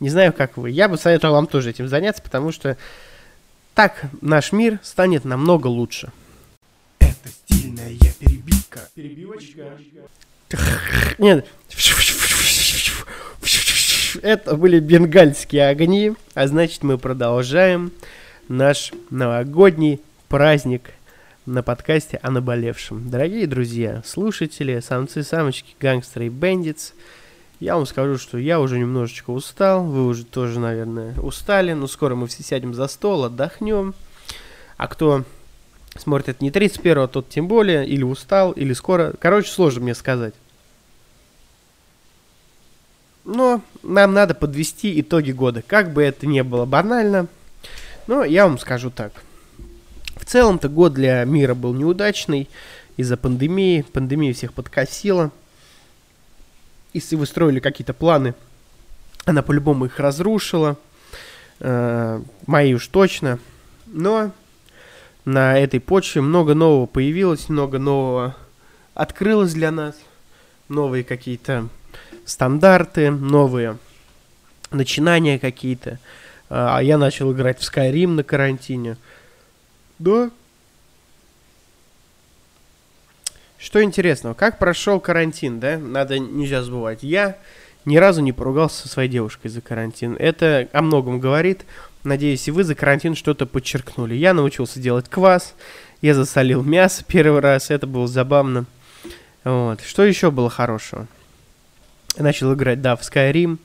Не 0.00 0.10
знаю, 0.10 0.32
как 0.32 0.56
вы. 0.56 0.70
Я 0.70 0.88
бы 0.88 0.96
советовал 0.96 1.34
вам 1.34 1.46
тоже 1.46 1.70
этим 1.70 1.88
заняться, 1.88 2.22
потому 2.22 2.52
что 2.52 2.76
так 3.74 4.04
наш 4.20 4.52
мир 4.52 4.78
станет 4.82 5.24
намного 5.24 5.66
лучше. 5.66 6.12
Это 7.00 7.28
стильная 7.28 7.96
перебивка. 8.20 8.80
Перебивочка. 8.94 9.72
Нет. 11.18 11.46
Это 14.22 14.56
были 14.56 14.80
бенгальские 14.80 15.68
огни, 15.68 16.12
а 16.34 16.46
значит 16.46 16.82
мы 16.82 16.96
продолжаем 16.96 17.92
наш 18.48 18.92
новогодний 19.10 20.00
праздник 20.28 20.90
на 21.44 21.62
подкасте 21.62 22.18
о 22.22 22.30
наболевшем. 22.30 23.10
Дорогие 23.10 23.46
друзья, 23.46 24.02
слушатели, 24.06 24.80
самцы, 24.80 25.22
самочки, 25.24 25.74
гангстеры 25.80 26.26
и 26.26 26.28
бендитс– 26.28 26.92
я 27.60 27.74
вам 27.76 27.86
скажу, 27.86 28.18
что 28.18 28.38
я 28.38 28.60
уже 28.60 28.78
немножечко 28.78 29.30
устал, 29.30 29.84
вы 29.84 30.06
уже 30.06 30.24
тоже, 30.24 30.60
наверное, 30.60 31.18
устали, 31.20 31.72
но 31.72 31.88
скоро 31.88 32.14
мы 32.14 32.28
все 32.28 32.42
сядем 32.42 32.72
за 32.72 32.86
стол, 32.86 33.24
отдохнем. 33.24 33.94
А 34.76 34.86
кто 34.86 35.24
смотрит 35.96 36.40
не 36.40 36.50
31-го, 36.50 37.08
тот 37.08 37.28
тем 37.28 37.48
более, 37.48 37.86
или 37.86 38.04
устал, 38.04 38.52
или 38.52 38.72
скоро. 38.72 39.12
Короче, 39.18 39.50
сложно 39.50 39.82
мне 39.82 39.94
сказать. 39.94 40.34
Но 43.24 43.60
нам 43.82 44.14
надо 44.14 44.34
подвести 44.34 45.00
итоги 45.00 45.32
года, 45.32 45.60
как 45.60 45.92
бы 45.92 46.02
это 46.02 46.26
ни 46.26 46.40
было 46.42 46.64
банально. 46.64 47.26
Но 48.06 48.24
я 48.24 48.46
вам 48.46 48.58
скажу 48.58 48.90
так. 48.90 49.12
В 50.14 50.24
целом-то 50.24 50.68
год 50.68 50.94
для 50.94 51.24
мира 51.24 51.54
был 51.54 51.74
неудачный 51.74 52.48
из-за 52.96 53.16
пандемии. 53.16 53.84
Пандемия 53.92 54.32
всех 54.32 54.52
подкосила 54.52 55.30
если 56.92 57.16
вы 57.16 57.26
строили 57.26 57.60
какие-то 57.60 57.92
планы, 57.94 58.34
она 59.24 59.42
по-любому 59.42 59.86
их 59.86 59.98
разрушила. 59.98 60.76
Э, 61.60 62.20
мои 62.46 62.74
уж 62.74 62.86
точно. 62.88 63.38
Но 63.86 64.32
на 65.24 65.58
этой 65.58 65.80
почве 65.80 66.22
много 66.22 66.54
нового 66.54 66.86
появилось, 66.86 67.48
много 67.48 67.78
нового 67.78 68.36
открылось 68.94 69.52
для 69.52 69.70
нас. 69.70 69.94
Новые 70.68 71.04
какие-то 71.04 71.68
стандарты, 72.24 73.10
новые 73.10 73.78
начинания 74.70 75.38
какие-то. 75.38 75.98
А 76.50 76.80
я 76.80 76.98
начал 76.98 77.32
играть 77.32 77.60
в 77.60 77.62
Skyrim 77.62 78.08
на 78.08 78.24
карантине. 78.24 78.96
Да, 79.98 80.30
Что 83.58 83.82
интересного, 83.82 84.34
как 84.34 84.58
прошел 84.58 85.00
карантин, 85.00 85.58
да? 85.58 85.78
Надо, 85.78 86.18
нельзя 86.18 86.62
забывать. 86.62 87.02
Я 87.02 87.36
ни 87.84 87.96
разу 87.96 88.20
не 88.22 88.32
поругался 88.32 88.82
со 88.82 88.88
своей 88.88 89.08
девушкой 89.08 89.48
за 89.48 89.60
карантин. 89.60 90.14
Это 90.18 90.68
о 90.72 90.82
многом 90.82 91.18
говорит. 91.18 91.64
Надеюсь, 92.04 92.46
и 92.46 92.52
вы 92.52 92.62
за 92.62 92.76
карантин 92.76 93.16
что-то 93.16 93.46
подчеркнули. 93.46 94.14
Я 94.14 94.32
научился 94.32 94.78
делать 94.78 95.08
квас, 95.08 95.54
я 96.00 96.14
засолил 96.14 96.62
мясо 96.62 97.04
первый 97.06 97.40
раз, 97.40 97.70
это 97.70 97.88
было 97.88 98.06
забавно. 98.06 98.66
Вот. 99.42 99.80
Что 99.80 100.04
еще 100.04 100.30
было 100.30 100.48
хорошего? 100.48 101.08
Начал 102.16 102.54
играть, 102.54 102.80
да, 102.80 102.94
в 102.94 103.00
Skyrim. 103.00 103.58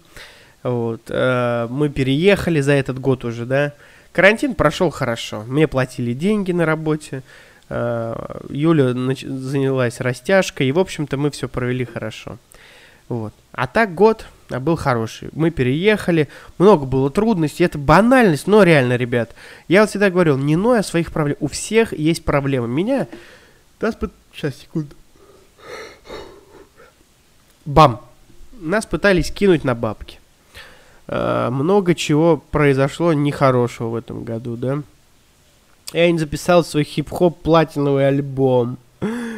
Вот. 0.64 1.02
Э, 1.10 1.68
мы 1.70 1.90
переехали 1.90 2.62
за 2.62 2.74
этот 2.74 3.00
год 3.00 3.26
уже, 3.26 3.46
да. 3.46 3.74
Карантин 4.12 4.56
прошел 4.56 4.90
хорошо. 4.90 5.44
Мне 5.48 5.68
платили 5.68 6.14
деньги 6.14 6.52
на 6.52 6.66
работе. 6.66 7.22
Э, 7.70 8.42
Юля 8.50 8.94
занялась 8.94 10.00
растяжкой, 10.00 10.68
и, 10.68 10.72
в 10.72 10.80
общем-то, 10.80 11.18
мы 11.18 11.32
все 11.32 11.48
провели 11.48 11.86
хорошо. 11.86 12.38
Вот. 13.10 13.34
А 13.52 13.68
так 13.68 13.94
год 13.94 14.26
а, 14.50 14.60
был 14.60 14.76
хороший. 14.76 15.30
Мы 15.34 15.52
переехали, 15.52 16.30
много 16.58 16.86
было 16.86 17.10
трудностей, 17.10 17.64
это 17.64 17.78
банальность, 17.78 18.48
но 18.48 18.64
реально, 18.64 18.96
ребят. 18.96 19.36
Я 19.68 19.82
вот 19.82 19.90
всегда 19.90 20.10
говорил, 20.10 20.38
не 20.38 20.56
ной 20.56 20.80
о 20.80 20.84
своих 20.84 21.12
проблемах. 21.12 21.42
У 21.42 21.48
всех 21.48 21.94
есть 21.94 22.24
проблемы. 22.24 22.68
Меня... 22.68 23.08
Сейчас, 23.80 24.56
секунду. 24.56 24.96
Бам! 27.66 28.02
Нас 28.62 28.86
пытались 28.86 29.32
кинуть 29.32 29.64
на 29.64 29.76
бабки. 29.76 30.20
Э, 31.08 31.50
много 31.52 31.96
чего 31.96 32.38
произошло 32.38 33.14
нехорошего 33.14 33.90
в 33.90 33.96
этом 33.96 34.24
году, 34.24 34.56
да? 34.56 34.84
Я 35.94 36.12
не 36.12 36.18
записал 36.18 36.64
свой 36.64 36.84
хип-хоп 36.84 37.42
платиновый 37.42 38.08
альбом, 38.08 38.80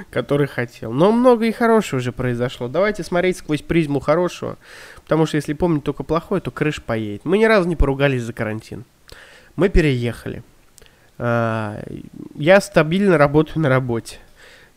который 0.10 0.48
хотел. 0.48 0.92
Но 0.94 1.12
много 1.12 1.46
и 1.46 1.52
хорошего 1.52 2.00
уже 2.00 2.12
произошло. 2.12 2.70
Давайте 2.70 3.04
смотреть 3.04 3.38
сквозь 3.38 3.62
призму 3.62 4.00
хорошего, 4.00 4.58
потому 5.04 5.26
что 5.26 5.36
если 5.36 5.54
помнить 5.54 5.84
только 5.84 6.04
плохое, 6.04 6.42
то 6.42 6.52
крыш 6.52 6.82
поедет. 6.82 7.26
Мы 7.26 7.38
ни 7.38 7.46
разу 7.46 7.68
не 7.68 7.76
поругались 7.76 8.24
за 8.24 8.32
карантин. 8.32 8.86
Мы 9.58 9.70
переехали. 9.70 10.44
А, 11.18 11.82
Я 12.36 12.62
стабильно 12.62 13.18
работаю 13.18 13.60
на 13.62 13.70
работе. 13.70 14.20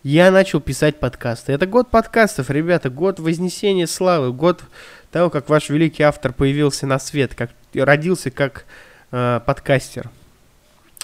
Я 0.03 0.31
начал 0.31 0.61
писать 0.61 0.99
подкасты. 0.99 1.53
Это 1.53 1.67
год 1.67 1.91
подкастов, 1.91 2.51
ребята, 2.51 2.89
год 2.89 3.19
вознесения 3.19 3.87
славы, 3.87 4.33
год 4.33 4.63
того, 5.11 5.29
как 5.31 5.49
ваш 5.49 5.71
великий 5.71 6.03
автор 6.03 6.33
появился 6.33 6.87
на 6.87 6.99
свет, 6.99 7.35
как 7.35 7.51
родился 7.75 8.31
как 8.31 8.65
э, 9.11 9.41
подкастер. 9.45 10.09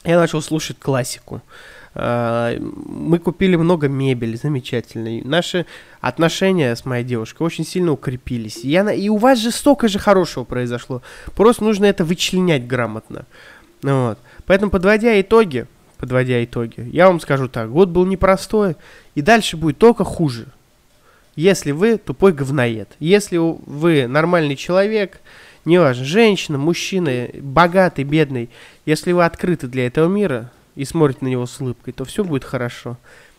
Я 0.05 0.19
начал 0.19 0.43
слушать 0.43 0.79
классику. 0.79 1.41
Э, 1.95 2.59
мы 2.61 3.19
купили 3.19 3.57
много 3.57 3.89
мебели 3.89 4.37
замечательной. 4.37 5.23
Наши 5.23 5.67
отношения 6.01 6.75
с 6.75 6.85
моей 6.85 7.05
девушкой 7.05 7.43
очень 7.45 7.65
сильно 7.65 7.93
укрепились. 7.93 8.65
И, 8.65 8.73
и 8.73 9.09
у 9.09 9.17
вас 9.17 9.39
же 9.39 9.51
столько 9.51 9.89
же 9.89 9.99
хорошего 9.99 10.45
произошло. 10.45 11.03
Просто 11.35 11.65
нужно 11.65 11.87
это 11.87 12.05
вычленять 12.05 12.67
грамотно. 12.67 13.25
Вот. 13.83 14.19
Поэтому, 14.47 14.71
подводя 14.71 15.19
итоги, 15.21 15.67
подводя 15.99 16.43
итоги, 16.45 16.89
я 16.93 17.07
вам 17.07 17.21
скажу 17.21 17.49
так, 17.49 17.71
год 17.71 17.89
был 17.89 18.05
непростой, 18.05 18.77
и 19.15 19.23
дальше 19.23 19.57
будет 19.57 19.79
только 19.79 20.05
хуже. 20.05 20.47
Если 21.37 21.73
вы 21.73 21.99
тупой 21.99 22.33
говноед, 22.33 22.91
если 23.01 23.39
вы 23.39 24.07
нормальный 24.07 24.55
человек, 24.55 25.21
неважно, 25.65 26.05
женщина, 26.05 26.59
мужчина, 26.59 27.29
богатый, 27.35 28.05
бедный, 28.05 28.51
если 28.87 29.13
вы 29.13 29.25
открыты 29.25 29.67
для 29.67 29.87
этого 29.87 30.09
мира 30.09 30.51
и 30.75 30.85
смотрите 30.85 31.21
на 31.23 31.29
него 31.29 31.47
с 31.47 31.61
улыбкой, 31.61 31.93
то 31.93 32.05
все 32.05 32.25
будет 32.25 32.45
хорошо. 32.45 32.99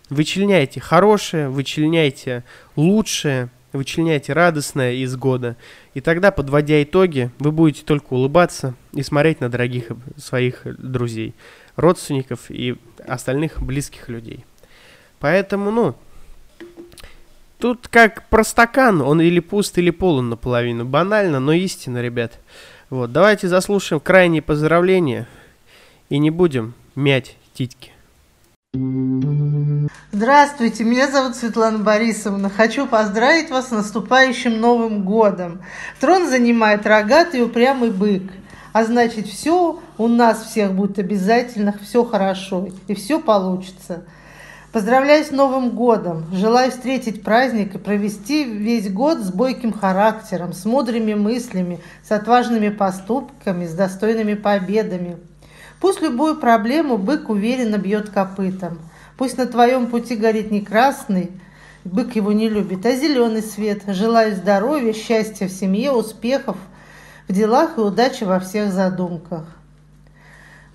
Вычленяйте 0.09 0.79
хорошее, 0.79 1.49
вычленяйте 1.49 2.43
лучшее, 2.75 3.49
вычленяйте 3.73 4.33
радостное 4.33 4.93
из 4.93 5.15
года. 5.15 5.55
И 5.93 6.01
тогда, 6.01 6.31
подводя 6.31 6.81
итоги, 6.81 7.31
вы 7.39 7.51
будете 7.51 7.83
только 7.83 8.13
улыбаться 8.13 8.75
и 8.93 9.03
смотреть 9.03 9.41
на 9.41 9.49
дорогих 9.49 9.87
своих 10.17 10.61
друзей, 10.65 11.33
родственников 11.75 12.49
и 12.49 12.75
остальных 13.07 13.61
близких 13.61 14.09
людей. 14.09 14.45
Поэтому, 15.19 15.71
ну, 15.71 15.95
тут 17.65 17.87
как 17.87 18.29
про 18.29 18.43
стакан, 18.43 19.01
он 19.01 19.21
или 19.21 19.39
пуст, 19.39 19.79
или 19.79 19.89
полон 19.89 20.29
наполовину. 20.29 20.85
Банально, 20.85 21.39
но 21.39 21.51
истинно, 21.51 21.99
ребят. 21.99 22.33
Вот, 22.91 23.11
давайте 23.11 23.47
заслушаем 23.47 23.99
крайние 23.99 24.43
поздравления 24.43 25.27
и 26.09 26.19
не 26.19 26.29
будем 26.29 26.75
мять 26.93 27.37
титьки. 27.55 27.91
Здравствуйте, 30.11 30.83
меня 30.83 31.09
зовут 31.09 31.35
Светлана 31.37 31.79
Борисовна. 31.79 32.51
Хочу 32.51 32.85
поздравить 32.85 33.49
вас 33.49 33.69
с 33.69 33.71
наступающим 33.71 34.61
Новым 34.61 35.03
годом. 35.03 35.63
Трон 35.99 36.27
занимает 36.27 36.85
рогатый 36.85 37.39
и 37.39 37.43
упрямый 37.43 37.89
бык. 37.89 38.31
А 38.73 38.83
значит, 38.83 39.25
все 39.25 39.79
у 39.97 40.07
нас 40.07 40.43
всех 40.43 40.73
будет 40.73 40.99
обязательно, 40.99 41.73
все 41.81 42.05
хорошо 42.05 42.67
и 42.87 42.93
все 42.93 43.19
получится. 43.19 44.03
Поздравляю 44.75 45.23
с 45.23 45.31
Новым 45.31 45.69
годом. 45.69 46.25
Желаю 46.33 46.69
встретить 46.69 47.23
праздник 47.23 47.75
и 47.75 47.77
провести 47.77 48.43
весь 48.43 48.91
год 48.91 49.19
с 49.19 49.31
бойким 49.31 49.71
характером, 49.71 50.51
с 50.51 50.65
мудрыми 50.65 51.13
мыслями, 51.13 51.79
с 52.03 52.11
отважными 52.11 52.67
поступками, 52.67 53.67
с 53.67 53.73
достойными 53.73 54.33
победами. 54.33 55.15
Пусть 55.79 56.01
любую 56.01 56.35
проблему 56.41 56.97
бык 56.97 57.29
уверенно 57.29 57.77
бьет 57.77 58.09
копытом. 58.09 58.79
Пусть 59.17 59.37
на 59.37 59.45
твоем 59.45 59.87
пути 59.87 60.17
горит 60.17 60.51
не 60.51 60.59
красный, 60.59 61.31
бык 61.85 62.13
его 62.17 62.33
не 62.33 62.49
любит, 62.49 62.85
а 62.85 62.91
зеленый 62.97 63.43
свет. 63.43 63.83
Желаю 63.87 64.35
здоровья, 64.35 64.91
счастья 64.91 65.47
в 65.47 65.51
семье, 65.51 65.93
успехов 65.93 66.57
в 67.29 67.31
делах 67.31 67.77
и 67.77 67.79
удачи 67.79 68.25
во 68.25 68.41
всех 68.41 68.73
задумках. 68.73 69.45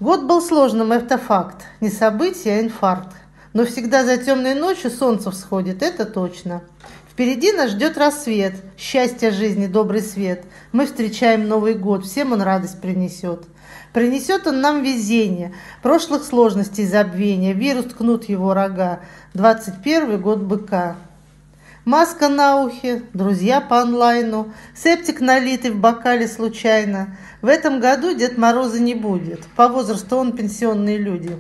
Год 0.01 0.25
был 0.25 0.41
сложным, 0.41 0.91
это 0.91 1.19
факт. 1.19 1.67
Не 1.83 1.91
событие, 1.91 2.61
а 2.61 2.63
инфаркт. 2.63 3.20
Но 3.53 3.65
всегда 3.65 4.05
за 4.05 4.17
темной 4.17 4.55
ночью 4.55 4.91
солнце 4.91 5.31
всходит, 5.31 5.83
это 5.83 6.05
точно. 6.05 6.63
Впереди 7.11 7.53
нас 7.53 7.73
ждет 7.73 7.99
рассвет, 7.99 8.55
счастье 8.79 9.33
жизни, 9.33 9.67
добрый 9.67 10.03
свет. 10.03 10.45
Мы 10.71 10.87
встречаем 10.87 11.49
Новый 11.49 11.75
год, 11.75 12.07
всем 12.07 12.33
он 12.33 12.43
радость 12.43 12.81
принесет. 12.81 13.45
Принесет 13.93 14.47
он 14.47 14.61
нам 14.61 14.85
везение, 14.85 15.53
прошлых 15.83 16.23
сложностей 16.23 16.87
забвения, 16.87 17.53
вирус 17.53 17.87
ткнут 17.87 18.29
его 18.29 18.55
рога. 18.55 19.01
21 19.35 20.21
год 20.21 20.39
быка. 20.39 20.97
Маска 21.85 22.29
на 22.29 22.63
ухе, 22.63 23.03
друзья 23.15 23.61
по 23.61 23.81
онлайну, 23.81 24.53
септик 24.77 25.21
налитый 25.21 25.73
в 25.73 25.81
бокале 25.81 26.29
случайно. 26.29 27.17
В 27.43 27.49
этом 27.49 27.81
году 27.81 28.15
Дед 28.15 28.39
Мороза 28.39 28.81
не 28.81 28.95
будет, 28.95 29.45
по 29.57 29.67
возрасту 29.67 30.17
он 30.17 30.33
пенсионные 30.37 30.99
люди. 30.99 31.37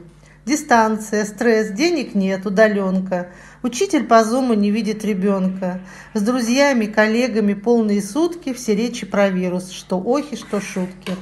Дистанция, 0.47 1.27
стресс, 1.27 1.69
денег 1.71 2.15
нет, 2.15 2.47
удаленка. 2.47 3.29
Учитель 3.63 4.05
по 4.05 4.25
зуму 4.25 4.55
не 4.55 4.71
видит 4.71 5.05
ребенка. 5.05 5.81
С 6.15 6.23
друзьями, 6.23 6.87
коллегами 6.87 7.53
полные 7.53 8.03
сутки, 8.03 8.55
все 8.55 8.75
речи 8.75 9.05
про 9.05 9.29
вирус, 9.29 9.71
что 9.71 10.01
охи, 10.03 10.37
что 10.37 10.61
шутки. 10.61 11.15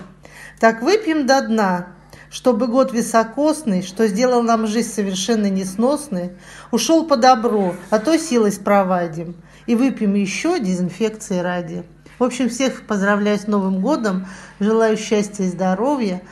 Так 0.60 0.82
выпьем 0.82 1.26
до 1.26 1.42
дна, 1.42 1.88
чтобы 2.30 2.68
год 2.68 2.92
високосный, 2.92 3.82
что 3.82 4.06
сделал 4.06 4.42
нам 4.42 4.68
жизнь 4.68 4.90
совершенно 4.90 5.50
несносной, 5.50 6.32
ушел 6.70 7.04
по 7.04 7.16
добру, 7.16 7.74
а 7.90 7.98
то 7.98 8.16
силой 8.18 8.52
спровадим. 8.52 9.34
И 9.66 9.74
выпьем 9.74 10.14
еще 10.14 10.60
дезинфекции 10.60 11.40
ради. 11.40 11.84
В 12.20 12.24
общем, 12.24 12.48
всех 12.48 12.86
поздравляю 12.86 13.38
с 13.38 13.48
Новым 13.48 13.80
годом, 13.80 14.26
желаю 14.60 14.96
счастья 14.96 15.44
и 15.44 15.48
здоровья. 15.48 16.22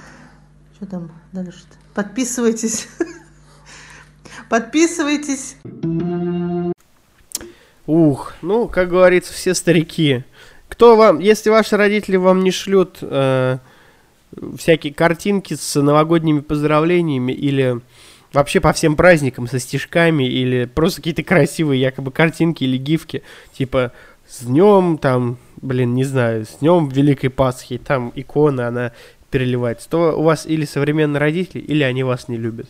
Что 0.77 0.87
там 0.87 1.13
дальше-то? 1.33 1.86
Подписывайтесь. 1.97 2.89
Подписывайтесь. 4.51 5.57
Ух, 7.87 8.35
ну, 8.43 8.69
как 8.69 8.91
говорится, 8.91 9.33
все 9.33 9.55
старики. 9.55 10.23
Кто 10.69 10.97
вам, 10.97 11.21
если 11.21 11.49
ваши 11.49 11.75
родители 11.79 12.17
вам 12.17 12.45
не 12.45 12.51
шлют 12.51 12.99
э, 13.01 13.57
всякие 14.59 14.93
картинки 14.93 15.55
с 15.55 15.81
новогодними 15.81 16.41
поздравлениями 16.41 17.33
или 17.33 17.81
вообще 18.35 18.61
по 18.61 18.75
всем 18.75 18.95
праздникам 18.95 19.49
со 19.49 19.59
стишками 19.59 20.25
или 20.25 20.67
просто 20.67 21.01
какие-то 21.01 21.23
красивые 21.23 21.81
якобы 21.81 22.11
картинки 22.11 22.65
или 22.65 22.77
гифки, 22.77 23.23
типа 23.57 23.93
с 24.29 24.45
днем 24.45 24.99
там, 24.99 25.39
блин, 25.63 25.95
не 25.95 26.05
знаю, 26.05 26.45
с 26.45 26.59
днем 26.59 26.89
Великой 26.89 27.31
Пасхи, 27.31 27.79
там 27.79 28.13
икона, 28.15 28.69
она 28.69 28.93
переливается, 29.37 29.87
то 29.91 30.19
у 30.19 30.23
вас 30.23 30.47
или 30.47 30.65
современные 30.65 31.21
родители, 31.21 31.61
или 31.61 31.83
они 31.83 32.03
вас 32.05 32.29
не 32.29 32.39
любят. 32.39 32.69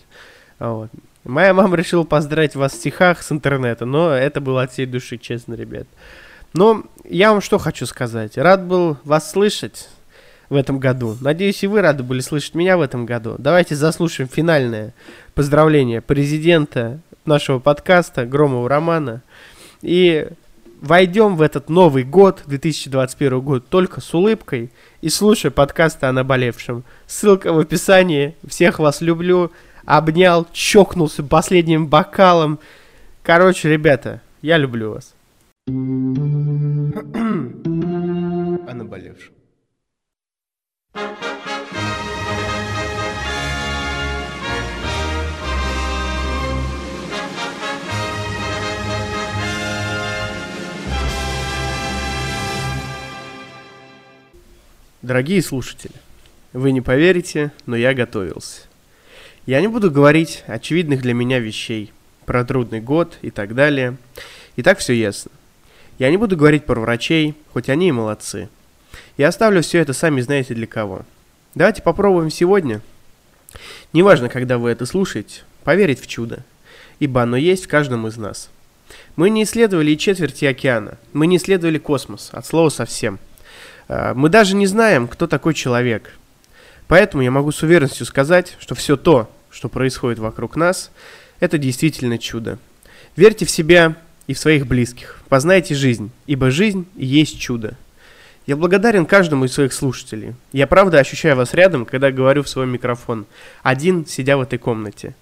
Вот. 0.58 0.90
Моя 1.22 1.54
мама 1.54 1.76
решила 1.76 2.02
поздравить 2.02 2.56
вас 2.56 2.72
в 2.72 2.74
стихах 2.74 3.22
с 3.22 3.30
интернета, 3.30 3.84
но 3.84 4.10
это 4.10 4.40
было 4.40 4.62
от 4.62 4.72
всей 4.72 4.86
души, 4.86 5.16
честно, 5.16 5.54
ребят. 5.54 5.86
Но 6.54 6.82
я 7.08 7.30
вам 7.30 7.40
что 7.40 7.58
хочу 7.58 7.86
сказать. 7.86 8.36
Рад 8.36 8.64
был 8.64 8.96
вас 9.04 9.30
слышать 9.30 9.88
в 10.48 10.56
этом 10.56 10.80
году. 10.80 11.16
Надеюсь, 11.20 11.62
и 11.62 11.68
вы 11.68 11.82
рады 11.82 12.02
были 12.02 12.18
слышать 12.18 12.56
меня 12.56 12.76
в 12.76 12.80
этом 12.80 13.06
году. 13.06 13.36
Давайте 13.38 13.76
заслушаем 13.76 14.28
финальное 14.28 14.92
поздравление 15.34 16.00
президента 16.00 16.98
нашего 17.24 17.60
подкаста 17.60 18.26
Громова 18.26 18.68
Романа. 18.68 19.22
И 19.82 20.26
войдем 20.86 21.36
в 21.36 21.42
этот 21.42 21.68
Новый 21.68 22.04
год, 22.04 22.42
2021 22.46 23.40
год, 23.40 23.68
только 23.68 24.00
с 24.00 24.14
улыбкой 24.14 24.70
и 25.02 25.10
слушая 25.10 25.50
подкасты 25.50 26.06
о 26.06 26.12
наболевшем. 26.12 26.84
Ссылка 27.06 27.52
в 27.52 27.58
описании. 27.58 28.34
Всех 28.46 28.78
вас 28.78 29.02
люблю. 29.02 29.52
Обнял, 29.84 30.46
чокнулся 30.52 31.22
последним 31.22 31.86
бокалом. 31.86 32.58
Короче, 33.22 33.68
ребята, 33.70 34.22
я 34.40 34.56
люблю 34.56 34.92
вас. 34.92 35.14
о 35.68 35.70
наболевшем. 38.74 39.32
Дорогие 55.06 55.40
слушатели, 55.40 55.94
вы 56.52 56.72
не 56.72 56.80
поверите, 56.80 57.52
но 57.64 57.76
я 57.76 57.94
готовился. 57.94 58.62
Я 59.46 59.60
не 59.60 59.68
буду 59.68 59.88
говорить 59.88 60.42
очевидных 60.48 61.00
для 61.00 61.14
меня 61.14 61.38
вещей, 61.38 61.92
про 62.24 62.44
трудный 62.44 62.80
год 62.80 63.16
и 63.22 63.30
так 63.30 63.54
далее. 63.54 63.98
И 64.56 64.64
так 64.64 64.80
все 64.80 64.94
ясно. 64.94 65.30
Я 66.00 66.10
не 66.10 66.16
буду 66.16 66.36
говорить 66.36 66.64
про 66.64 66.80
врачей, 66.80 67.36
хоть 67.52 67.68
они 67.68 67.90
и 67.90 67.92
молодцы. 67.92 68.48
Я 69.16 69.28
оставлю 69.28 69.62
все 69.62 69.78
это 69.78 69.92
сами 69.92 70.20
знаете 70.22 70.54
для 70.54 70.66
кого. 70.66 71.02
Давайте 71.54 71.82
попробуем 71.82 72.28
сегодня, 72.28 72.80
неважно, 73.92 74.28
когда 74.28 74.58
вы 74.58 74.70
это 74.70 74.86
слушаете, 74.86 75.42
поверить 75.62 76.00
в 76.00 76.08
чудо. 76.08 76.42
ибо 76.98 77.22
оно 77.22 77.36
есть 77.36 77.66
в 77.66 77.68
каждом 77.68 78.08
из 78.08 78.16
нас. 78.16 78.50
Мы 79.14 79.30
не 79.30 79.44
исследовали 79.44 79.92
и 79.92 79.98
четверти 79.98 80.46
океана, 80.46 80.98
мы 81.12 81.28
не 81.28 81.36
исследовали 81.36 81.78
космос, 81.78 82.30
от 82.32 82.44
слова 82.44 82.70
совсем. 82.70 83.20
А, 83.88 84.14
Мы 84.14 84.28
даже 84.28 84.56
не 84.56 84.66
знаем, 84.66 85.08
кто 85.08 85.26
такой 85.26 85.54
человек. 85.54 86.12
Поэтому 86.88 87.22
я 87.22 87.30
могу 87.30 87.52
с 87.52 87.62
уверенностью 87.62 88.06
сказать, 88.06 88.56
что 88.60 88.74
все 88.74 88.96
то, 88.96 89.30
что 89.50 89.68
происходит 89.68 90.18
вокруг 90.18 90.56
нас, 90.56 90.90
это 91.40 91.58
действительно 91.58 92.18
чудо. 92.18 92.58
Верьте 93.16 93.44
в 93.44 93.50
себя 93.50 93.96
и 94.26 94.34
в 94.34 94.38
своих 94.38 94.66
близких. 94.66 95.20
Познайте 95.28 95.74
жизнь, 95.74 96.10
ибо 96.26 96.50
жизнь 96.50 96.86
есть 96.94 97.40
чудо. 97.40 97.76
Я 98.46 98.56
благодарен 98.56 99.06
каждому 99.06 99.46
из 99.46 99.52
своих 99.52 99.72
слушателей. 99.72 100.34
Я 100.52 100.68
правда 100.68 101.00
ощущаю 101.00 101.34
вас 101.36 101.52
рядом, 101.52 101.84
когда 101.84 102.12
говорю 102.12 102.44
в 102.44 102.48
свой 102.48 102.66
микрофон, 102.66 103.26
один, 103.62 104.06
сидя 104.06 104.36
в 104.36 104.42
этой 104.42 104.58
комнате. 104.58 105.16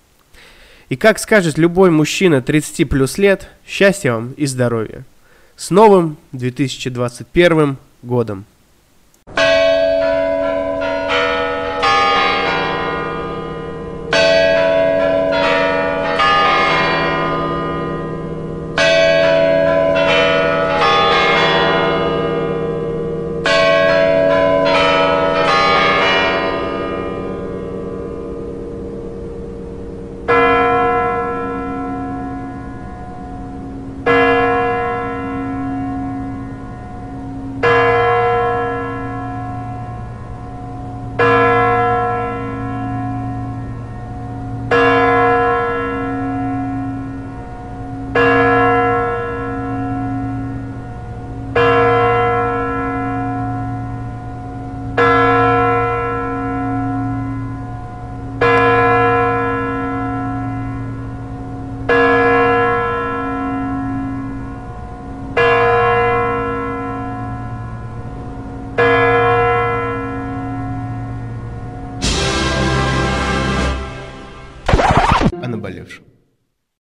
И 0.90 0.96
как 0.96 1.18
скажет 1.18 1.56
любой 1.56 1.90
мужчина 1.90 2.42
30 2.42 2.88
плюс 2.88 3.16
лет, 3.16 3.48
счастья 3.66 4.12
вам 4.12 4.32
и 4.32 4.44
здоровья. 4.44 5.04
С 5.56 5.70
новым 5.70 6.18
2021 6.32 7.78
годом! 8.02 8.44
О 9.26 9.53